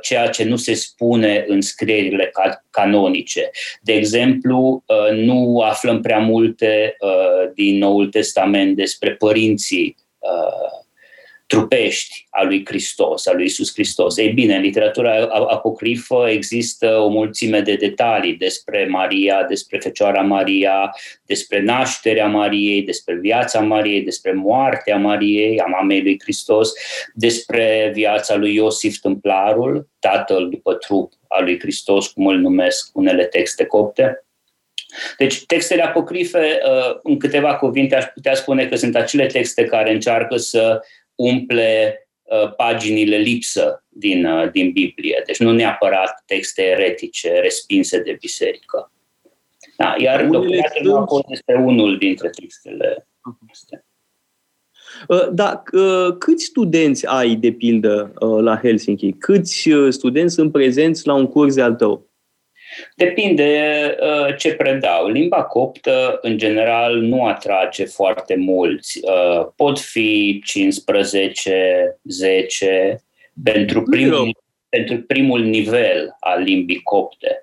[0.00, 2.32] ceea ce nu se spune în scrierile
[2.70, 3.50] canonice.
[3.82, 9.96] De exemplu, uh, nu aflăm prea multe uh, din Noul Testament despre părinții
[11.48, 14.16] trupești a lui Hristos, a lui Isus Hristos.
[14.16, 20.94] Ei bine, în literatura apocrifă există o mulțime de detalii despre Maria, despre Fecioara Maria,
[21.26, 26.72] despre nașterea Mariei, despre viața Mariei, despre moartea Mariei, a mamei lui Hristos,
[27.14, 33.24] despre viața lui Iosif Tâmplarul, tatăl după trup al lui Hristos, cum îl numesc unele
[33.24, 34.22] texte copte.
[35.18, 39.92] Deci textele apocrife, uh, în câteva cuvinte, aș putea spune că sunt acele texte care
[39.92, 40.80] încearcă să
[41.18, 45.22] umple uh, paginile lipsă din, uh, din Biblie.
[45.26, 48.92] Deci nu neapărat texte eretice respinse de biserică.
[49.76, 53.06] Da, iar documentul nu a fost despre unul dintre textele
[53.50, 53.84] astea.
[55.08, 55.62] Uh, da,
[56.18, 59.12] câți studenți ai, de pildă, la Helsinki?
[59.12, 62.07] Câți studenți sunt prezenți la un curs de al tău?
[62.96, 65.08] Depinde uh, ce predau.
[65.08, 69.00] Limba coptă, în general, nu atrage foarte mulți.
[69.02, 73.02] Uh, pot fi 15, 10
[73.44, 74.36] pentru primul,
[74.68, 77.42] pentru primul nivel al limbii copte.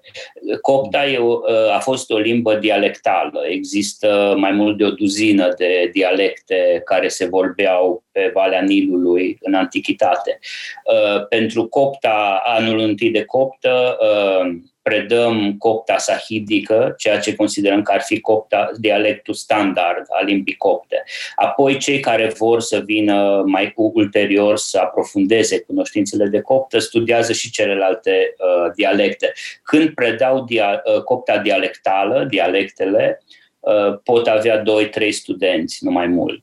[0.61, 1.43] Copta e, uh,
[1.75, 3.41] a fost o limbă dialectală.
[3.47, 9.53] Există mai mult de o duzină de dialecte care se vorbeau pe Valea Nilului în
[9.53, 10.39] antichitate.
[10.83, 14.55] Uh, pentru copta, anul întâi de coptă, uh,
[14.89, 21.03] predăm copta sahidică, ceea ce considerăm că ar fi copta, dialectul standard al limbii copte.
[21.35, 27.51] Apoi cei care vor să vină mai ulterior să aprofundeze cunoștințele de coptă, studiază și
[27.51, 29.33] celelalte uh, dialecte.
[29.63, 33.23] Când predau dia, uh, copta dialectală, dialectele,
[33.59, 36.41] uh, pot avea 2-3 studenți, nu mai mult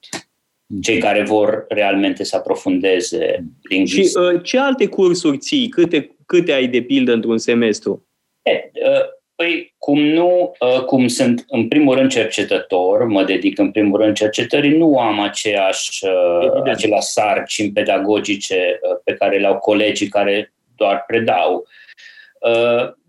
[0.80, 4.22] cei care vor realmente să aprofundeze lingvistic.
[4.22, 5.68] Și uh, ce alte cursuri ții?
[5.68, 8.06] Câte, câte ai de pildă într-un semestru?
[8.42, 13.70] E, ă, păi, cum nu, ă, cum sunt în primul rând cercetător, mă dedic în
[13.70, 20.08] primul rând cercetării, nu am aceeași, ă, aceleași sarcini pedagogice pe care le au colegii
[20.08, 21.66] care doar predau.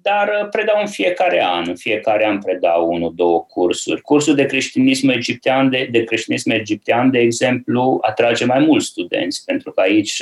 [0.01, 4.01] Dar predau în fiecare an, în fiecare an predau unul, două cursuri.
[4.01, 9.71] Cursul de creștinism egiptean, de, de creștinism egiptean, de exemplu, atrage mai mulți studenți, pentru
[9.71, 10.19] că aici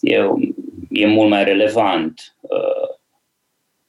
[0.00, 0.16] e,
[0.90, 2.36] e mult mai relevant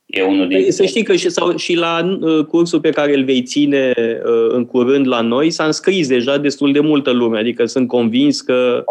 [0.07, 0.61] E unul din...
[0.61, 3.93] Păi, să știi că și, sau, și la uh, cursul pe care îl vei ține
[3.97, 8.41] uh, în curând la noi s-a înscris deja destul de multă lume, adică sunt convins
[8.41, 8.83] că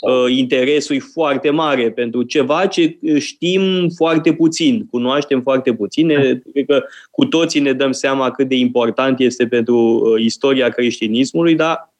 [0.00, 6.08] uh, interesul e foarte mare pentru ceva ce știm foarte puțin, cunoaștem foarte puțin.
[6.52, 11.54] Cred că cu toții ne dăm seama cât de important este pentru uh, istoria creștinismului,
[11.54, 11.94] dar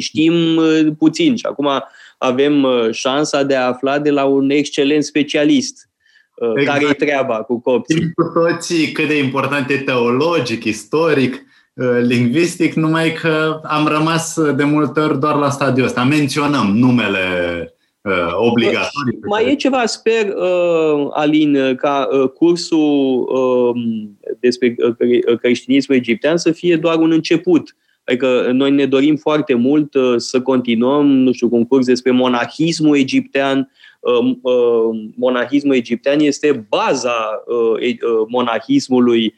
[0.00, 1.36] știm uh, puțin.
[1.36, 1.68] Și acum
[2.18, 5.86] avem uh, șansa de a afla de la un excelent specialist.
[5.86, 5.91] Uh,
[6.56, 6.78] exact.
[6.78, 7.94] care e treaba cu copții.
[7.96, 11.34] Știm cu toții cât de important e teologic, istoric,
[11.74, 16.04] uh, lingvistic, numai că am rămas de multe ori doar la stadiul ăsta.
[16.04, 17.18] Menționăm numele
[18.00, 19.18] uh, obligatorii.
[19.28, 23.82] Mai e ceva, sper, uh, Alin, ca uh, cursul uh,
[24.40, 27.76] despre uh, creștinismul egiptean să fie doar un început.
[28.04, 32.10] Adică noi ne dorim foarte mult uh, să continuăm, nu știu, cu un curs despre
[32.10, 33.81] monahismul egiptean, Uh, uh,
[35.14, 39.34] monahismul egiptean este baza uh, monahismului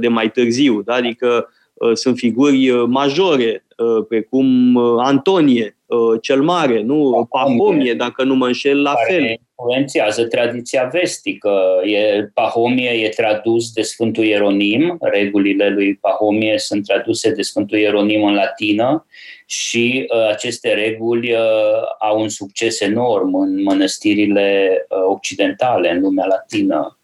[0.00, 0.94] de mai târziu, da?
[0.94, 1.48] adică
[1.92, 3.64] sunt figuri majore,
[4.08, 5.76] precum Antonie
[6.20, 7.26] cel Mare, nu?
[7.30, 9.38] Pahomie, dacă nu mă înșel, la fel.
[9.58, 11.60] influențează tradiția vestică.
[11.84, 18.24] E, Pahomie e tradus de Sfântul Ieronim, regulile lui Pahomie sunt traduse de Sfântul Ieronim
[18.24, 19.06] în latină
[19.46, 21.38] și uh, aceste reguli uh,
[21.98, 26.98] au un succes enorm în mănăstirile uh, occidentale, în lumea latină.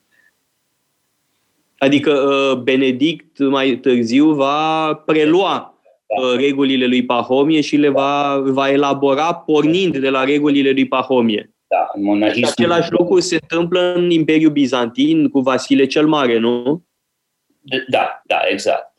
[1.80, 5.74] Adică uh, Benedict mai târziu va prelua
[6.16, 6.22] da.
[6.22, 11.54] Uh, regulile lui Pahomie și le va, va elabora pornind de la regulile lui Pahomie.
[11.68, 12.46] Da, în monahism...
[12.48, 16.82] Același lucru se întâmplă în Imperiul Bizantin cu Vasile cel Mare, nu?
[17.88, 18.94] Da, da, exact.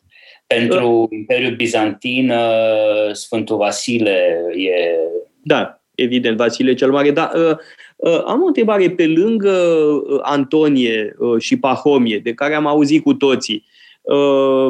[0.46, 4.96] Pentru Imperiul Bizantin, uh, Sfântul Vasile e,
[5.42, 7.10] Da, evident, Vasile cel Mare.
[7.10, 7.56] Dar uh,
[7.96, 13.02] uh, am o întrebare pe lângă uh, Antonie uh, și Pahomie, de care am auzit
[13.02, 13.64] cu toții.
[14.02, 14.68] Uh,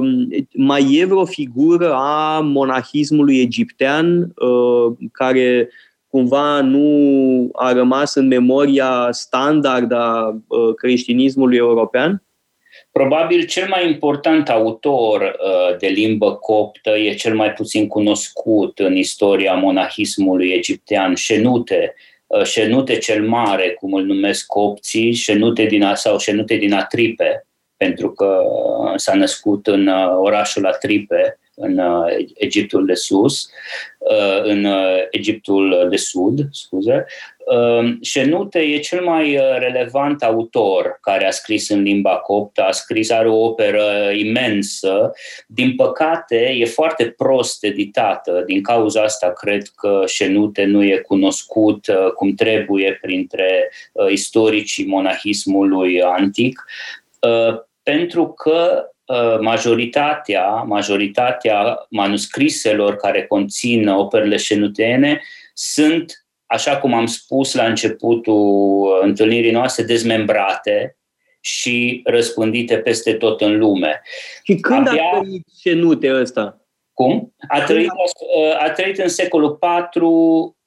[0.54, 5.70] mai e vreo figură a monahismului egiptean uh, care
[6.08, 12.22] cumva nu a rămas în memoria standard a uh, creștinismului european?
[12.92, 18.96] Probabil cel mai important autor uh, de limbă coptă e cel mai puțin cunoscut în
[18.96, 21.94] istoria monahismului egiptean, Șenute,
[22.26, 27.46] uh, Șenute cel Mare, cum îl numesc copții, Șenute din, sau Șenute din Atripe,
[27.76, 28.42] pentru că
[28.96, 29.88] s-a născut în
[30.18, 31.80] orașul Atripe, în
[32.34, 33.50] Egiptul de Sus,
[34.42, 34.66] în
[35.10, 37.04] Egiptul de Sud, scuze,
[38.00, 42.70] Șenute um, e cel mai uh, relevant autor care a scris în limba coptă, a
[42.70, 45.12] scris, are o operă imensă.
[45.46, 48.42] Din păcate, e foarte prost editată.
[48.46, 54.86] Din cauza asta, cred că Șenute nu e cunoscut uh, cum trebuie printre uh, istoricii
[54.86, 56.64] monahismului antic,
[57.82, 58.86] pentru că
[59.40, 65.20] majoritatea, majoritatea manuscriselor care conțin operele șenuteene
[65.54, 66.21] sunt
[66.52, 70.96] așa cum am spus la începutul întâlnirii noastre, dezmembrate
[71.40, 74.02] și răspândite peste tot în lume.
[74.42, 75.02] Și când Abia...
[75.02, 76.60] a trăit Cenute ăsta?
[76.92, 77.34] Cum?
[77.48, 77.90] A trăit,
[78.58, 79.58] a trăit în secolul
[79.94, 80.02] IV,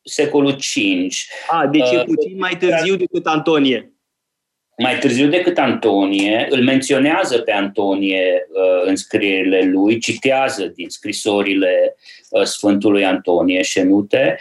[0.01, 1.07] secolul V.
[1.47, 3.89] A, deci e uh, puțin mai târziu decât Antonie.
[4.77, 11.95] Mai târziu decât Antonie, îl menționează pe Antonie uh, în scrierile lui, citează din scrisorile
[12.29, 14.37] uh, Sfântului Antonie Șenute.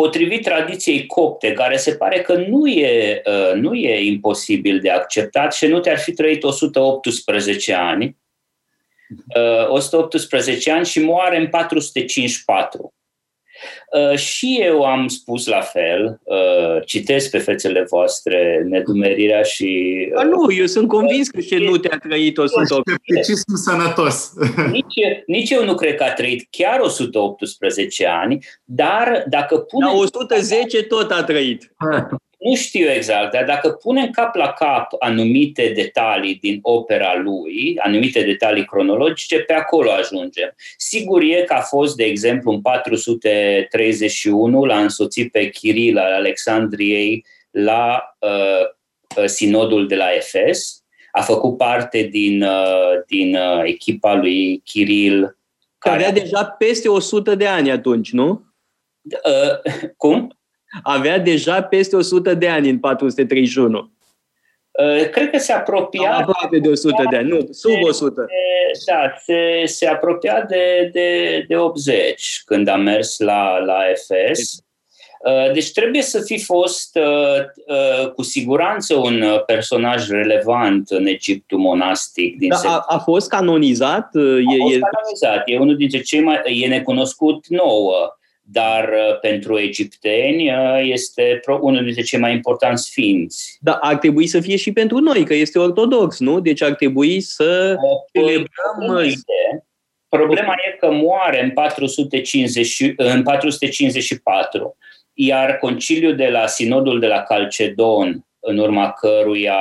[0.00, 4.90] Uh, potrivit tradiției copte, care se pare că nu e, uh, nu e imposibil de
[4.90, 8.16] acceptat și nu te-ar fi trăit 118 ani,
[9.68, 12.94] 118 uh, ani și moare în 454.
[13.92, 19.96] Uh, și eu am spus la fel, uh, citesc pe fețele voastre nedumerirea și...
[20.16, 23.02] Uh, nu, eu sunt convins că și nu te-a trăit 118.
[23.02, 24.32] Scepticism sănătos.
[24.70, 29.86] Nici, nici eu nu cred că a trăit chiar 118 ani, dar dacă pune...
[29.86, 31.74] La 110 tot a trăit.
[32.40, 38.22] Nu știu exact, dar dacă punem cap la cap anumite detalii din opera lui, anumite
[38.22, 40.54] detalii cronologice, pe acolo ajungem.
[40.76, 47.24] Sigur e că a fost, de exemplu, în 431, l-a însoțit pe Chiril al Alexandriei
[47.50, 54.62] la uh, sinodul de la Efes, a făcut parte din, uh, din uh, echipa lui
[54.64, 55.36] Chiril.
[55.78, 58.44] Care avea deja peste 100 de ani atunci, nu?
[59.02, 60.39] Uh, cum?
[60.82, 63.90] Avea deja peste 100 de ani în 431.
[64.70, 66.16] Uh, cred că se apropia...
[66.16, 68.20] Aproape de 100 de ani, nu, sub 100.
[68.20, 68.26] De,
[68.86, 74.64] da, se, se apropia de, de, de 80 când a mers la, la FS.
[75.24, 82.38] Uh, deci trebuie să fi fost uh, cu siguranță un personaj relevant în Egiptul monastic.
[82.38, 84.14] Din da, a, a fost canonizat?
[84.14, 85.42] A e, fost canonizat.
[85.44, 86.40] E unul dintre cei mai...
[86.44, 88.14] E necunoscut nouă
[88.52, 93.58] dar uh, pentru egipteni uh, este unul dintre cei mai importanți sfinți.
[93.60, 96.40] Da, ar trebui să fie și pentru noi, că este ortodox, nu?
[96.40, 97.76] Deci ar trebui să
[98.12, 98.96] păi, celebrăm...
[98.96, 99.12] Uh,
[100.08, 104.76] Problema e că moare în, 450, în 454,
[105.12, 109.58] iar conciliul de la Sinodul de la Calcedon, în urma căruia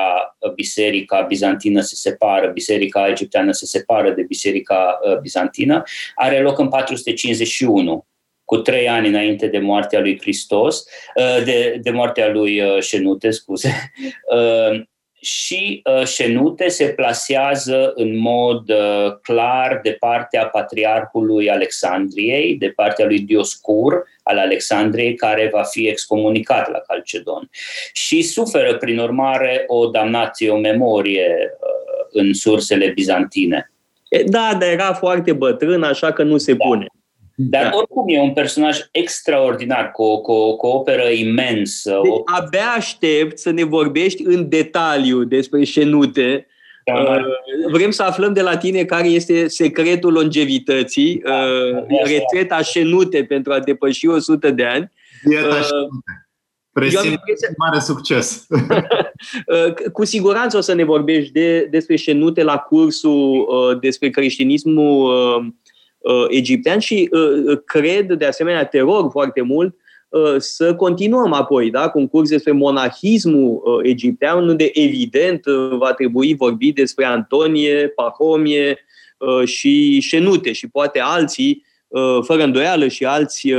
[0.56, 5.84] biserica bizantină se separă, biserica egipteană se separă de biserica bizantină,
[6.16, 8.08] are loc în 451
[8.50, 10.84] cu trei ani înainte de moartea lui Hristos,
[11.16, 13.92] uh, de, de moartea lui uh, Șenute, scuze,
[14.36, 14.82] uh,
[15.22, 18.72] și Șenute se plasează în mod
[19.22, 26.72] clar de partea patriarhului Alexandriei, de partea lui Dioscur al Alexandriei, care va fi excomunicat
[26.72, 27.50] la Calcedon.
[27.94, 31.54] Și suferă, prin urmare, o damnație, o memorie
[32.12, 33.72] în sursele bizantine.
[34.26, 36.66] Da, dar era foarte bătrân, așa că nu se da.
[36.66, 36.86] pune.
[37.42, 37.78] Dar da.
[37.78, 42.00] oricum e un personaj extraordinar, cu, cu, cu o operă imensă.
[42.04, 42.22] Deci, o...
[42.26, 46.48] Abia aștept să ne vorbești în detaliu despre Șenute.
[46.86, 47.20] Da, uh,
[47.72, 53.24] vrem să aflăm de la tine care este secretul longevității, da, uh, da, rețeta Șenute
[53.24, 54.92] pentru a depăși 100 de ani.
[55.24, 55.90] Dieta uh,
[57.58, 58.46] mare succes.
[59.46, 65.14] Uh, cu siguranță o să ne vorbești de, despre Șenute la cursul uh, despre creștinismul
[65.38, 65.46] uh,
[66.00, 69.76] uh, egiptean și uh, cred, de asemenea, te rog foarte mult
[70.10, 75.78] uh, să continuăm apoi, da, cu un curs despre monahismul uh, egiptean, unde evident uh,
[75.78, 78.78] va trebui vorbi despre Antonie, Pahomie
[79.18, 81.68] uh, și Șenute și poate alții
[82.22, 83.54] fără îndoială și alți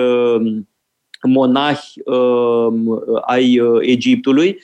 [1.22, 1.92] monahi
[3.20, 4.62] ai Egiptului,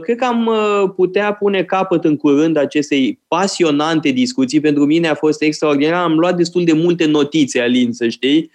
[0.00, 0.50] cred că am
[0.96, 4.60] putea pune capăt în curând acestei pasionante discuții.
[4.60, 6.02] Pentru mine a fost extraordinar.
[6.02, 8.50] Am luat destul de multe notițe, Alin, să știi.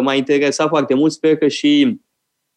[0.00, 1.12] M-a interesat foarte mult.
[1.12, 2.00] Sper că și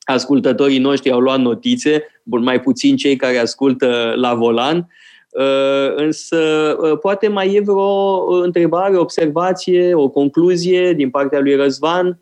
[0.06, 4.88] ascultătorii noștri au luat notițe, mai puțin cei care ascultă la volan.
[5.30, 6.38] Uh, însă
[6.82, 12.19] uh, poate mai e vreo întrebare, observație, o concluzie din partea lui Răzvan?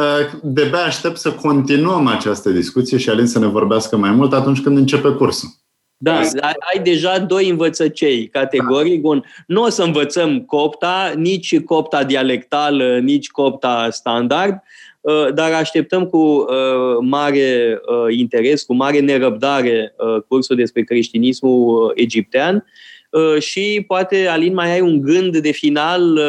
[0.00, 4.60] Uh, de aștept să continuăm această discuție și Alin să ne vorbească mai mult atunci
[4.60, 5.48] când începe cursul.
[5.96, 6.20] Da,
[6.74, 9.00] ai deja doi învățăcei categoric.
[9.00, 9.24] Bun.
[9.46, 14.62] Nu o să învățăm copta, nici copta dialectală, nici copta standard.
[15.00, 16.46] Uh, dar așteptăm cu uh,
[17.00, 19.94] mare uh, interes, cu mare nerăbdare
[20.28, 22.64] cursul despre creștinismul egiptean
[23.38, 26.20] și poate, Alin, mai ai un gând de final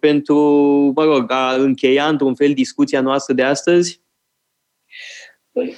[0.00, 0.36] pentru,
[0.94, 4.00] mă rog, a încheia într-un fel discuția noastră de astăzi?
[5.52, 5.76] Păi,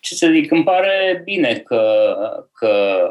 [0.00, 2.14] ce să zic, îmi pare bine că,
[2.52, 3.06] că,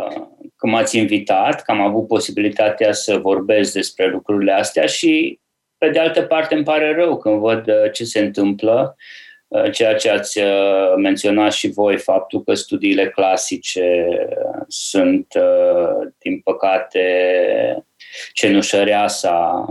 [0.56, 5.40] că m-ați invitat, că am avut posibilitatea să vorbesc despre lucrurile astea și
[5.78, 8.96] pe de altă parte, îmi pare rău când văd uh, ce se întâmplă,
[9.48, 14.08] uh, ceea ce ați uh, menționat și voi, faptul că studiile clasice
[14.68, 15.34] sunt,
[16.18, 17.06] din păcate,
[18.34, 19.66] cenușăreasa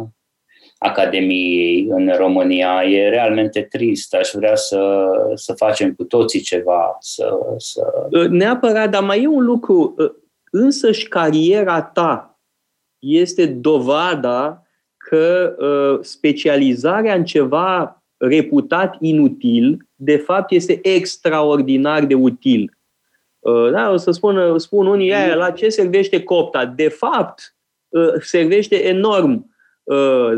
[0.78, 2.82] Academiei în România.
[2.84, 4.14] E realmente trist.
[4.14, 6.96] Aș vrea să, să facem cu toții ceva.
[7.00, 8.06] Să, să...
[8.30, 9.94] Neapărat, dar mai e un lucru.
[10.50, 12.40] Însăși cariera ta
[12.98, 14.66] este dovada
[14.96, 22.78] că uh, specializarea în ceva reputat inutil, de fapt, este extraordinar de util.
[23.38, 26.64] Uh, da, o să spun, spun unii, aia, la ce servește copta?
[26.64, 27.56] De fapt,
[27.88, 29.55] uh, servește enorm uh,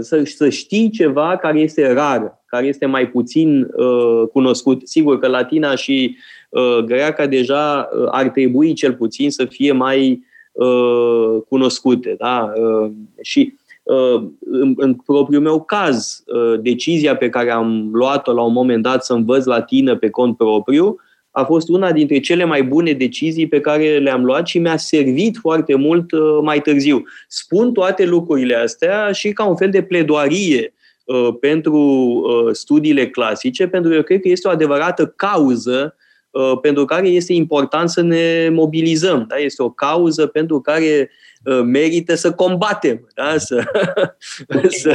[0.01, 4.89] să, să știi ceva care este rar, care este mai puțin uh, cunoscut.
[4.89, 6.17] Sigur că latina și
[6.49, 10.23] uh, greaca deja uh, ar trebui cel puțin să fie mai
[10.53, 12.15] uh, cunoscute.
[12.19, 12.53] Da?
[12.57, 12.91] Uh,
[13.23, 13.57] și
[13.89, 18.83] Uh, în, în propriul meu caz, uh, decizia pe care am luat-o la un moment
[18.83, 20.97] dat să învăț latină pe cont propriu
[21.31, 25.37] a fost una dintre cele mai bune decizii pe care le-am luat și mi-a servit
[25.37, 27.03] foarte mult uh, mai târziu.
[27.29, 30.73] Spun toate lucrurile astea și ca un fel de pledoarie
[31.41, 32.23] pentru
[32.53, 35.97] studiile clasice, pentru că eu cred că este o adevărată cauză
[36.61, 39.25] pentru care este important să ne mobilizăm.
[39.29, 39.37] Da?
[39.37, 41.17] Este o cauză pentru care Uh,
[41.65, 43.09] merită să combatem.
[43.15, 43.39] Da?
[43.39, 43.65] Să,
[44.83, 44.95] să...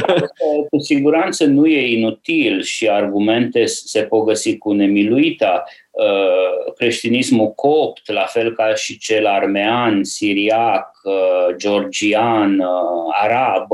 [0.70, 5.64] Cu siguranță nu e inutil și argumente se pot găsi cu nemiluita.
[5.90, 12.62] Uh, creștinismul copt, la fel ca și cel armean, siriac, uh, georgian,
[13.22, 13.66] arab,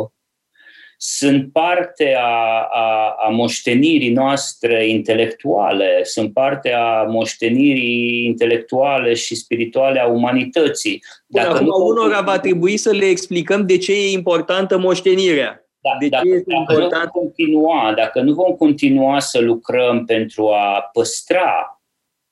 [1.03, 10.01] sunt parte a, a, a moștenirii noastre intelectuale, sunt parte a moștenirii intelectuale și spirituale
[10.01, 11.03] a umanității.
[11.27, 15.65] Dacă acum nu unora va trebui să le explicăm de ce e importantă moștenirea.
[15.81, 17.05] Da, de dacă, ce este dacă, important?
[17.15, 21.83] nu continua, dacă nu vom continua să lucrăm pentru a păstra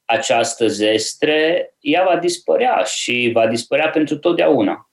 [0.04, 4.87] această zestre, ea va dispărea și va dispărea pentru totdeauna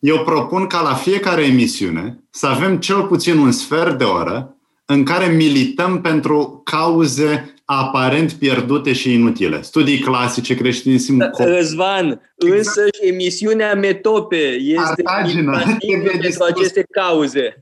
[0.00, 4.54] eu propun ca la fiecare emisiune să avem cel puțin un sfert de oră
[4.84, 9.62] în care milităm pentru cauze aparent pierdute și inutile.
[9.62, 11.16] Studii clasice, creștinism...
[11.16, 12.06] Da, Răzvan,
[12.36, 12.58] exact.
[12.58, 17.58] însă și emisiunea Metope este Cartagina trebuie pentru aceste cauze.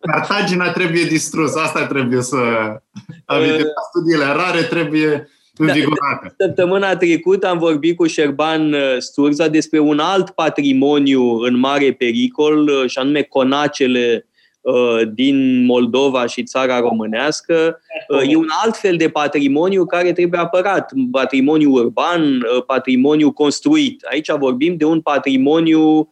[0.00, 2.36] Cartagina trebuie distrus, asta trebuie să
[3.24, 3.54] amintim.
[3.54, 6.34] Uh, Studiile rare trebuie învigorată.
[6.36, 11.92] Da, săptămâna trecută am vorbit cu Șerban uh, Sturza despre un alt patrimoniu în mare
[11.92, 14.26] pericol, uh, și anume conacele
[14.60, 17.80] uh, din Moldova și țara românească.
[18.28, 20.92] E un alt fel de patrimoniu care trebuie apărat.
[21.10, 24.02] Patrimoniu urban, patrimoniu construit.
[24.10, 26.08] Aici vorbim de un patrimoniu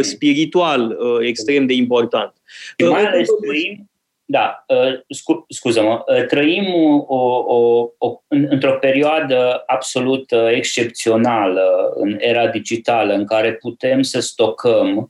[0.00, 2.32] spiritual extrem de important.
[2.90, 3.28] Mai ales
[4.26, 6.74] da, uh, scu- scuză-mă, uh, trăim
[7.06, 14.20] o, o, o, într-o perioadă absolut uh, excepțională în era digitală în care putem să
[14.20, 15.08] stocăm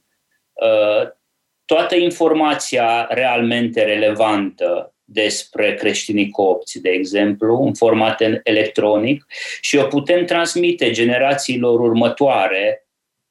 [1.65, 9.27] toată informația realmente relevantă despre creștinii copți, de exemplu, în format electronic
[9.61, 12.89] și o putem transmite generațiilor următoare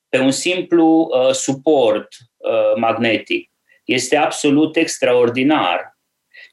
[0.10, 2.08] pe un simplu uh, suport
[2.38, 3.53] uh, magnetic
[3.84, 5.98] este absolut extraordinar.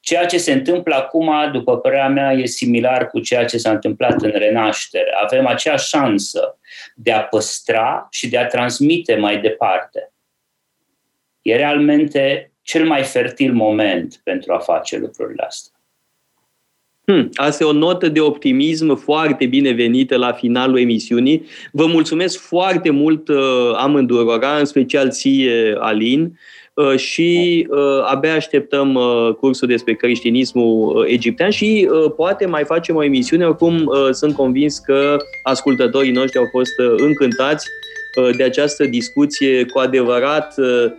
[0.00, 4.22] Ceea ce se întâmplă acum, după părerea mea, e similar cu ceea ce s-a întâmplat
[4.22, 5.10] în renaștere.
[5.22, 6.58] Avem acea șansă
[6.94, 10.12] de a păstra și de a transmite mai departe.
[11.42, 15.74] E realmente cel mai fertil moment pentru a face lucrurile astea.
[17.04, 21.46] Hmm, asta e o notă de optimism foarte binevenită la finalul emisiunii.
[21.72, 23.36] Vă mulțumesc foarte mult uh,
[23.76, 26.30] amândurora, în special ție, Alin, uh,
[26.96, 32.96] și uh, abia așteptăm uh, cursul despre creștinismul uh, egiptean și uh, poate mai facem
[32.96, 33.46] o emisiune.
[33.46, 37.66] Oricum, uh, sunt convins că ascultătorii noștri au fost uh, încântați
[38.16, 40.92] uh, de această discuție cu adevărat uh,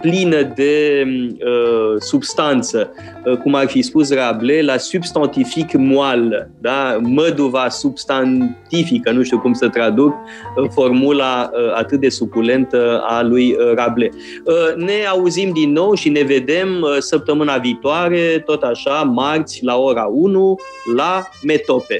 [0.00, 2.92] plină de uh, substanță,
[3.24, 6.98] uh, cum ar fi spus Rabelais, la substantific moală, da?
[7.00, 10.14] măduva substantifică, nu știu cum să traduc
[10.56, 14.14] uh, formula uh, atât de suculentă a lui uh, Rabelais.
[14.44, 19.76] Uh, ne auzim din nou și ne vedem uh, săptămâna viitoare, tot așa, marți, la
[19.76, 20.56] ora 1,
[20.96, 21.96] la Metope.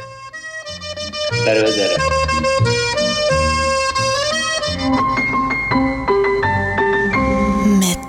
[1.45, 2.78] La revedere!